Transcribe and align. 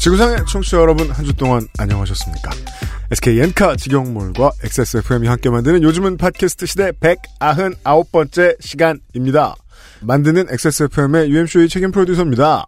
지구상의 0.00 0.46
청취자 0.48 0.78
여러분 0.78 1.10
한 1.10 1.24
주 1.24 1.32
동안 1.34 1.66
안녕하셨습니까? 1.78 2.50
SK 3.10 3.40
엔카 3.40 3.76
직영몰과 3.76 4.50
XSFM이 4.64 5.28
함께 5.28 5.50
만드는 5.50 5.82
요즘은 5.82 6.16
팟캐스트 6.16 6.64
시대 6.66 6.90
199번째 6.92 8.56
시간입니다. 8.62 9.54
만드는 10.00 10.46
XSFM의 10.50 11.30
UMC의 11.30 11.68
책임 11.68 11.90
프로듀서입니다. 11.92 12.66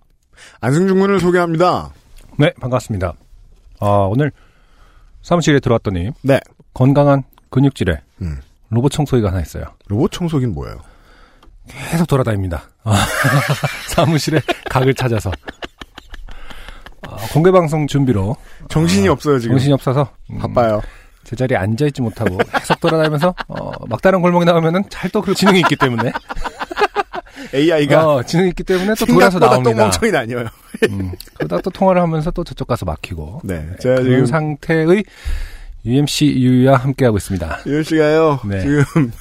안승준 0.60 0.98
군을 1.00 1.20
소개합니다. 1.20 1.90
네, 2.38 2.52
반갑습니다. 2.60 3.14
아, 3.80 3.86
오늘 3.86 4.30
사무실에 5.22 5.60
들어왔더니 5.60 6.10
네. 6.22 6.38
건강한 6.74 7.22
근육질에 7.50 8.00
음. 8.20 8.40
로봇 8.68 8.92
청소기가 8.92 9.28
하나 9.30 9.40
있어요. 9.40 9.64
로봇 9.88 10.12
청소기는 10.12 10.52
뭐예요? 10.54 10.76
계속 11.68 12.06
돌아다닙니다. 12.08 12.64
아, 12.84 12.94
사무실에 13.88 14.40
각을 14.68 14.92
찾아서. 14.94 15.30
아, 17.02 17.16
공개 17.32 17.50
방송 17.50 17.86
준비로 17.86 18.36
정신이 18.68 19.08
없어요 19.08 19.38
지금. 19.38 19.54
정신이 19.56 19.72
없어서 19.74 20.10
음, 20.30 20.38
바빠요. 20.38 20.80
제자리에 21.24 21.56
앉아 21.56 21.86
있지 21.86 22.02
못하고 22.02 22.36
계속 22.58 22.80
돌아다니면서 22.80 23.34
어, 23.48 23.70
막다른 23.86 24.20
골목에 24.22 24.44
나오면은 24.44 24.82
잘또 24.88 25.22
그 25.22 25.34
지능이 25.34 25.60
있기 25.60 25.76
때문에 25.76 26.12
AI가 27.54 28.06
어, 28.14 28.22
지능이 28.22 28.48
있기 28.50 28.62
때문에 28.64 28.94
또 28.98 29.06
돌아서 29.06 29.38
나옵니다. 29.38 29.70
똥멍청이 29.70 30.12
다녀요. 30.12 30.46
음, 30.90 31.12
그러다 31.34 31.60
또 31.60 31.70
통화를 31.70 32.00
하면서 32.02 32.30
또 32.30 32.44
저쪽 32.44 32.66
가서 32.66 32.84
막히고 32.86 33.42
네. 33.44 33.66
제가 33.80 33.96
그런 33.96 34.04
지금 34.04 34.26
상태의 34.26 35.04
UMC 35.84 36.26
유유와 36.26 36.76
함께하고 36.78 37.16
있습니다. 37.16 37.58
씨가요. 37.84 38.40
네. 38.44 38.60
지금 38.60 39.12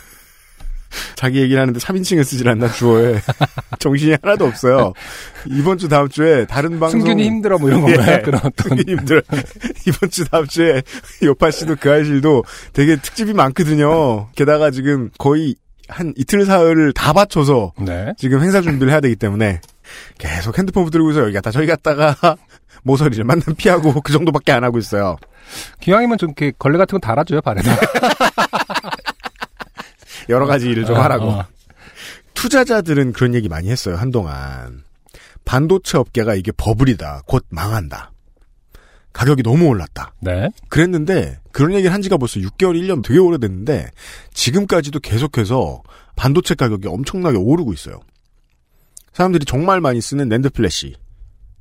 자기 1.15 1.41
얘기를 1.41 1.61
하는데 1.61 1.79
3인칭을 1.79 2.23
쓰질 2.23 2.47
않나 2.49 2.69
주어에 2.71 3.19
정신이 3.79 4.17
하나도 4.21 4.45
없어요. 4.45 4.93
이번 5.47 5.77
주 5.77 5.87
다음 5.87 6.09
주에 6.09 6.45
다른 6.45 6.79
방송 6.79 6.99
승균이 6.99 7.25
힘들어 7.25 7.57
뭐 7.57 7.69
이런 7.69 7.81
건가요? 7.81 8.17
예. 8.17 8.21
그런 8.21 8.41
어떤 8.43 8.69
승균이 8.69 8.97
힘들어. 8.97 9.21
이번 9.87 10.09
주 10.09 10.25
다음 10.25 10.47
주에 10.47 10.81
요파 11.23 11.51
씨도 11.51 11.77
그 11.79 11.91
아실도 11.91 12.43
되게 12.73 12.95
특집이 12.95 13.33
많거든요. 13.33 14.29
게다가 14.35 14.71
지금 14.71 15.09
거의 15.17 15.55
한 15.87 16.13
이틀 16.15 16.45
사흘을 16.45 16.93
다 16.93 17.11
바쳐서 17.11 17.73
네. 17.79 18.13
지금 18.17 18.41
행사 18.41 18.61
준비를 18.61 18.91
해야 18.93 19.01
되기 19.01 19.15
때문에 19.15 19.59
계속 20.17 20.57
핸드폰 20.57 20.85
붙들고서 20.85 21.23
여기 21.23 21.33
갔다 21.33 21.51
저기 21.51 21.67
갔다가 21.67 22.37
모서리를 22.83 23.23
만남 23.25 23.55
피하고 23.55 23.99
그 24.01 24.13
정도밖에 24.13 24.51
안 24.53 24.63
하고 24.63 24.77
있어요. 24.77 25.17
기왕이면 25.81 26.17
좀 26.17 26.29
이렇게 26.29 26.53
걸레 26.57 26.77
같은 26.77 26.99
거 26.99 27.05
달아줘요 27.05 27.41
발에다. 27.41 27.75
여러 30.29 30.45
가지 30.45 30.69
일을 30.69 30.85
좀 30.85 30.95
어, 30.95 31.01
하라고. 31.01 31.29
어. 31.29 31.45
투자자들은 32.33 33.13
그런 33.13 33.33
얘기 33.35 33.49
많이 33.49 33.69
했어요, 33.69 33.95
한동안. 33.95 34.83
반도체 35.45 35.97
업계가 35.97 36.35
이게 36.35 36.51
버블이다. 36.51 37.23
곧 37.25 37.45
망한다. 37.49 38.11
가격이 39.13 39.43
너무 39.43 39.67
올랐다. 39.67 40.13
네. 40.21 40.49
그랬는데, 40.69 41.39
그런 41.51 41.73
얘기를 41.73 41.93
한 41.93 42.01
지가 42.01 42.17
벌써 42.17 42.39
6개월, 42.39 42.79
1년 42.79 43.03
되게 43.03 43.19
오래됐는데, 43.19 43.91
지금까지도 44.33 44.99
계속해서 45.01 45.83
반도체 46.15 46.55
가격이 46.55 46.87
엄청나게 46.87 47.37
오르고 47.37 47.73
있어요. 47.73 47.99
사람들이 49.13 49.45
정말 49.45 49.81
많이 49.81 49.99
쓰는 49.99 50.29
NAND 50.29 50.49
flash, 50.49 50.95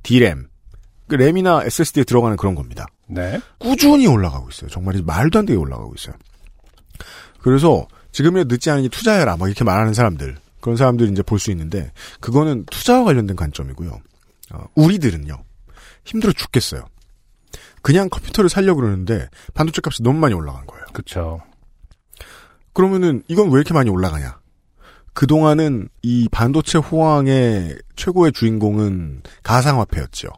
D램, 0.03 0.47
그 1.07 1.15
램이나 1.15 1.63
SSD에 1.65 2.05
들어가는 2.05 2.37
그런 2.37 2.55
겁니다. 2.55 2.87
네. 3.07 3.39
꾸준히 3.57 4.07
올라가고 4.07 4.49
있어요. 4.49 4.69
정말 4.69 5.01
말도 5.03 5.39
안 5.39 5.45
되게 5.45 5.59
올라가고 5.59 5.93
있어요. 5.97 6.15
그래서 7.41 7.85
지금이라도 8.11 8.53
늦지 8.53 8.69
않으니 8.69 8.89
투자해라. 8.89 9.37
막 9.37 9.47
이렇게 9.47 9.63
말하는 9.63 9.93
사람들. 9.93 10.37
그런 10.59 10.77
사람들이 10.77 11.11
이제 11.11 11.23
볼 11.23 11.39
수 11.39 11.49
있는데 11.51 11.91
그거는 12.19 12.65
투자와 12.69 13.03
관련된 13.05 13.35
관점이고요. 13.35 13.99
어, 14.53 14.65
우리들은요. 14.75 15.35
힘들어 16.05 16.31
죽겠어요. 16.33 16.85
그냥 17.81 18.09
컴퓨터를 18.09 18.49
살려고 18.49 18.81
그러는데 18.81 19.27
반도체 19.53 19.81
값이 19.83 20.03
너무 20.03 20.19
많이 20.19 20.33
올라간 20.35 20.67
거예요. 20.67 20.85
그쵸. 20.93 21.41
그러면은 22.73 23.23
이건 23.27 23.49
왜 23.49 23.55
이렇게 23.55 23.73
많이 23.73 23.89
올라가냐? 23.89 24.39
그 25.13 25.27
동안은 25.27 25.89
이 26.03 26.29
반도체 26.31 26.77
호황의 26.77 27.77
최고의 27.95 28.31
주인공은 28.31 29.23
가상화폐였죠. 29.43 30.29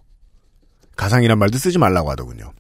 가상이란 0.96 1.38
말도 1.38 1.58
쓰지 1.58 1.78
말라고 1.78 2.10
하더군요. 2.12 2.54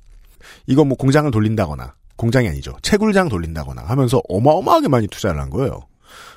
이거 0.67 0.83
뭐 0.85 0.97
공장을 0.97 1.29
돌린다거나, 1.31 1.95
공장이 2.15 2.47
아니죠. 2.47 2.75
채굴장 2.81 3.29
돌린다거나 3.29 3.83
하면서 3.83 4.21
어마어마하게 4.29 4.87
많이 4.87 5.07
투자를 5.07 5.41
한 5.41 5.49
거예요. 5.49 5.81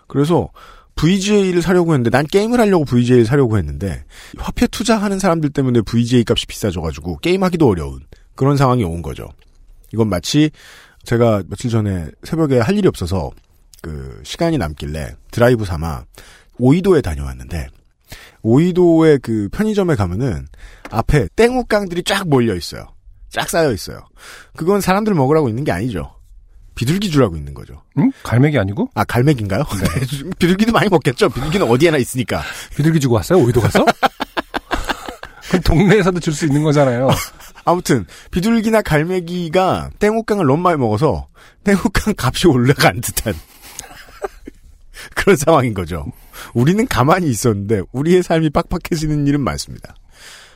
그래서 0.06 0.48
VGA를 0.94 1.60
사려고 1.60 1.92
했는데 1.92 2.10
난 2.10 2.26
게임을 2.26 2.58
하려고 2.58 2.84
VGA를 2.84 3.26
사려고 3.26 3.58
했는데 3.58 4.04
화폐 4.38 4.66
투자하는 4.66 5.18
사람들 5.18 5.50
때문에 5.50 5.82
VGA 5.82 6.24
값이 6.26 6.46
비싸져가지고 6.46 7.18
게임하기도 7.18 7.68
어려운 7.68 8.00
그런 8.34 8.56
상황이 8.56 8.82
온 8.84 9.02
거죠. 9.02 9.28
이건 9.92 10.08
마치 10.08 10.50
제가 11.04 11.42
며칠 11.48 11.70
전에 11.70 12.08
새벽에 12.24 12.58
할 12.58 12.76
일이 12.76 12.88
없어서 12.88 13.30
그 13.82 14.20
시간이 14.24 14.58
남길래 14.58 15.16
드라이브 15.30 15.64
삼아 15.64 16.04
오이도에 16.58 17.02
다녀왔는데 17.02 17.68
오이도의 18.42 19.18
그 19.20 19.48
편의점에 19.52 19.94
가면은 19.96 20.46
앞에 20.90 21.28
땡우깡들이 21.36 22.02
쫙 22.04 22.26
몰려 22.26 22.54
있어요. 22.54 22.95
쫙 23.30 23.48
쌓여 23.48 23.72
있어요. 23.72 24.00
그건 24.56 24.80
사람들 24.80 25.14
먹으라고 25.14 25.48
있는 25.48 25.64
게 25.64 25.72
아니죠. 25.72 26.14
비둘기 26.74 27.10
주라고 27.10 27.36
있는 27.36 27.54
거죠. 27.54 27.82
응? 27.98 28.12
갈매기 28.22 28.58
아니고? 28.58 28.90
아 28.94 29.04
갈매기인가요? 29.04 29.64
비둘기도 30.38 30.72
많이 30.72 30.88
먹겠죠. 30.90 31.30
비둘기는 31.30 31.66
어디에나 31.68 31.96
있으니까. 31.96 32.42
비둘기 32.76 33.00
주고 33.00 33.14
왔어요? 33.14 33.38
오이도 33.42 33.60
가서? 33.60 33.84
그 35.50 35.60
동네에서도 35.60 36.20
줄 36.20 36.34
수 36.34 36.44
있는 36.46 36.62
거잖아요. 36.64 37.08
아무튼 37.64 38.04
비둘기나 38.30 38.82
갈매기가 38.82 39.90
땡우깡을 39.98 40.44
너무 40.46 40.60
많이 40.62 40.76
먹어서 40.78 41.28
땡우깡 41.64 42.14
값이 42.16 42.46
올라간 42.48 43.00
듯한 43.00 43.34
그런 45.14 45.36
상황인 45.36 45.72
거죠. 45.72 46.04
우리는 46.52 46.86
가만히 46.86 47.28
있었는데 47.30 47.82
우리의 47.92 48.22
삶이 48.22 48.50
빡빡해지는 48.50 49.26
일은 49.26 49.40
많습니다. 49.40 49.94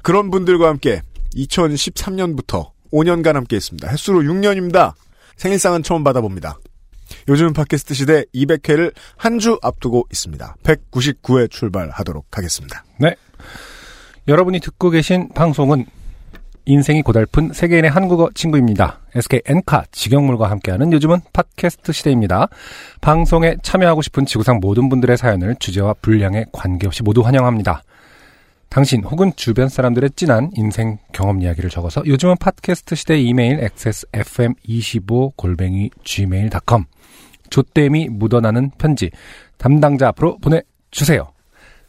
그런 0.03 0.31
분들과 0.31 0.69
함께 0.69 1.03
2013년부터 1.35 2.71
5년간 2.93 3.35
함께 3.35 3.57
했습니다. 3.57 3.89
횟수로 3.89 4.21
6년입니다. 4.21 4.95
생일상은 5.37 5.83
처음 5.83 6.05
받아봅니다. 6.05 6.59
요즘 7.29 7.53
팟캐스트 7.53 7.95
시대 7.95 8.25
200회를 8.35 8.93
한 9.17 9.39
주 9.39 9.59
앞두고 9.63 10.07
있습니다. 10.13 10.57
199회 10.63 11.51
출발하도록 11.51 12.27
하겠습니다. 12.31 12.85
네. 12.99 13.15
여러분이 14.29 14.61
듣고 14.61 14.91
계신 14.91 15.29
방송은 15.35 15.87
인생이 16.67 17.03
고달픈 17.03 17.53
세계인의 17.53 17.91
한국어 17.91 18.31
친구입니다. 18.35 19.01
SK 19.15 19.41
엔카 19.47 19.85
직영물과 19.91 20.51
함께하는 20.51 20.93
요즘은 20.93 21.21
팟캐스트 21.33 21.91
시대입니다. 21.93 22.49
방송에 23.01 23.57
참여하고 23.63 24.03
싶은 24.03 24.27
지구상 24.27 24.59
모든 24.61 24.89
분들의 24.89 25.17
사연을 25.17 25.57
주제와 25.59 25.95
분량에 26.03 26.45
관계없이 26.53 27.03
모두 27.03 27.23
환영합니다. 27.23 27.83
당신 28.71 29.03
혹은 29.03 29.33
주변 29.35 29.69
사람들의 29.69 30.11
진한 30.15 30.51
인생 30.55 30.99
경험 31.13 31.43
이야기를 31.43 31.71
적어서 31.71 32.03
요즘은 32.07 32.37
팟캐스트 32.39 32.95
시대 32.95 33.21
이메일 33.21 33.59
xsfm25 33.61 35.37
골뱅이 35.37 35.91
gmail.com 36.05 36.85
조땜이 37.51 38.11
묻어나는 38.11 38.71
편지 38.79 39.11
담당자 39.59 40.09
앞으로 40.09 40.39
보내주세요. 40.39 41.33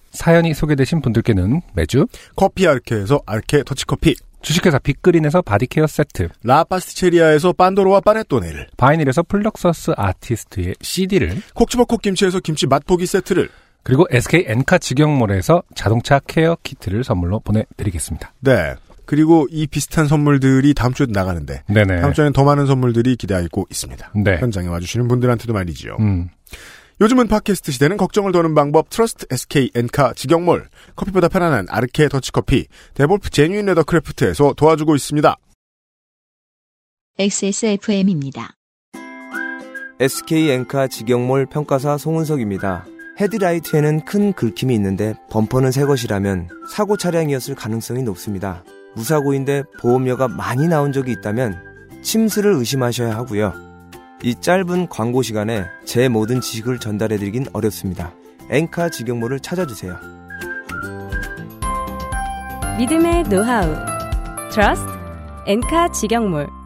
사연이 0.09 0.55
소개되신 0.55 1.01
분들께는 1.01 1.61
매주 1.73 2.07
커피 2.35 2.67
아르케에서 2.67 3.21
아르케 3.27 3.63
더치커피 3.63 4.15
주식회사 4.41 4.79
빅그린에서 4.79 5.43
body 5.43 5.64
care 5.64 5.85
세트, 5.85 6.29
라파스티체리아에서 6.43 7.53
판도로와 7.53 8.01
파네토네를 8.01 8.69
바이닐에서 8.75 9.21
플럭서스 9.21 9.91
아티스트의 9.95 10.73
CD를, 10.81 11.43
콕치버 11.53 11.85
콕 11.85 12.01
김치에서 12.01 12.39
김치 12.39 12.65
맛보기 12.65 13.05
세트를 13.05 13.49
그리고 13.83 14.05
SK 14.09 14.45
엔카 14.47 14.77
직영몰에서 14.77 15.63
자동차 15.75 16.19
care 16.19 16.57
키트를 16.61 17.03
선물로 17.03 17.39
보내드리겠습니다. 17.39 18.33
네 18.41 18.75
그리고 19.05 19.47
이 19.51 19.67
비슷한 19.67 20.07
선물들이 20.07 20.73
다음 20.73 20.93
주에도 20.93 21.11
나가는데 21.11 21.63
네네. 21.67 22.01
다음 22.01 22.13
주에는 22.13 22.33
더 22.33 22.43
많은 22.43 22.65
선물들이 22.65 23.15
기대하고 23.17 23.67
있습니다. 23.69 24.11
네. 24.15 24.37
현장에 24.37 24.67
와주시는 24.67 25.07
분들한테도 25.07 25.51
말이지요. 25.51 25.97
음, 25.99 26.29
요즘은 27.01 27.27
팟캐스트 27.27 27.71
시대는 27.71 27.97
걱정을 27.97 28.31
더는 28.31 28.53
방법 28.53 28.89
trust 28.89 29.25
SK 29.31 29.71
엔카 29.75 30.13
직영몰 30.13 30.69
커피보다 30.95 31.27
편안한 31.27 31.65
아르케 31.67 32.07
더치커피 32.07 32.67
데볼프 32.93 33.31
genuine 33.31 33.65
leathercraft에서 33.65 34.53
도와주고 34.53 34.95
있습니다. 34.95 35.35
XSFM입니다. 37.17 38.55
SK 39.99 40.51
엔카 40.51 40.87
직영몰 40.87 41.47
평가사 41.47 41.97
송은석입니다. 41.97 42.85
헤드라이트에는 43.21 44.03
큰 44.03 44.33
긁힘이 44.33 44.73
있는데 44.75 45.13
범퍼는 45.29 45.71
새 45.71 45.85
것이라면 45.85 46.49
사고 46.69 46.97
차량이었을 46.97 47.53
가능성이 47.53 48.01
높습니다. 48.03 48.63
무사고인데 48.95 49.63
보험료가 49.79 50.27
많이 50.27 50.67
나온 50.67 50.91
적이 50.91 51.11
있다면 51.13 51.55
침수를 52.01 52.53
의심하셔야 52.53 53.15
하고요. 53.15 53.53
이 54.23 54.35
짧은 54.35 54.89
광고 54.89 55.21
시간에 55.21 55.65
제 55.85 56.07
모든 56.09 56.41
지식을 56.41 56.79
전달해드리긴 56.79 57.45
어렵습니다. 57.53 58.11
엔카 58.49 58.89
직영몰을 58.89 59.39
찾아주세요. 59.39 59.97
믿음의 62.79 63.23
노하우 63.23 63.75
trust 64.51 64.91
엔카 65.47 65.91
직영몰 65.91 66.60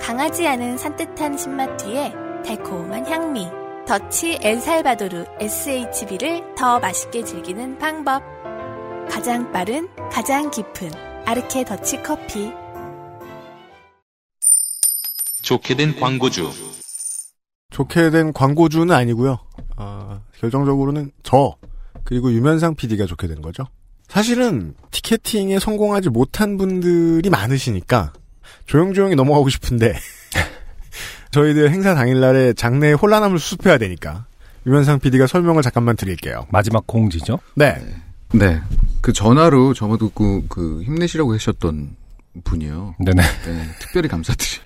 강하지 0.00 0.46
않은 0.48 0.78
산뜻한 0.78 1.36
신맛 1.36 1.76
뒤에 1.76 2.12
달콤한 2.44 3.06
향미. 3.06 3.46
더치 3.86 4.38
엘살바도르 4.40 5.26
SHB를 5.40 6.54
더 6.56 6.80
맛있게 6.80 7.22
즐기는 7.22 7.78
방법. 7.78 8.22
가장 9.10 9.52
빠른, 9.52 9.88
가장 10.10 10.50
깊은 10.50 10.90
아르케 11.26 11.64
더치 11.64 12.02
커피. 12.02 12.50
좋게 15.42 15.76
된 15.76 15.94
광고주. 16.00 16.50
좋게 17.70 18.10
된 18.10 18.32
광고주는 18.32 18.92
아니고요. 18.92 19.38
아, 19.76 20.22
결정적으로는 20.38 21.12
저 21.22 21.56
그리고 22.04 22.32
유면상 22.32 22.74
PD가 22.74 23.06
좋게 23.06 23.26
된 23.26 23.42
거죠. 23.42 23.64
사실은 24.08 24.74
티켓팅에 24.90 25.58
성공하지 25.58 26.08
못한 26.08 26.56
분들이 26.56 27.28
많으시니까 27.30 28.12
조용조용히 28.66 29.14
넘어가고 29.14 29.48
싶은데 29.48 29.94
저희들 31.30 31.70
행사 31.70 31.94
당일날에 31.94 32.52
장내에 32.54 32.92
혼란함을 32.92 33.38
수습해야 33.38 33.78
되니까 33.78 34.26
유면상 34.66 34.98
PD가 35.00 35.26
설명을 35.26 35.62
잠깐만 35.62 35.96
드릴게요. 35.96 36.46
마지막 36.50 36.86
공지죠. 36.86 37.38
네. 37.54 37.76
네. 38.32 38.60
그 39.00 39.12
전화로 39.12 39.74
저도 39.74 40.10
그, 40.10 40.44
그 40.48 40.82
힘내시라고 40.82 41.34
하셨던 41.34 41.96
분이요. 42.44 42.96
네네. 42.98 43.22
네. 43.22 43.70
특별히 43.80 44.08
감사드려요. 44.08 44.60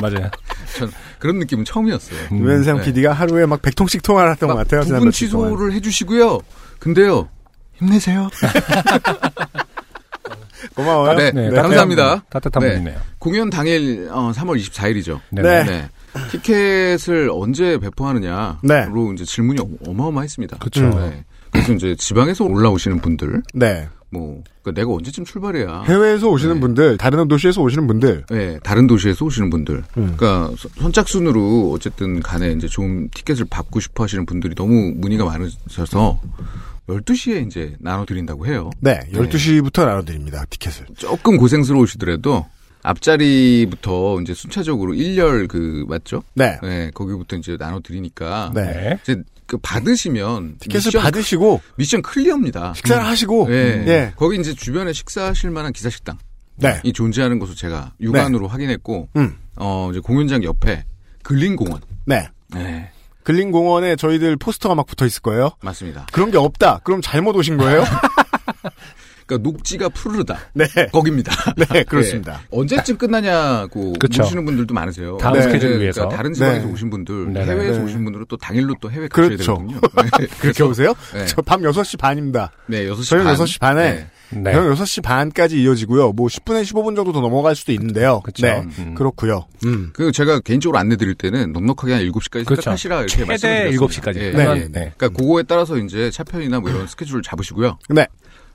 맞아요. 0.00 0.30
전 0.78 0.90
그런 1.18 1.38
느낌은 1.40 1.64
처음이었어요. 1.64 2.18
음, 2.32 2.38
유면상 2.38 2.78
네. 2.78 2.84
PD가 2.84 3.12
하루에 3.12 3.46
막 3.46 3.60
100통씩 3.62 4.02
통화를 4.02 4.32
했던 4.32 4.48
것 4.48 4.54
같아요. 4.56 4.82
부분. 4.82 5.10
취소를 5.10 5.72
해주시고요. 5.72 6.40
근데요. 6.78 7.28
힘내세요. 7.74 8.30
고마워요. 10.74 11.16
네. 11.16 11.30
네, 11.32 11.50
감사합니다. 11.50 12.24
따뜻한, 12.30 12.62
네. 12.62 12.72
분이네요. 12.74 12.98
공연 13.18 13.50
당일 13.50 14.08
어, 14.10 14.32
3월 14.34 14.58
24일이죠. 14.60 15.20
네 15.30 15.42
네. 15.42 15.64
네. 15.64 15.88
티켓을 16.30 17.30
언제 17.32 17.78
배포하느냐로 17.78 18.56
네. 18.62 18.86
이제 19.14 19.24
질문이 19.24 19.60
어- 19.60 19.90
어마어마했습니다. 19.90 20.58
그쵸. 20.58 20.88
네. 20.90 21.24
그래서 21.50 21.72
이제 21.72 21.94
지방에서 21.96 22.44
올라오시는 22.44 23.00
분들, 23.00 23.42
네. 23.54 23.88
뭐 24.10 24.42
그러니까 24.62 24.80
내가 24.80 24.92
언제쯤 24.94 25.24
출발해야 25.24 25.82
해외에서 25.86 26.28
오시는 26.28 26.54
네. 26.56 26.60
분들, 26.60 26.96
다른 26.98 27.26
도시에서 27.28 27.60
오시는 27.62 27.86
분들. 27.86 28.24
네, 28.30 28.58
다른 28.62 28.86
도시에서 28.86 29.24
오시는 29.24 29.50
분들. 29.50 29.76
음. 29.96 30.14
그러니까 30.16 30.50
서- 30.56 30.68
선착순으로 30.78 31.72
어쨌든 31.74 32.20
간에 32.20 32.52
이제 32.52 32.66
좀 32.68 33.08
티켓을 33.14 33.46
받고 33.50 33.80
싶어 33.80 34.04
하시는 34.04 34.24
분들이 34.26 34.54
너무 34.54 34.92
문의가 34.96 35.24
많으셔서 35.24 36.20
12시에 36.88 37.46
이제 37.46 37.74
나눠드린다고 37.80 38.46
해요. 38.46 38.70
네. 38.80 39.00
12시부터 39.12 39.84
나눠드립니다. 39.84 40.44
티켓을. 40.48 40.86
조금 40.96 41.36
고생스러우시더라도 41.36 42.46
앞자리부터 42.82 44.20
이제 44.22 44.34
순차적으로 44.34 44.92
1열 44.94 45.48
그, 45.48 45.84
맞죠? 45.88 46.22
네. 46.34 46.58
네, 46.62 46.90
거기부터 46.94 47.36
이제 47.36 47.56
나눠드리니까. 47.58 48.52
네. 48.54 48.62
네. 48.64 48.98
이제 49.02 49.22
그 49.46 49.58
받으시면. 49.58 50.56
티켓을 50.60 50.88
미션, 50.88 51.02
받으시고 51.02 51.60
미션 51.76 52.02
클리어입니다. 52.02 52.74
식사를 52.74 53.04
하시고 53.04 53.48
네. 53.48 53.84
예. 53.86 54.12
거기 54.16 54.38
이제 54.38 54.54
주변에 54.54 54.92
식사하실 54.92 55.50
만한 55.50 55.72
기사식당이 55.72 56.18
네. 56.58 56.92
존재하는 56.92 57.38
것을 57.38 57.54
제가 57.54 57.92
육안으로 58.00 58.48
확인했고, 58.48 59.08
음. 59.16 59.36
어, 59.56 59.88
이제 59.90 60.00
공연장 60.00 60.42
옆에 60.44 60.84
근린공원. 61.22 61.80
네. 62.06 62.28
네, 62.54 62.90
근린공원에 63.24 63.96
저희들 63.96 64.36
포스터가 64.36 64.74
막 64.74 64.86
붙어 64.86 65.04
있을 65.06 65.20
거예요. 65.22 65.50
맞습니다. 65.62 66.06
그런 66.12 66.30
게 66.30 66.38
없다. 66.38 66.80
그럼 66.84 67.00
잘못 67.02 67.36
오신 67.36 67.56
거예요? 67.58 67.84
그러니까 69.28 69.48
녹지가 69.50 69.90
푸르르다. 69.90 70.38
네. 70.54 70.66
거깁니다. 70.90 71.32
네, 71.70 71.84
그렇습니다. 71.84 72.40
언제쯤 72.50 72.96
끝나냐고 72.96 73.92
그쵸. 74.00 74.22
물으시는 74.22 74.44
분들도 74.46 74.72
많으세요. 74.72 75.18
다음 75.18 75.34
네. 75.34 75.42
스케줄을 75.42 75.80
위해서. 75.80 76.00
그러니까 76.00 76.16
다른 76.16 76.32
지방에서 76.32 76.66
네. 76.66 76.72
오신 76.72 76.90
분들, 76.90 77.32
네네. 77.34 77.50
해외에서 77.50 77.78
네. 77.78 77.84
오신 77.84 78.04
분들은 78.04 78.26
또 78.28 78.36
당일로 78.38 78.74
또 78.80 78.90
해외 78.90 79.06
가셔야 79.06 79.28
그렇죠. 79.28 79.54
되거든요. 79.58 79.80
그렇게 79.80 80.26
그래서, 80.40 80.66
오세요? 80.66 80.94
네. 81.12 81.26
저밤 81.26 81.60
6시 81.60 81.98
반입니다. 81.98 82.52
네, 82.66 82.86
6시 82.86 83.08
저희는 83.10 83.26
반. 83.26 83.36
6시 83.36 83.60
반에 83.60 84.06
네. 84.30 84.40
네. 84.40 84.52
저녁 84.52 84.76
6시 84.76 85.02
반까지 85.02 85.62
이어지고요. 85.62 86.12
뭐 86.12 86.28
10분에 86.28 86.62
15분 86.62 86.96
정도 86.96 87.12
더 87.12 87.20
넘어갈 87.20 87.54
수도 87.56 87.72
있는데요. 87.72 88.20
그쵸. 88.20 88.46
네. 88.46 88.66
음. 88.78 88.94
그렇고요. 88.94 89.46
음. 89.64 89.90
그 89.92 90.12
제가 90.12 90.40
개인적으로 90.40 90.78
안내 90.78 90.96
드릴 90.96 91.14
때는 91.14 91.52
넉넉하게 91.52 91.92
한 91.92 92.02
7시까지 92.02 92.44
그렇죠. 92.44 92.60
시작하시라 92.62 93.02
이렇게 93.02 93.24
말씀드렸습니다. 93.24 93.86
7시까지. 93.86 94.16
예, 94.18 94.30
네. 94.32 94.42
예. 94.42 94.68
네. 94.68 94.92
그러니까 94.96 95.08
그거에 95.08 95.42
따라서 95.42 95.76
이제 95.76 96.10
차편이나 96.10 96.60
뭐 96.60 96.70
이런 96.70 96.86
스케줄을 96.86 97.22
잡으시고요. 97.22 97.78
네. 97.90 98.06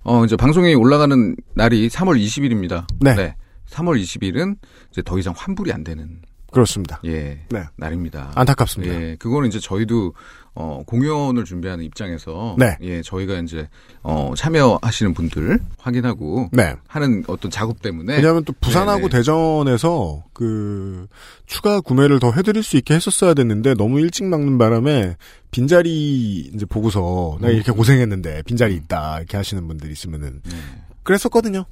어, 0.03 0.25
이제 0.25 0.35
방송이 0.35 0.75
올라가는 0.75 1.35
날이 1.55 1.89
3월 1.89 2.21
20일입니다. 2.21 2.85
네. 2.99 3.35
3월 3.69 4.01
20일은 4.01 4.57
이제 4.91 5.01
더 5.03 5.17
이상 5.17 5.33
환불이 5.35 5.71
안 5.71 5.83
되는 5.83 6.21
그렇습니다. 6.51 7.01
예. 7.05 7.39
네. 7.49 7.63
날입니다. 7.77 8.31
안타깝습니다. 8.35 8.93
예, 8.93 9.15
그거는 9.17 9.49
이제 9.49 9.59
저희도 9.59 10.13
어 10.55 10.83
공연을 10.85 11.45
준비하는 11.45 11.83
입장에서 11.83 12.55
네. 12.59 12.77
예, 12.81 13.01
저희가 13.01 13.39
이제 13.39 13.67
어 14.03 14.33
참여하시는 14.35 15.13
분들 15.13 15.59
확인하고 15.77 16.49
네. 16.51 16.75
하는 16.87 17.23
어떤 17.27 17.49
작업 17.49 17.81
때문에 17.81 18.17
왜냐하면 18.17 18.43
또 18.45 18.53
부산하고 18.61 19.01
네, 19.01 19.09
네. 19.09 19.17
대전에서 19.17 20.23
그 20.33 21.07
추가 21.47 21.81
구매를 21.81 22.19
더 22.19 22.31
해드릴 22.31 22.61
수 22.61 22.77
있게 22.77 22.93
했었어야 22.93 23.33
됐는데 23.33 23.73
너무 23.73 23.99
일찍 23.99 24.25
막는 24.25 24.57
바람에 24.59 25.17
빈자리 25.49 26.51
이제 26.53 26.65
보고서 26.65 27.37
내가 27.41 27.51
이렇게 27.51 27.71
고생했는데 27.71 28.43
빈자리 28.43 28.75
있다 28.75 29.19
이렇게 29.19 29.37
하시는 29.37 29.67
분들 29.67 29.91
있으면은 29.91 30.41
네. 30.43 30.55
그랬었거든요. 31.03 31.65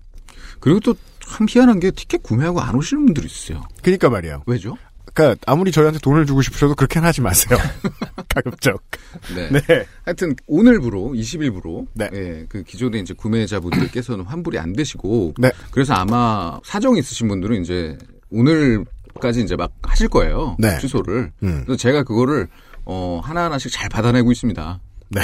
그리고 0.59 0.79
또 0.79 0.95
참 1.31 1.47
희한한 1.49 1.79
게 1.79 1.91
티켓 1.91 2.21
구매하고 2.23 2.59
안 2.59 2.75
오시는 2.75 3.05
분들이 3.05 3.25
있어요. 3.25 3.63
그러니까 3.81 4.09
말이에요. 4.09 4.43
왜죠? 4.45 4.77
그러니까 5.13 5.39
아무리 5.45 5.71
저희한테 5.71 5.99
돈을 5.99 6.25
주고 6.25 6.41
싶으셔도 6.41 6.75
그렇게는 6.75 7.07
하지 7.07 7.21
마세요. 7.21 7.57
가급적. 8.29 8.81
네. 9.35 9.49
네. 9.49 9.85
하여튼 10.05 10.35
오늘부로 10.47 11.13
20일부로 11.15 11.87
네. 11.93 12.09
예, 12.13 12.45
그 12.47 12.63
기존의 12.63 13.01
이제 13.01 13.13
구매자분들께서는 13.13 14.25
환불이 14.25 14.57
안 14.57 14.73
되시고 14.73 15.33
네. 15.37 15.51
그래서 15.71 15.93
아마 15.93 16.59
사정 16.63 16.97
있으신 16.97 17.27
분들은 17.27 17.61
이제 17.61 17.97
오늘까지 18.31 19.41
이제 19.41 19.55
막 19.55 19.71
하실 19.83 20.07
거예요. 20.07 20.55
네. 20.59 20.77
취소를. 20.79 21.31
음. 21.43 21.63
그래서 21.65 21.77
제가 21.77 22.03
그거를 22.03 22.47
어 22.85 23.19
하나하나씩 23.23 23.71
잘 23.71 23.89
받아내고 23.89 24.31
있습니다. 24.31 24.79
네. 25.09 25.21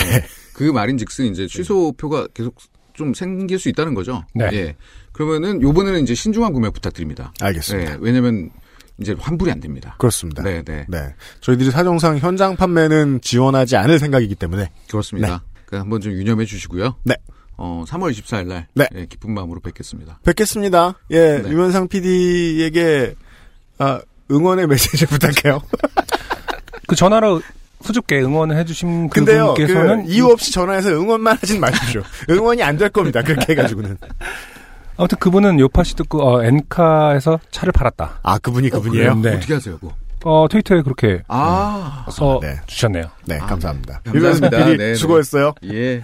그 0.53 0.63
말인즉슨 0.63 1.25
이제 1.25 1.47
취소표가 1.47 2.27
계속 2.33 2.55
좀 2.93 3.13
생길 3.13 3.59
수 3.59 3.69
있다는 3.69 3.93
거죠. 3.93 4.23
네. 4.33 4.49
예. 4.53 4.75
그러면은 5.13 5.61
요번에는 5.61 6.01
이제 6.01 6.15
신중한 6.15 6.51
구매 6.51 6.69
부탁드립니다. 6.69 7.31
알겠습니다. 7.39 7.93
예. 7.93 7.97
왜냐면 8.01 8.49
이제 8.99 9.15
환불이 9.19 9.51
안 9.51 9.59
됩니다. 9.59 9.95
그렇습니다. 9.99 10.41
네, 10.43 10.63
네. 10.63 10.85
네. 10.87 11.13
저희들이 11.41 11.71
사정상 11.71 12.17
현장 12.17 12.55
판매는 12.55 13.21
지원하지 13.21 13.75
않을 13.77 13.99
생각이기 13.99 14.35
때문에 14.35 14.69
그렇습니다. 14.89 15.43
그러니까 15.65 15.83
한번 15.83 16.01
좀 16.01 16.13
유념해 16.13 16.45
주시고요. 16.45 16.95
네. 17.03 17.15
어, 17.57 17.83
3월 17.87 18.11
24일 18.11 18.47
날 18.47 18.67
네. 18.73 18.87
예, 18.95 19.05
기쁜 19.07 19.33
마음으로 19.33 19.59
뵙겠습니다. 19.59 20.19
뵙겠습니다. 20.23 20.95
예, 21.11 21.39
네. 21.43 21.49
유면상 21.49 21.87
PD에게 21.87 23.15
아, 23.79 23.99
응원의 24.31 24.67
메시지 24.67 25.05
부탁해요. 25.07 25.61
그 26.87 26.95
전화로 26.95 27.41
수줍게 27.81 28.21
응원을 28.21 28.57
해주신 28.57 29.09
근데요, 29.09 29.53
그 29.55 29.65
그분께서는 29.65 30.07
이유 30.09 30.25
없이 30.27 30.51
전화해서 30.51 30.89
응원만 30.89 31.37
하진 31.39 31.59
마십시오. 31.59 32.01
응원이 32.29 32.63
안 32.63 32.77
될 32.77 32.89
겁니다. 32.89 33.21
그렇게 33.21 33.53
해가지고는. 33.53 33.97
아무튼 34.97 35.17
그분은 35.19 35.59
요파시 35.59 35.95
듣고 35.95 36.27
어, 36.27 36.43
엔카에서 36.43 37.39
차를 37.51 37.71
팔았다. 37.71 38.19
아, 38.23 38.37
그분이 38.39 38.69
그분이에요? 38.69 39.15
네. 39.15 39.35
어떻게 39.35 39.53
하세요, 39.53 39.77
그거? 39.77 39.93
어, 40.25 40.47
트위터에 40.49 40.81
그렇게 40.81 41.21
아, 41.27 42.05
써 42.11 42.39
네. 42.41 42.59
주셨네요. 42.65 43.05
네, 43.25 43.37
아, 43.37 43.45
감사합니다. 43.45 44.01
네. 44.03 44.11
감사합니다. 44.11 44.49
PD 44.49 44.77
네, 44.77 44.85
네. 44.87 44.95
수고했어요. 44.95 45.53
예. 45.65 46.03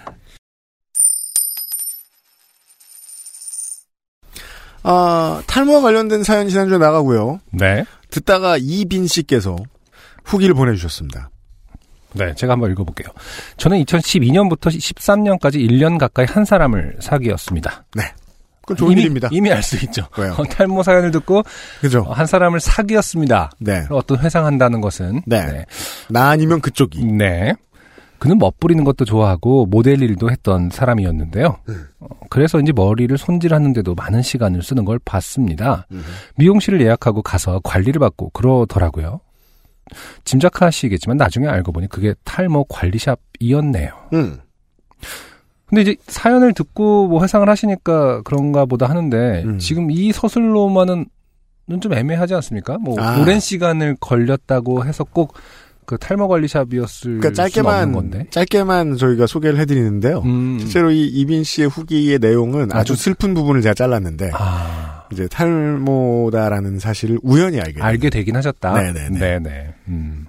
아, 4.83 5.41
탈모와 5.47 5.81
관련된 5.81 6.23
사연 6.23 6.47
지난주에 6.49 6.77
나가고요. 6.77 7.39
네. 7.51 7.85
듣다가 8.11 8.57
이빈 8.59 9.07
씨께서 9.07 9.55
후기를 10.23 10.53
보내주셨습니다. 10.53 11.31
네, 12.13 12.35
제가 12.35 12.53
한번 12.53 12.71
읽어볼게요. 12.71 13.07
저는 13.57 13.83
2012년부터 13.83 14.67
13년까지 14.67 15.55
1년 15.55 15.97
가까이 15.97 16.25
한 16.29 16.45
사람을 16.45 16.97
사귀었습니다. 16.99 17.85
네. 17.95 18.03
그건 18.63 18.77
좋은 18.77 18.91
이미, 18.93 19.01
일입니다. 19.01 19.29
이미 19.31 19.51
알 19.51 19.61
수 19.61 19.75
있죠. 19.85 20.07
왜요? 20.17 20.33
어, 20.37 20.43
탈모 20.49 20.83
사연을 20.83 21.11
듣고 21.11 21.43
그죠? 21.81 22.03
한 22.03 22.25
사람을 22.25 22.59
사귀었습니다. 22.59 23.51
네. 23.59 23.85
어떤 23.89 24.19
회상한다는 24.19 24.81
것은 24.81 25.21
네. 25.25 25.65
나 26.09 26.29
아니면 26.29 26.61
그쪽이. 26.61 27.03
네. 27.05 27.53
그는 28.19 28.37
멋부리는 28.37 28.81
것도 28.85 29.03
좋아하고 29.03 29.65
모델 29.65 30.01
일도 30.01 30.31
했던 30.31 30.69
사람이었는데요. 30.69 31.57
음. 31.67 31.87
어, 31.99 32.07
그래서 32.29 32.57
이제 32.61 32.71
머리를 32.73 33.17
손질하는데도 33.17 33.95
많은 33.95 34.21
시간을 34.21 34.63
쓰는 34.63 34.85
걸 34.85 34.97
봤습니다. 35.03 35.85
음. 35.91 36.01
미용실을 36.37 36.79
예약하고 36.79 37.21
가서 37.21 37.59
관리를 37.65 37.99
받고 37.99 38.29
그러더라고요. 38.29 39.19
짐작하시겠지만 40.23 41.17
나중에 41.17 41.47
알고 41.47 41.73
보니 41.73 41.89
그게 41.89 42.15
탈모 42.23 42.65
관리샵이었네요. 42.69 43.91
음. 44.13 44.39
근데 45.65 45.81
이제 45.81 45.95
사연을 46.07 46.53
듣고 46.53 47.07
뭐 47.07 47.21
회상을 47.23 47.47
하시니까 47.49 48.21
그런가 48.23 48.65
보다 48.65 48.87
하는데 48.87 49.43
음. 49.45 49.59
지금 49.59 49.89
이 49.91 50.11
서술로만은 50.11 51.05
좀 51.81 51.93
애매하지 51.93 52.33
않습니까? 52.35 52.77
뭐 52.77 52.99
아. 53.01 53.19
오랜 53.21 53.39
시간을 53.39 53.97
걸렸다고 53.99 54.85
해서 54.85 55.03
꼭 55.03 55.33
그 55.85 55.97
탈모 55.97 56.29
관리샵이었을 56.29 57.19
그러니까 57.19 57.33
짧게만 57.33 57.91
건데. 57.91 58.25
짧게만 58.29 58.95
저희가 58.95 59.27
소개를 59.27 59.59
해드리는데요. 59.59 60.19
음. 60.23 60.57
실제로 60.61 60.91
이 60.91 61.05
이빈 61.07 61.43
씨의 61.43 61.67
후기의 61.67 62.19
내용은 62.19 62.71
아주 62.71 62.93
아주- 62.93 62.95
슬픈 62.95 63.33
부분을 63.33 63.61
제가 63.61 63.73
잘랐는데 63.73 64.31
아, 64.33 65.03
이제 65.11 65.27
탈모다라는 65.27 66.79
사실을 66.79 67.19
우연히 67.21 67.59
알게. 67.59 67.81
알게 67.81 68.09
되긴 68.09 68.37
하셨다. 68.37 68.73
네네네. 68.81 69.19
네네. 69.19 69.73
음. 69.89 70.25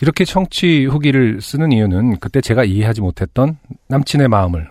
이렇게 0.00 0.24
청취 0.24 0.86
후기를 0.86 1.40
쓰는 1.40 1.72
이유는 1.72 2.18
그때 2.18 2.40
제가 2.40 2.64
이해하지 2.64 3.00
못했던 3.00 3.58
남친의 3.88 4.28
마음을 4.28 4.70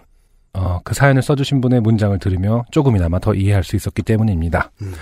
어, 0.53 0.79
그 0.83 0.93
사연을 0.93 1.21
써주신 1.21 1.61
분의 1.61 1.81
문장을 1.81 2.17
들으며 2.19 2.65
조금이나마 2.71 3.19
더 3.19 3.33
이해할 3.33 3.63
수 3.63 3.75
있었기 3.75 4.03
때문입니다. 4.03 4.71
음. 4.81 4.93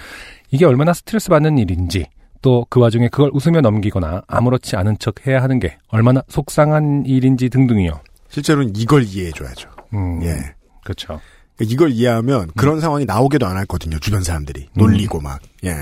이게 0.52 0.66
얼마나 0.66 0.94
스트레스 0.94 1.30
받는 1.30 1.58
일인지 1.58 2.08
또 2.42 2.66
그 2.70 2.80
와중에 2.80 3.10
그걸 3.10 3.30
웃으며 3.34 3.62
넘기거나 3.62 4.24
아무렇지 4.28 4.76
않은 4.76 4.98
척 5.00 5.28
해야 5.28 5.42
하는 5.44 5.60
게 5.60 5.78
얼마나 5.90 6.24
속상한 6.28 7.04
일인지 7.06 7.50
등등이요. 7.50 8.02
실제로는 8.30 8.76
이걸 8.76 9.04
이해해줘야죠. 9.04 9.70
음, 9.94 10.24
예. 10.24 10.56
그렇죠. 10.84 11.20
이걸 11.60 11.92
이해하면 11.92 12.50
그런 12.56 12.80
상황이 12.80 13.06
나오게도 13.06 13.46
안 13.46 13.58
하거든요. 13.58 14.00
주변 14.00 14.24
사람들이 14.24 14.70
놀리고 14.74 15.20
막. 15.20 15.40
예. 15.66 15.76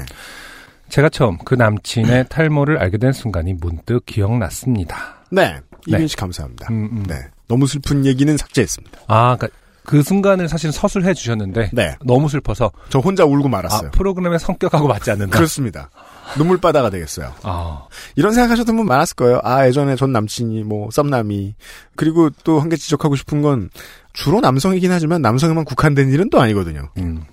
제가 0.89 1.09
처음 1.09 1.37
그 1.45 1.55
남친의 1.55 2.25
탈모를 2.29 2.77
알게 2.79 2.97
된 2.97 3.11
순간이 3.13 3.53
문득 3.53 4.05
기억났습니다. 4.05 5.15
네. 5.31 5.59
네. 5.87 5.95
이빈 5.95 6.07
씨 6.07 6.15
감사합니다. 6.17 6.67
음, 6.71 6.89
음. 6.91 7.03
네. 7.07 7.15
너무 7.47 7.67
슬픈 7.67 8.05
얘기는 8.05 8.35
삭제했습니다. 8.35 8.99
아, 9.07 9.37
그그 9.37 10.03
순간을 10.03 10.47
사실 10.49 10.71
서술해 10.71 11.13
주셨는데 11.13 11.71
네. 11.73 11.95
너무 12.05 12.29
슬퍼서 12.29 12.71
저 12.89 12.99
혼자 12.99 13.23
울고 13.25 13.47
아, 13.47 13.49
말았어요. 13.49 13.91
프로그램의 13.91 14.39
성격하고 14.39 14.87
맞지 14.87 15.09
않는다. 15.11 15.35
그렇습니다. 15.35 15.89
눈물바다가 16.37 16.89
되겠어요. 16.91 17.33
아, 17.41 17.87
이런 18.15 18.33
생각하셨던 18.33 18.75
분 18.75 18.85
많았을 18.85 19.15
거예요. 19.15 19.39
아, 19.43 19.65
예전에 19.65 19.95
전 19.95 20.11
남친이 20.11 20.63
뭐 20.63 20.89
썸남이 20.91 21.55
그리고 21.95 22.29
또 22.43 22.59
한 22.59 22.69
개 22.69 22.75
지적하고 22.75 23.15
싶은 23.15 23.41
건 23.41 23.69
주로 24.13 24.39
남성이긴 24.41 24.91
하지만 24.91 25.21
남성에만 25.23 25.65
국한된 25.65 26.11
일은 26.11 26.29
또 26.29 26.39
아니거든요. 26.39 26.89
음. 26.97 27.23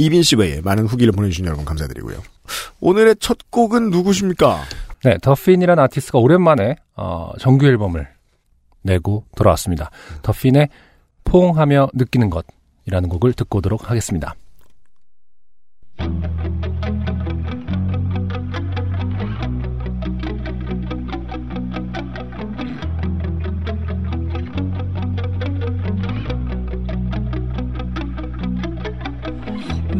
이빈 0.00 0.22
씨 0.22 0.34
외에 0.34 0.62
많은 0.62 0.86
후기를 0.86 1.12
보내주신 1.12 1.44
여러분 1.44 1.66
감사드리고요. 1.66 2.22
오늘의 2.80 3.16
첫 3.20 3.50
곡은 3.50 3.90
누구십니까? 3.90 4.62
네, 5.04 5.18
더핀이라는 5.18 5.82
아티스트가 5.82 6.18
오랜만에 6.18 6.76
어, 6.96 7.32
정규 7.38 7.66
앨범을 7.66 8.08
내고 8.80 9.26
돌아왔습니다. 9.36 9.90
더핀의 10.22 10.70
포옹하며 11.24 11.90
느끼는 11.92 12.30
것이라는 12.30 13.10
곡을 13.10 13.34
듣고 13.34 13.58
오도록 13.58 13.90
하겠습니다. 13.90 14.34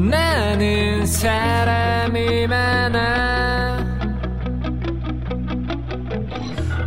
나는 0.08 1.04
사람이 1.04 2.46
많아. 2.46 3.84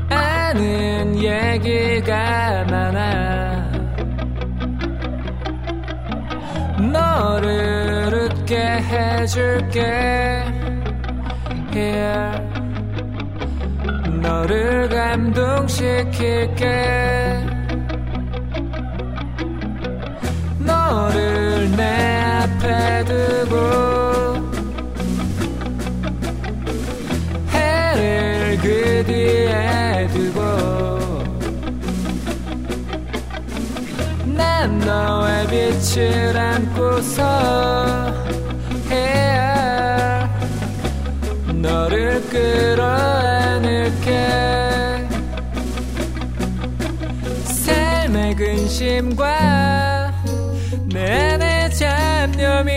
아는 0.09 1.15
얘기가 1.15 2.65
많아. 2.71 3.71
너를 6.91 8.13
웃게 8.31 8.57
해줄게. 8.57 10.43
Here. 11.71 12.31
너를 14.21 14.89
감동시킬게. 14.89 16.63
너를 20.59 21.71
내 21.75 22.22
앞에 22.43 23.05
두고 23.05 23.55
해를 27.51 28.57
그 28.61 29.03
뒤에 29.07 30.07
두고 30.11 30.41
난 34.35 34.77
너의 34.79 35.47
빛을 35.47 36.35
안고서 36.37 37.23
Here 38.91 40.27
너를 41.61 42.21
끌어안을게. 42.29 43.71
삶의 47.45 48.35
근심과 48.35 50.11
내 50.91 51.31
안의 51.31 51.52
잡념이 51.73 52.71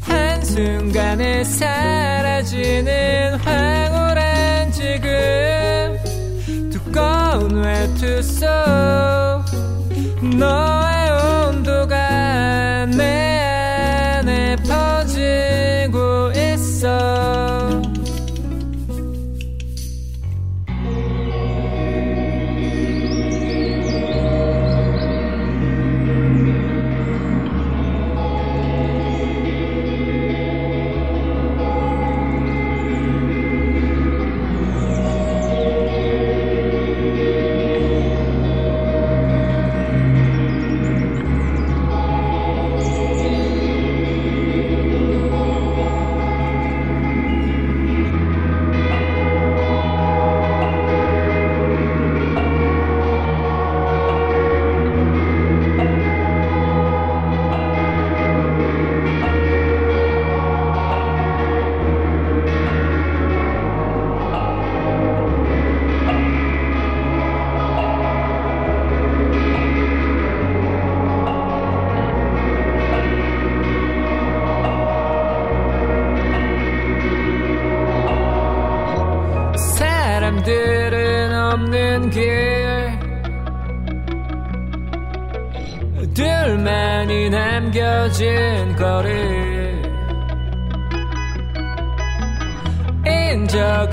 한순간에 0.00 1.42
사라지는 1.44 3.34
황홀한 3.36 4.70
지금. 4.70 5.98
두꺼운 6.70 7.62
외투 7.62 8.22
속 8.22 8.46
너의 10.22 11.10
온도가 11.50 12.86
내 12.86 13.02
안에 14.18 14.56
퍼지고 14.56 16.30
있어 16.32 17.82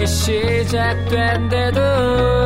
시작된 0.05 1.50
데도 1.50 2.42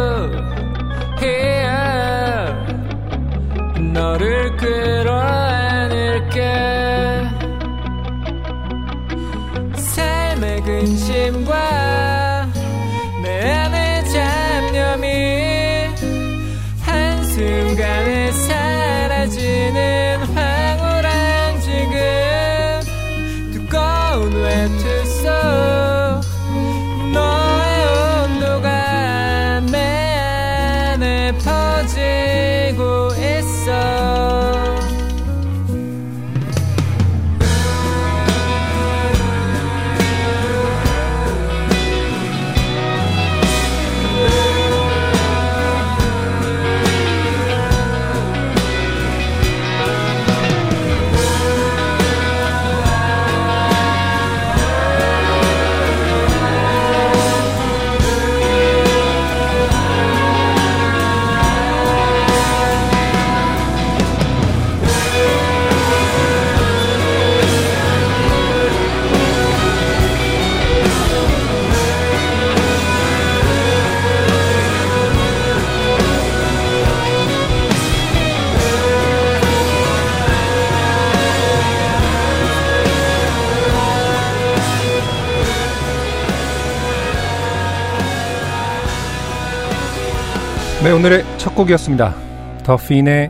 네, 90.87 90.93
오늘의 90.93 91.25
첫 91.37 91.53
곡이었습니다. 91.53 92.63
더핀의 92.63 93.29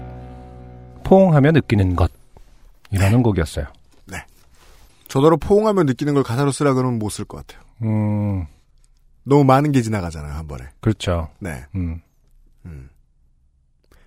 포옹하며 1.04 1.54
느끼는 1.54 1.96
것. 1.96 2.12
이라는 2.92 3.24
곡이었어요. 3.24 3.66
저더러 5.08 5.38
포옹하면 5.38 5.88
느끼는 5.88 6.14
걸 6.14 6.22
가사로 6.22 6.52
쓰라 6.52 6.76
그러면 6.76 7.00
못 7.00 7.10
쓸 7.10 7.26
것 7.26 7.38
같아요. 7.48 7.66
음, 7.82 8.46
너무 9.24 9.44
많은 9.44 9.72
게 9.72 9.82
지나가잖아요, 9.82 10.34
한 10.34 10.48
번에. 10.48 10.66
그렇죠. 10.82 11.30
네. 11.40 11.64
음, 11.74 12.00
음. 12.68 12.90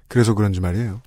그래서 0.06 0.34
그런지 0.34 0.60
말이에요. 0.60 1.00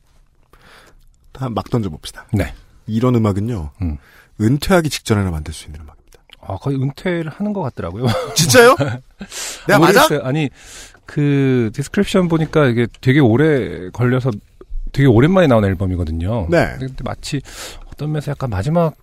다 1.32 1.48
막 1.48 1.70
던져봅시다. 1.70 2.26
네. 2.34 2.54
이런 2.88 3.16
음악은요, 3.16 3.72
음. 3.84 3.98
은퇴하기 4.42 4.90
직전에나 4.90 5.32
만들 5.32 5.54
수 5.54 5.68
있는 5.68 5.80
음악입니다. 5.80 6.20
아, 6.42 6.58
거의 6.58 6.76
은퇴를 6.76 7.30
하는 7.30 7.54
것 7.54 7.62
같더라고요. 7.62 8.06
진짜요? 8.36 8.76
내가 9.68 9.80
맞아? 9.80 10.02
모르겠어요. 10.02 10.28
아니, 10.28 10.50
그, 11.06 11.72
description 11.74 12.28
보니까 12.28 12.68
이게 12.68 12.88
되게 13.02 13.20
오래 13.20 13.90
걸려서 13.90 14.32
되게 14.92 15.08
오랜만에 15.08 15.48
나온 15.48 15.66
앨범이거든요. 15.66 16.48
네. 16.50 16.76
근데 16.80 16.96
마치 17.04 17.42
어떤 17.92 18.12
면에서 18.12 18.32
약간 18.32 18.50
마지막 18.50 18.96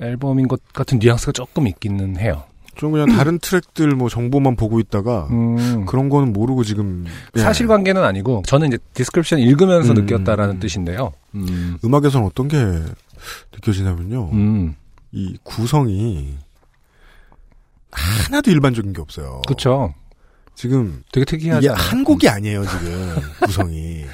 앨범인 0.00 0.48
것 0.48 0.60
같은 0.72 0.98
뉘앙스가 0.98 1.32
조금 1.32 1.66
있기는 1.66 2.18
해요. 2.18 2.44
좀 2.74 2.92
그냥 2.92 3.08
다른 3.08 3.38
트랙들 3.42 3.90
뭐 3.90 4.08
정보만 4.08 4.56
보고 4.56 4.78
있다가 4.80 5.28
음, 5.30 5.84
그런 5.86 6.08
거는 6.08 6.32
모르고 6.32 6.64
지금 6.64 7.04
예. 7.36 7.40
사실관계는 7.40 8.02
아니고 8.02 8.42
저는 8.46 8.68
이제 8.68 8.78
description 8.94 9.40
읽으면서 9.40 9.92
음. 9.92 10.04
느꼈다라는 10.04 10.60
뜻인데요. 10.60 11.12
음, 11.34 11.78
음악에서는 11.84 12.26
어떤 12.26 12.48
게 12.48 12.56
느껴지냐면요. 13.52 14.30
음, 14.32 14.76
이 15.12 15.36
구성이 15.42 16.36
하나도 17.90 18.50
일반적인 18.50 18.92
게 18.92 19.00
없어요. 19.00 19.42
그렇죠. 19.46 19.92
지금 20.58 21.04
되게 21.12 21.24
특이하지 21.24 21.66
이게? 21.66 21.72
한 21.72 22.02
곡이 22.02 22.28
아니에요, 22.28 22.66
지금. 22.66 23.14
구성이. 23.46 24.04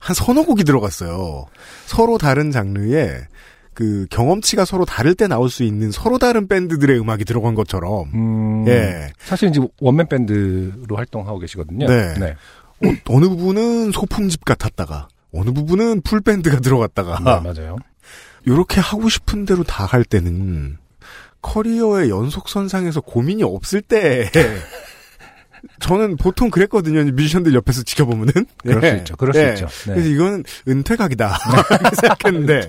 한 0.00 0.12
서너 0.14 0.42
곡이 0.42 0.64
들어갔어요. 0.64 1.46
서로 1.86 2.18
다른 2.18 2.50
장르에 2.50 3.20
그 3.74 4.06
경험치가 4.10 4.64
서로 4.64 4.84
다를 4.84 5.14
때 5.14 5.28
나올 5.28 5.48
수 5.48 5.62
있는 5.62 5.92
서로 5.92 6.18
다른 6.18 6.48
밴드들의 6.48 6.98
음악이 6.98 7.24
들어간 7.24 7.54
것처럼. 7.54 8.10
음, 8.12 8.64
예. 8.66 9.12
사실 9.20 9.50
이제 9.50 9.60
원맨 9.80 10.08
밴드로 10.08 10.96
활동하고 10.96 11.38
계시거든요. 11.38 11.86
네. 11.86 12.14
네. 12.18 12.34
어, 12.84 12.92
어느 13.14 13.28
부분은 13.28 13.92
소품집 13.92 14.44
같았다가, 14.44 15.06
어느 15.32 15.50
부분은 15.52 16.00
풀 16.02 16.20
밴드가 16.20 16.58
들어갔다가, 16.58 17.18
네, 17.20 17.52
맞아요. 17.52 17.76
요렇게 18.48 18.80
하고 18.80 19.08
싶은 19.08 19.44
대로 19.46 19.62
다 19.62 19.86
할 19.86 20.04
때는 20.04 20.76
커리어의 21.40 22.10
연속선상에서 22.10 23.00
고민이 23.02 23.42
없을 23.44 23.80
때, 23.80 24.28
저는 25.80 26.16
보통 26.16 26.50
그랬거든요. 26.50 27.02
뮤지션들 27.12 27.54
옆에서 27.54 27.82
지켜보면은. 27.82 28.32
그럴 28.62 28.82
예. 28.84 28.90
수 28.90 28.96
있죠. 28.98 29.16
그럴 29.16 29.34
수 29.34 29.40
예. 29.40 29.48
있죠. 29.50 29.66
네. 29.86 29.94
그래서 29.94 30.08
이건 30.08 30.44
은퇴각이다. 30.68 31.38
생각했는데. 32.00 32.66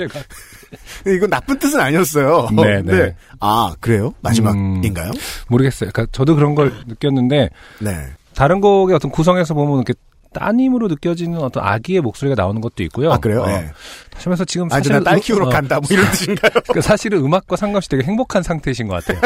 이건 1.07 1.29
나쁜 1.29 1.57
뜻은 1.59 1.79
아니었어요. 1.79 2.49
네, 2.55 2.63
근데 2.81 2.97
네. 3.05 3.15
아, 3.39 3.73
그래요? 3.79 4.13
마지막인가요? 4.21 5.11
모르겠어요. 5.47 5.91
그러니까 5.93 6.11
저도 6.11 6.35
그런 6.35 6.55
걸 6.55 6.73
느꼈는데 6.87 7.49
네. 7.79 8.05
다른 8.33 8.59
곡의 8.61 8.95
어떤 8.95 9.11
구성에서 9.11 9.53
보면 9.53 9.77
이렇게 9.77 9.93
따님으로 10.33 10.89
느껴지는 10.89 11.39
어떤 11.39 11.63
아기의 11.63 12.01
목소리가 12.01 12.35
나오는 12.41 12.59
것도 12.59 12.83
있고요. 12.83 13.13
아, 13.13 13.17
그래요? 13.17 13.43
어, 13.43 13.47
네. 13.47 13.71
하시면서 14.13 14.43
지금 14.43 14.67
아, 14.67 14.75
사실은 14.75 14.97
나딸 15.03 15.17
음- 15.17 15.21
키우러 15.21 15.45
어, 15.47 15.49
간다. 15.49 15.79
뭐 15.79 15.87
이런 15.89 16.05
뜻인가요? 16.11 16.51
그러니까 16.51 16.81
사실은 16.81 17.19
음악과 17.19 17.55
상관없이 17.55 17.87
되게 17.89 18.03
행복한 18.03 18.43
상태이신 18.43 18.87
것 18.89 19.05
같아요. 19.05 19.21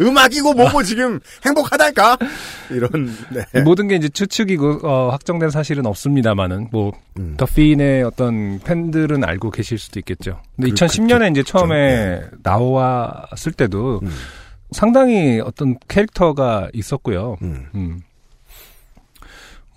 음악이고 0.00 0.52
뭐고 0.54 0.82
지금 0.82 1.20
행복하달까? 1.44 2.18
이런, 2.70 3.14
네. 3.52 3.62
모든 3.62 3.88
게 3.88 3.96
이제 3.96 4.08
추측이고 4.08 4.80
어, 4.82 5.10
확정된 5.10 5.50
사실은 5.50 5.86
없습니다만은 5.86 6.68
뭐 6.72 6.92
음. 7.18 7.34
더핀의 7.36 8.02
어떤 8.04 8.58
팬들은 8.60 9.24
알고 9.24 9.50
계실 9.50 9.78
수도 9.78 9.98
있겠죠. 10.00 10.40
근데 10.56 10.70
그- 10.70 10.74
2010년에 10.74 11.30
이제 11.30 11.42
그쵸. 11.42 11.58
처음에 11.58 12.22
나왔을 12.42 13.52
때도 13.52 14.00
음. 14.02 14.10
상당히 14.72 15.40
어떤 15.40 15.76
캐릭터가 15.88 16.68
있었고요. 16.72 17.36
음. 17.42 17.66
음. 17.74 18.00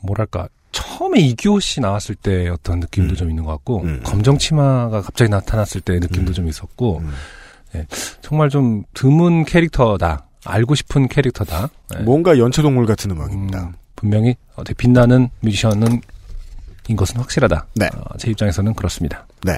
뭐랄까 0.02 0.48
처음에 0.72 1.20
이규호 1.20 1.60
씨 1.60 1.80
나왔을 1.82 2.16
때 2.16 2.50
어떤 2.50 2.80
느낌도 2.80 3.14
음. 3.14 3.16
좀 3.16 3.30
있는 3.30 3.44
것 3.44 3.52
같고 3.52 3.82
음. 3.82 4.02
검정 4.04 4.38
치마가 4.38 5.02
갑자기 5.02 5.30
나타났을 5.30 5.82
때 5.82 6.00
느낌도 6.00 6.32
음. 6.32 6.34
좀 6.34 6.48
있었고 6.48 7.02
음. 7.80 7.86
정말 8.22 8.50
좀 8.50 8.84
드문 8.94 9.46
캐릭터다 9.46 10.26
알고 10.46 10.76
싶은 10.76 11.08
캐릭터다 11.08 11.70
네. 11.94 12.02
뭔가 12.04 12.38
연체동물 12.38 12.86
같은 12.86 13.12
음악입니다. 13.12 13.60
음, 13.64 13.74
분명히 13.96 14.36
어, 14.56 14.64
되게 14.64 14.76
빛나는 14.78 15.30
뮤지션은 15.42 16.02
인 16.90 16.96
것은 16.96 17.18
확실하다 17.18 17.68
네. 17.76 17.88
어, 17.98 18.18
제 18.18 18.32
입장에서는 18.32 18.74
그렇습니다 18.74 19.28
네. 19.44 19.58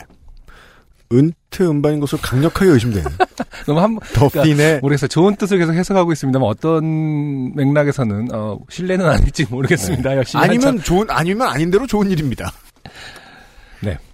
은퇴 1.12 1.63
음반인 1.65 1.99
것으로 1.99 2.19
강력하게 2.21 2.71
의심되는 2.71 3.03
너무 3.65 3.79
한 3.79 3.99
더핀의 4.13 4.79
모르겠어요 4.82 5.08
좋은 5.08 5.36
뜻을 5.36 5.58
계속 5.58 5.73
해석하고 5.73 6.12
있습니다만 6.12 6.47
어떤 6.47 7.53
맥락에서는 7.55 8.29
어, 8.34 8.58
신뢰는 8.69 9.08
아닐지 9.08 9.45
모르겠습니다 9.49 10.15
열심히 10.15 10.41
한참- 10.41 10.60
아니면 10.67 10.84
좋은 10.84 11.08
아니면 11.10 11.47
아닌 11.47 11.71
대로 11.71 11.86
좋은 11.88 12.10
일입니다. 12.12 12.51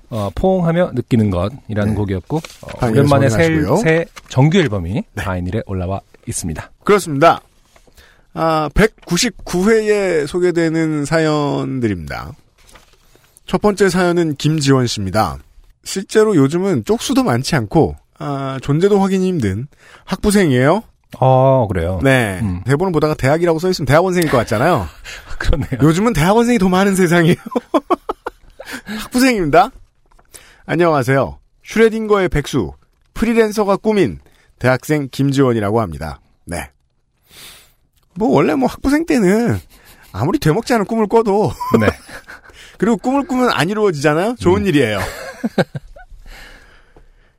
네. 0.10 0.18
어, 0.18 0.32
포옹하며 0.36 0.92
느끼는 0.94 1.30
것이라는 1.30 1.92
네. 1.92 1.96
곡이었고 1.96 2.38
어, 2.38 2.68
바이닐에 2.78 3.00
오랜만에 3.02 3.30
새. 3.30 3.50
새 3.82 4.06
정규 4.30 4.58
앨범이 4.58 4.94
네. 4.94 5.04
바이닐에 5.16 5.64
올라와 5.66 6.02
있습니다. 6.28 6.72
그렇습니다. 6.84 7.42
아, 8.34 8.70
199회에 8.74 10.28
소개되는 10.28 11.06
사연들입니다. 11.06 12.34
첫 13.46 13.62
번째 13.62 13.90
사연은 13.90 14.36
김지원 14.36 14.88
씨입니다. 14.88 15.38
실제로 15.84 16.36
요즘은 16.36 16.84
쪽수도 16.86 17.24
많지 17.24 17.56
않고 17.56 17.96
아, 18.18 18.58
존재도 18.62 19.00
확인이 19.00 19.28
힘든 19.28 19.68
학부생이에요. 20.06 20.84
어 21.20 21.68
그래요. 21.68 22.00
네. 22.04 22.40
음. 22.42 22.62
대본을 22.66 22.92
보다가 22.92 23.14
대학이라고 23.14 23.60
써 23.60 23.70
있으면 23.70 23.86
대학원생일 23.86 24.30
것 24.30 24.38
같잖아요. 24.38 24.88
그러네요. 25.40 25.70
요즘은 25.82 26.14
대학원생이 26.14 26.60
더 26.60 26.68
많은 26.68 26.96
세상이에요. 26.96 27.36
학부생입니다. 29.00 29.72
안녕하세요. 30.68 31.38
슈레딩거의 31.64 32.30
백수, 32.30 32.74
프리랜서가 33.14 33.78
꾸민 33.78 34.18
대학생 34.58 35.08
김지원이라고 35.12 35.80
합니다. 35.80 36.20
네. 36.46 36.72
뭐 38.16 38.30
원래 38.30 38.56
뭐 38.56 38.68
학부생 38.68 39.06
때는 39.06 39.60
아무리 40.12 40.40
되먹지 40.40 40.74
않은 40.74 40.86
꿈을 40.86 41.06
꿔도 41.08 41.52
네. 41.80 41.88
그리고 42.80 42.98
꿈을 42.98 43.28
꾸면 43.28 43.52
안 43.52 43.70
이루어지잖아요. 43.70 44.36
좋은 44.40 44.66
일이에요. 44.66 45.00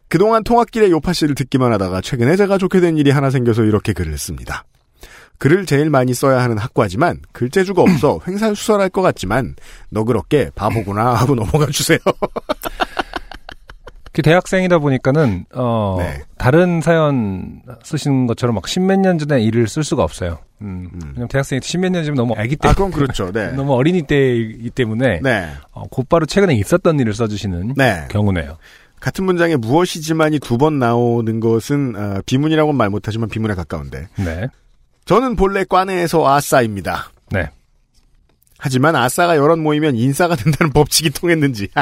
그동안 0.09 0.45
통학길에 0.45 0.89
요파 0.91 1.13
씨를 1.13 1.35
듣기만 1.35 1.73
하다가 1.73 2.03
최근에 2.03 2.37
제가 2.37 2.59
좋게 2.59 2.79
된 2.81 2.97
일이 2.97 3.11
하나 3.11 3.31
생겨서 3.31 3.65
이렇게 3.65 3.93
글을 3.93 4.17
씁니다. 4.19 4.65
글을 5.39 5.67
제일 5.67 5.91
많이 5.91 6.15
써야 6.15 6.43
하는 6.43 6.59
학과지만 6.59 7.21
글재주가 7.33 7.83
없어 7.83 8.21
횡설수설할 8.27 8.89
것 8.89 9.03
같지만 9.03 9.57
너그럽게 9.91 10.51
바보구나 10.55 11.15
하고 11.15 11.35
넘어가 11.35 11.67
주세요. 11.67 11.99
그 14.17 14.23
대학생이다 14.23 14.79
보니까는 14.79 15.45
어 15.55 15.97
네. 15.99 16.23
다른 16.39 16.81
사연 16.81 17.61
쓰시는 17.83 18.27
것처럼 18.27 18.55
막 18.55 18.67
십몇 18.67 18.99
년 19.01 19.19
전에 19.19 19.43
일을 19.43 19.69
쓸 19.69 19.85
수가 19.85 20.03
없어요. 20.03 20.39
음. 20.63 20.89
음. 20.95 21.01
왜냐면 21.09 21.29
대학생이 21.29 21.61
십몇 21.63 21.93
년 21.93 22.03
전이면 22.03 22.17
너무 22.17 22.35
아기 22.41 22.57
때 22.57 22.67
아 22.69 22.73
그럼 22.73 22.91
그렇죠. 22.93 23.31
네. 23.37 23.53
너무 23.53 23.75
어린이 23.75 24.01
때이기 24.01 24.71
때문에 24.71 25.21
네. 25.23 25.49
어, 25.73 25.83
곧바로 25.91 26.25
최근에 26.25 26.55
있었던 26.55 26.99
일을 26.99 27.13
써주시는 27.13 27.75
네. 27.77 28.07
경우네요. 28.09 28.57
같은 29.01 29.25
문장에 29.27 29.57
무엇이지만이 29.57 30.39
두 30.39 30.57
번 30.57 30.79
나오는 30.79 31.39
것은 31.39 31.95
어, 31.95 32.21
비문이라고는 32.25 32.75
말 32.75 32.89
못하지만 32.89 33.29
비문에 33.29 33.53
가까운데 33.55 34.09
네, 34.17 34.47
저는 35.05 35.37
본래 35.37 35.65
과내에서 35.69 36.27
아싸입니다. 36.27 37.11
네. 37.33 37.51
하지만 38.59 38.97
아싸가 38.97 39.37
여럿 39.37 39.59
모이면 39.59 39.97
인싸가 39.97 40.37
된다는 40.41 40.73
법칙이 40.73 41.11
통했는지 41.11 41.69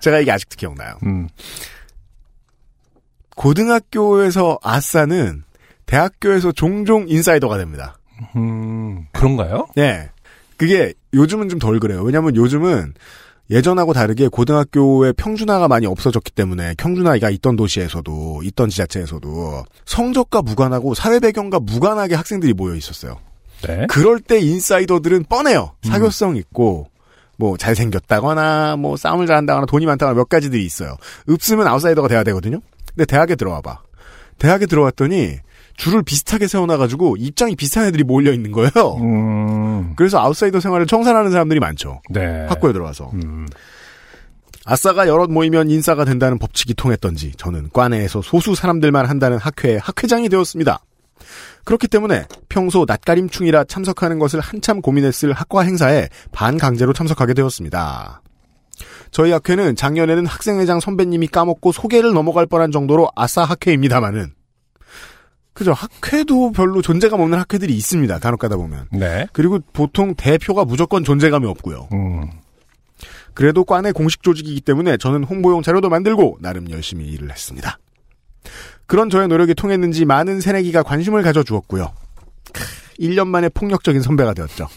제가 0.00 0.20
이게 0.20 0.30
아직도 0.30 0.56
기억나요. 0.56 0.94
음, 1.04 1.28
고등학교에서 3.36 4.58
아싸는 4.62 5.44
대학교에서 5.86 6.52
종종 6.52 7.06
인사이더가 7.08 7.58
됩니다. 7.58 7.98
음, 8.36 9.06
그런가요? 9.12 9.68
네. 9.76 10.10
그게 10.56 10.94
요즘은 11.12 11.48
좀 11.48 11.58
덜 11.58 11.78
그래요. 11.78 12.02
왜냐하면 12.02 12.34
요즘은 12.34 12.94
예전하고 13.50 13.92
다르게 13.92 14.26
고등학교에 14.28 15.12
평준화가 15.12 15.68
많이 15.68 15.86
없어졌기 15.86 16.32
때문에 16.32 16.74
평준화가 16.78 17.30
있던 17.30 17.54
도시에서도 17.56 18.40
있던 18.42 18.70
지자체에서도 18.70 19.64
성적과 19.84 20.42
무관하고 20.42 20.94
사회 20.94 21.20
배경과 21.20 21.60
무관하게 21.60 22.16
학생들이 22.16 22.54
모여 22.54 22.74
있었어요. 22.74 23.18
네. 23.62 23.86
그럴 23.88 24.18
때 24.18 24.40
인사이더들은 24.40 25.24
뻔해요. 25.28 25.74
사교성 25.82 26.36
있고 26.36 26.88
뭐 27.36 27.56
잘생겼다거나 27.56 28.76
뭐 28.76 28.96
싸움을 28.96 29.26
잘한다거나 29.26 29.66
돈이 29.66 29.86
많다거나 29.86 30.16
몇 30.16 30.28
가지들이 30.28 30.64
있어요. 30.64 30.96
없으면 31.28 31.66
아웃사이더가 31.66 32.08
돼야 32.08 32.24
되거든요. 32.24 32.60
근데 32.94 33.04
대학에 33.04 33.34
들어와 33.34 33.60
봐. 33.60 33.80
대학에 34.38 34.66
들어왔더니 34.66 35.38
줄을 35.76 36.02
비슷하게 36.02 36.46
세워놔가지고 36.48 37.16
입장이 37.18 37.54
비슷한 37.56 37.86
애들이 37.86 38.02
몰려 38.02 38.32
있는 38.32 38.52
거예요. 38.52 38.70
음, 39.00 39.94
그래서 39.96 40.18
아웃사이더 40.18 40.60
생활을 40.60 40.86
청산하는 40.86 41.30
사람들이 41.30 41.60
많죠. 41.60 42.00
네. 42.10 42.46
학교에 42.48 42.72
들어와서. 42.72 43.10
음, 43.12 43.46
아싸가 44.64 45.06
여럿 45.06 45.30
모이면 45.30 45.70
인싸가 45.70 46.04
된다는 46.04 46.38
법칙이 46.38 46.74
통했던지 46.74 47.32
저는 47.36 47.70
과내에서 47.72 48.22
소수 48.22 48.54
사람들만 48.54 49.06
한다는 49.06 49.38
학회의 49.38 49.78
학회장이 49.78 50.28
되었습니다. 50.28 50.80
그렇기 51.66 51.88
때문에 51.88 52.24
평소 52.48 52.84
낯가림충이라 52.86 53.64
참석하는 53.64 54.18
것을 54.18 54.40
한참 54.40 54.80
고민했을 54.80 55.32
학과 55.32 55.62
행사에 55.62 56.08
반강제로 56.32 56.92
참석하게 56.92 57.34
되었습니다. 57.34 58.22
저희 59.10 59.32
학회는 59.32 59.74
작년에는 59.74 60.26
학생회장 60.26 60.80
선배님이 60.80 61.26
까먹고 61.26 61.72
소개를 61.72 62.12
넘어갈 62.12 62.46
뻔한 62.46 62.70
정도로 62.70 63.10
아싸 63.16 63.42
학회입니다마는 63.42 64.32
그죠 65.54 65.72
학회도 65.72 66.52
별로 66.52 66.82
존재감 66.82 67.20
없는 67.20 67.38
학회들이 67.38 67.74
있습니다. 67.74 68.18
간혹 68.20 68.38
가다 68.40 68.56
보면 68.56 68.86
네. 68.92 69.26
그리고 69.32 69.58
보통 69.72 70.14
대표가 70.14 70.64
무조건 70.64 71.02
존재감이 71.02 71.46
없고요. 71.46 71.88
음, 71.92 72.30
그래도 73.34 73.64
과내 73.64 73.90
공식 73.90 74.22
조직이기 74.22 74.60
때문에 74.60 74.98
저는 74.98 75.24
홍보용 75.24 75.62
자료도 75.62 75.88
만들고 75.88 76.38
나름 76.40 76.70
열심히 76.70 77.06
일을 77.06 77.30
했습니다. 77.30 77.78
그런 78.86 79.10
저의 79.10 79.28
노력이 79.28 79.54
통했는지 79.54 80.04
많은 80.04 80.40
새내기가 80.40 80.82
관심을 80.82 81.22
가져주었고요. 81.22 81.92
크, 82.52 82.62
1년 83.00 83.26
만에 83.28 83.48
폭력적인 83.48 84.00
선배가 84.02 84.34
되었죠. 84.34 84.68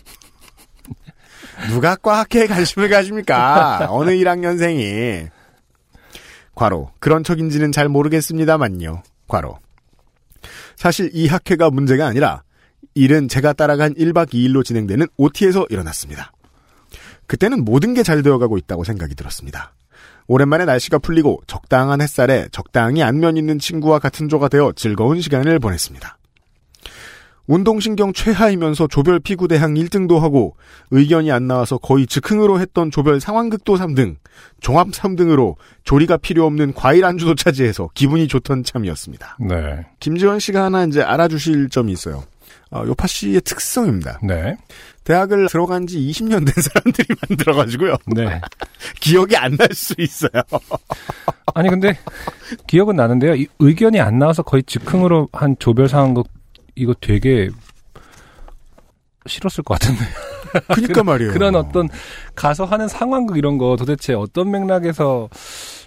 누가 1.70 1.96
과학회에 1.96 2.48
관심을 2.48 2.90
가집니까? 2.90 3.88
어느 3.90 4.12
1학년생이. 4.12 5.30
과로. 6.56 6.92
그런 7.00 7.24
척인지는 7.24 7.72
잘 7.72 7.88
모르겠습니다만요. 7.90 9.04
과로. 9.28 9.60
사실 10.76 11.10
이 11.14 11.28
학회가 11.28 11.70
문제가 11.70 12.08
아니라 12.08 12.44
일은 12.96 13.28
제가 13.28 13.54
따라간 13.54 13.94
1박 13.94 14.30
2일로 14.34 14.64
진행되는 14.66 15.06
OT에서 15.18 15.66
일어났습니다. 15.70 16.32
그때는 17.28 17.64
모든 17.64 17.94
게 17.94 18.04
잘 18.04 18.24
되어가고 18.24 18.58
있다고 18.58 18.84
생각이 18.84 19.14
들었습니다. 19.16 19.74
오랜만에 20.30 20.66
날씨가 20.66 21.00
풀리고 21.00 21.42
적당한 21.48 22.02
햇살에 22.02 22.48
적당히 22.52 23.02
안면 23.02 23.36
있는 23.36 23.58
친구와 23.58 23.98
같은 23.98 24.30
조가 24.30 24.48
되어 24.48 24.72
즐거운 24.76 25.20
시간을 25.22 25.58
보냈습니다. 25.58 26.18
운동신경 27.48 28.14
최하이면서 28.14 28.86
조별 28.86 29.20
피구대항 29.20 29.74
1등도 29.74 30.20
하고 30.20 30.56
의견이 30.92 31.32
안 31.32 31.48
나와서 31.48 31.80
거의 31.80 32.06
즉흥으로 32.06 32.60
했던 32.60 32.92
조별 32.92 33.20
상황극도 33.20 33.76
3등, 33.76 34.18
종합 34.62 34.90
3등으로 34.90 35.56
조리가 35.84 36.18
필요 36.18 36.46
없는 36.46 36.76
과일 36.76 37.06
안주도 37.06 37.34
차지해서 37.34 37.90
기분이 37.96 38.28
좋던 38.28 38.64
참이었습니다. 38.64 39.40
네. 39.40 39.88
김지원 40.00 40.38
씨가 40.38 40.66
하나 40.66 40.84
이제 40.86 41.02
알아주실 41.02 41.70
점이 41.70 41.92
있어요. 41.92 42.24
어, 42.72 42.84
요파 42.86 43.08
씨의 43.08 43.42
특성입니다. 43.42 44.20
네. 44.24 44.56
대학을 45.04 45.48
들어간 45.50 45.88
지 45.88 45.98
20년 46.00 46.46
된 46.46 46.54
사람들이 46.62 47.08
만들어가지고요. 47.30 47.96
네. 48.16 48.40
기억이 49.02 49.36
안 49.36 49.56
날 49.58 49.68
수 49.74 49.96
있어요. 49.98 50.30
아니 51.56 51.70
근데 51.70 51.98
기억은 52.68 52.96
나는데요. 52.96 53.34
이 53.36 53.48
의견이 53.58 54.00
안 54.00 54.20
나와서 54.20 54.44
거의 54.44 54.62
즉흥으로 54.64 55.30
한 55.34 55.56
조별 55.58 55.90
상황극 55.90 56.28
이거 56.76 56.94
되게 57.02 57.50
싫었을 59.26 59.64
것 59.64 59.80
같은데. 59.80 60.02
그니까 60.74 61.04
말이에요. 61.04 61.32
그런 61.34 61.56
어떤 61.56 61.90
가서 62.36 62.66
하는 62.66 62.88
상황극 62.88 63.38
이런 63.38 63.58
거 63.58 63.76
도대체 63.78 64.14
어떤 64.14 64.52
맥락에서 64.52 65.28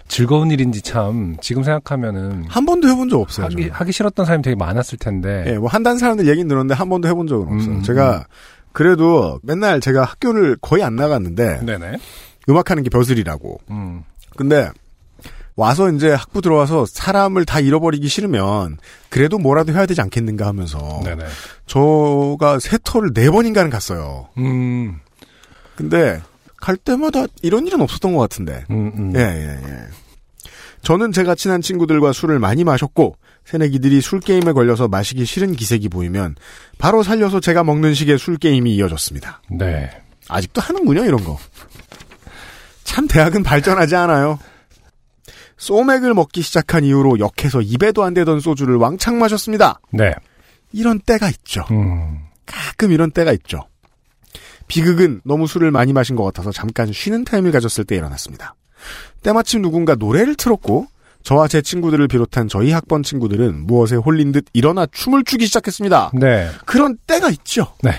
즐거운 0.07 0.51
일인지 0.51 0.81
참 0.81 1.37
지금 1.41 1.63
생각하면은 1.63 2.45
한 2.47 2.65
번도 2.65 2.87
해본 2.87 3.09
적 3.09 3.19
없어요. 3.19 3.45
하기. 3.45 3.69
하기 3.69 3.91
싫었던 3.91 4.25
사람이 4.25 4.43
되게 4.43 4.55
많았을 4.55 4.97
텐데. 4.97 5.45
예, 5.47 5.57
뭐 5.57 5.69
한단 5.69 5.97
사람들 5.97 6.27
얘기는 6.27 6.47
들었는데 6.47 6.73
한 6.73 6.89
번도 6.89 7.07
해본 7.07 7.27
적은 7.27 7.55
없어요. 7.55 7.75
음, 7.75 7.83
제가 7.83 8.25
그래도 8.71 9.39
맨날 9.43 9.79
제가 9.79 10.03
학교를 10.03 10.57
거의 10.61 10.83
안 10.83 10.95
나갔는데 10.95 11.61
네네. 11.65 11.97
음악하는 12.49 12.83
게 12.83 12.89
벼슬이라고. 12.89 13.61
음. 13.69 14.03
근데 14.35 14.69
와서 15.55 15.89
이제 15.91 16.11
학부 16.11 16.41
들어와서 16.41 16.85
사람을 16.87 17.45
다 17.45 17.59
잃어버리기 17.59 18.07
싫으면 18.07 18.77
그래도 19.09 19.37
뭐라도 19.37 19.71
해야 19.73 19.85
되지 19.85 20.01
않겠는가 20.01 20.47
하면서 20.47 21.01
네네. 21.03 21.25
저가 21.67 22.59
세터를 22.59 23.13
네 23.13 23.29
번인가는 23.29 23.69
갔어요. 23.69 24.29
음. 24.37 24.99
근데 25.75 26.21
갈 26.63 26.77
때마다 26.77 27.25
이런 27.41 27.67
일은 27.67 27.81
없었던 27.81 28.13
것 28.13 28.21
같은데. 28.21 28.63
음, 28.71 28.89
음. 28.95 29.13
예, 29.17 29.19
예, 29.19 29.69
예. 29.69 29.79
저는 30.81 31.11
제가 31.11 31.35
친한 31.35 31.61
친구들과 31.61 32.13
술을 32.13 32.39
많이 32.39 32.63
마셨고 32.63 33.17
새내기들이 33.43 33.99
술 33.99 34.21
게임에 34.21 34.53
걸려서 34.53 34.87
마시기 34.87 35.25
싫은 35.25 35.57
기색이 35.57 35.89
보이면 35.89 36.35
바로 36.77 37.03
살려서 37.03 37.41
제가 37.41 37.65
먹는 37.65 37.93
식의 37.93 38.17
술 38.17 38.37
게임이 38.37 38.73
이어졌습니다. 38.75 39.41
네. 39.51 39.89
아직도 40.29 40.61
하는군요, 40.61 41.03
이런 41.03 41.21
거. 41.25 41.37
참 42.85 43.09
대학은 43.09 43.43
발전하지 43.43 43.97
않아요. 43.97 44.39
소맥을 45.57 46.13
먹기 46.13 46.41
시작한 46.41 46.85
이후로 46.85 47.19
역해서 47.19 47.59
입에도 47.59 48.05
안 48.05 48.13
되던 48.13 48.39
소주를 48.39 48.77
왕창 48.77 49.19
마셨습니다. 49.19 49.81
네. 49.91 50.13
이런 50.71 51.01
때가 51.01 51.27
있죠. 51.29 51.65
음. 51.71 52.19
가끔 52.45 52.93
이런 52.93 53.11
때가 53.11 53.33
있죠. 53.33 53.67
비극은 54.67 55.21
너무 55.23 55.47
술을 55.47 55.71
많이 55.71 55.93
마신 55.93 56.15
것 56.15 56.23
같아서 56.23 56.51
잠깐 56.51 56.91
쉬는 56.91 57.25
타임을 57.25 57.51
가졌을 57.51 57.83
때 57.83 57.95
일어났습니다. 57.95 58.55
때마침 59.21 59.61
누군가 59.61 59.95
노래를 59.95 60.35
틀었고 60.35 60.87
저와 61.23 61.47
제 61.47 61.61
친구들을 61.61 62.07
비롯한 62.07 62.49
저희 62.49 62.71
학번 62.71 63.01
친구들은 63.01 63.65
무엇에 63.65 63.95
홀린 63.95 64.33
듯 64.33 64.45
일어나 64.53 64.85
춤을 64.85 65.23
추기 65.23 65.45
시작했습니다. 65.45 66.11
네. 66.15 66.49
그런 66.65 66.97
때가 67.07 67.29
있죠. 67.29 67.73
네. 67.81 67.91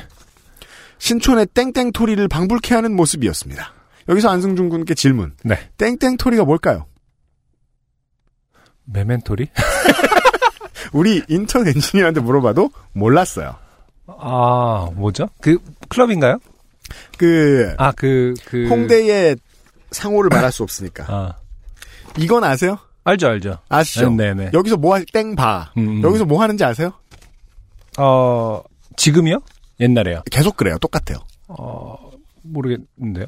신촌의 0.98 1.46
땡땡토리를 1.54 2.26
방불케 2.28 2.74
하는 2.74 2.94
모습이었습니다. 2.94 3.72
여기서 4.08 4.28
안승준 4.28 4.68
군께 4.68 4.94
질문. 4.94 5.32
네. 5.42 5.58
땡땡토리가 5.78 6.44
뭘까요? 6.44 6.86
메멘토리? 8.84 9.48
우리 10.92 11.22
인턴 11.28 11.66
엔지니어한테 11.66 12.20
물어봐도 12.20 12.70
몰랐어요. 12.92 13.56
아, 14.06 14.90
뭐죠? 14.94 15.28
그 15.40 15.58
클럽인가요? 15.88 16.38
그 17.18 17.74
아, 17.78 17.92
그 17.92 18.34
그 18.44 18.66
홍대의 18.68 19.36
상호를 19.90 20.28
말할 20.30 20.52
수 20.52 20.62
없으니까. 20.62 21.04
아, 21.08 21.34
이건 22.18 22.44
아세요? 22.44 22.78
알죠, 23.04 23.28
알죠. 23.28 23.58
아시죠? 23.68 24.10
네, 24.10 24.32
네. 24.34 24.50
여기서 24.54 24.76
뭐 24.76 24.94
할, 24.94 25.04
땡 25.12 25.36
봐. 25.36 25.70
음, 25.76 25.98
음. 25.98 26.02
여기서 26.02 26.24
뭐 26.24 26.40
하는지 26.42 26.64
아세요? 26.64 26.92
어, 27.98 28.62
지금이요? 28.96 29.40
옛날에요. 29.80 30.22
계속 30.30 30.56
그래요. 30.56 30.78
똑같아요. 30.78 31.18
어, 31.48 31.96
모르겠는데요. 32.42 33.26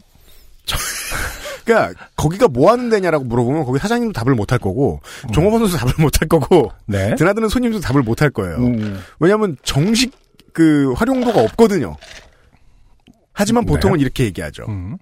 그러니까 1.65 2.07
거기가 2.17 2.49
뭐 2.49 2.71
하는 2.71 2.89
데냐라고 2.89 3.25
물어보면 3.25 3.65
거기 3.65 3.79
사장님도 3.79 4.13
답을 4.19 4.35
못 4.35 4.53
할 4.53 4.59
거고 4.61 5.01
음. 5.27 5.33
종업원 5.33 5.61
선수 5.61 5.77
답을 5.77 5.95
못 5.99 6.21
할 6.21 6.29
거고 6.29 6.71
네. 6.87 7.15
드나드는 7.17 7.49
손님도 7.49 7.81
답을 7.81 8.03
못 8.03 8.23
할 8.23 8.31
거예요. 8.31 8.57
음. 8.59 9.01
왜냐하면 9.19 9.57
정식 9.65 10.13
그 10.53 10.93
활용도가 10.97 11.41
없거든요. 11.43 11.97
하지만 13.37 13.67
네. 13.67 13.73
보통은 13.73 14.01
이렇게 14.01 14.25
얘기하죠. 14.25 14.65
음. 14.69 14.97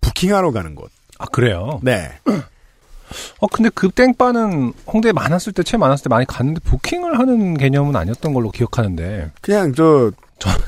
부킹하러 0.00 0.52
가는 0.52 0.74
곳. 0.76 0.90
아 1.18 1.26
그래요. 1.26 1.80
네. 1.82 2.08
어 3.40 3.46
근데 3.48 3.68
그 3.74 3.90
땡바는 3.90 4.72
홍대에 4.86 5.10
많았을 5.12 5.52
때최 5.52 5.76
많았을 5.76 6.04
때 6.04 6.08
많이 6.08 6.24
갔는데 6.24 6.60
부킹을 6.60 7.18
하는 7.18 7.56
개념은 7.56 7.96
아니었던 7.96 8.32
걸로 8.32 8.52
기억하는데. 8.52 9.32
그냥 9.40 9.74
저, 9.74 10.12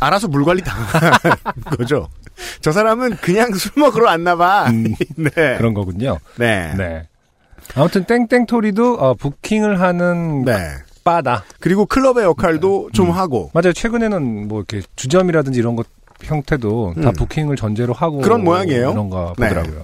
알아서 0.00 0.26
물 0.26 0.44
관리 0.44 0.62
당한 0.62 0.84
거죠. 1.78 2.08
저 2.60 2.72
사람은 2.72 3.18
그냥 3.18 3.54
술 3.54 3.70
먹으러 3.76 4.06
왔나 4.06 4.34
봐. 4.34 4.68
음. 4.70 4.92
네. 5.16 5.56
그런 5.56 5.74
거군요. 5.74 6.18
네. 6.36 6.74
네. 6.76 7.08
아무튼 7.76 8.04
땡땡토리도 8.04 8.94
어, 8.94 9.14
부킹을 9.14 9.80
하는 9.80 10.44
네. 10.44 10.58
바다. 11.04 11.44
그리고 11.60 11.86
클럽의 11.86 12.24
역할도 12.24 12.90
좀 12.92 13.06
음. 13.06 13.12
하고 13.12 13.52
맞아요. 13.54 13.72
최근에는 13.72 14.48
뭐 14.48 14.58
이렇게 14.58 14.82
주점이라든지 14.96 15.60
이런 15.60 15.76
것 15.76 15.86
형태도 16.24 16.94
다 17.02 17.10
음. 17.10 17.12
부킹을 17.14 17.56
전제로 17.56 17.92
하고 17.92 18.20
그런 18.20 18.44
모양이에요. 18.44 18.90
이런가 18.92 19.32
네. 19.38 19.48
보더라고요. 19.48 19.82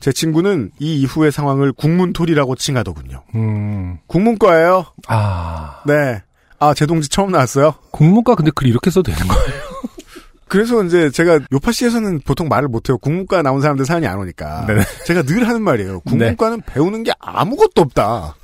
제 0.00 0.12
친구는 0.12 0.72
이 0.80 1.00
이후의 1.00 1.30
상황을 1.30 1.72
국문토리라고 1.72 2.56
칭하더군요. 2.56 3.22
음. 3.36 3.98
국문과예요. 4.08 4.86
아. 5.06 5.82
네. 5.86 6.22
아, 6.58 6.74
제 6.74 6.86
동지 6.86 7.08
처음 7.08 7.30
나왔어요. 7.32 7.74
국문과 7.92 8.34
근데 8.34 8.50
글 8.54 8.66
이렇게 8.66 8.90
써도 8.90 9.10
되는 9.12 9.26
거예요? 9.28 9.62
그래서 10.48 10.82
이제 10.84 11.08
제가 11.10 11.40
요파시에서는 11.52 12.20
보통 12.26 12.48
말을 12.48 12.68
못해요. 12.68 12.98
국문과 12.98 13.42
나온 13.42 13.60
사람들 13.60 13.86
사연이 13.86 14.06
안 14.06 14.18
오니까. 14.18 14.66
네네. 14.66 14.82
제가 15.06 15.22
늘 15.22 15.48
하는 15.48 15.62
말이에요. 15.62 16.00
국문과는 16.00 16.62
배우는 16.66 17.04
게 17.04 17.12
아무것도 17.18 17.80
없다. 17.82 18.34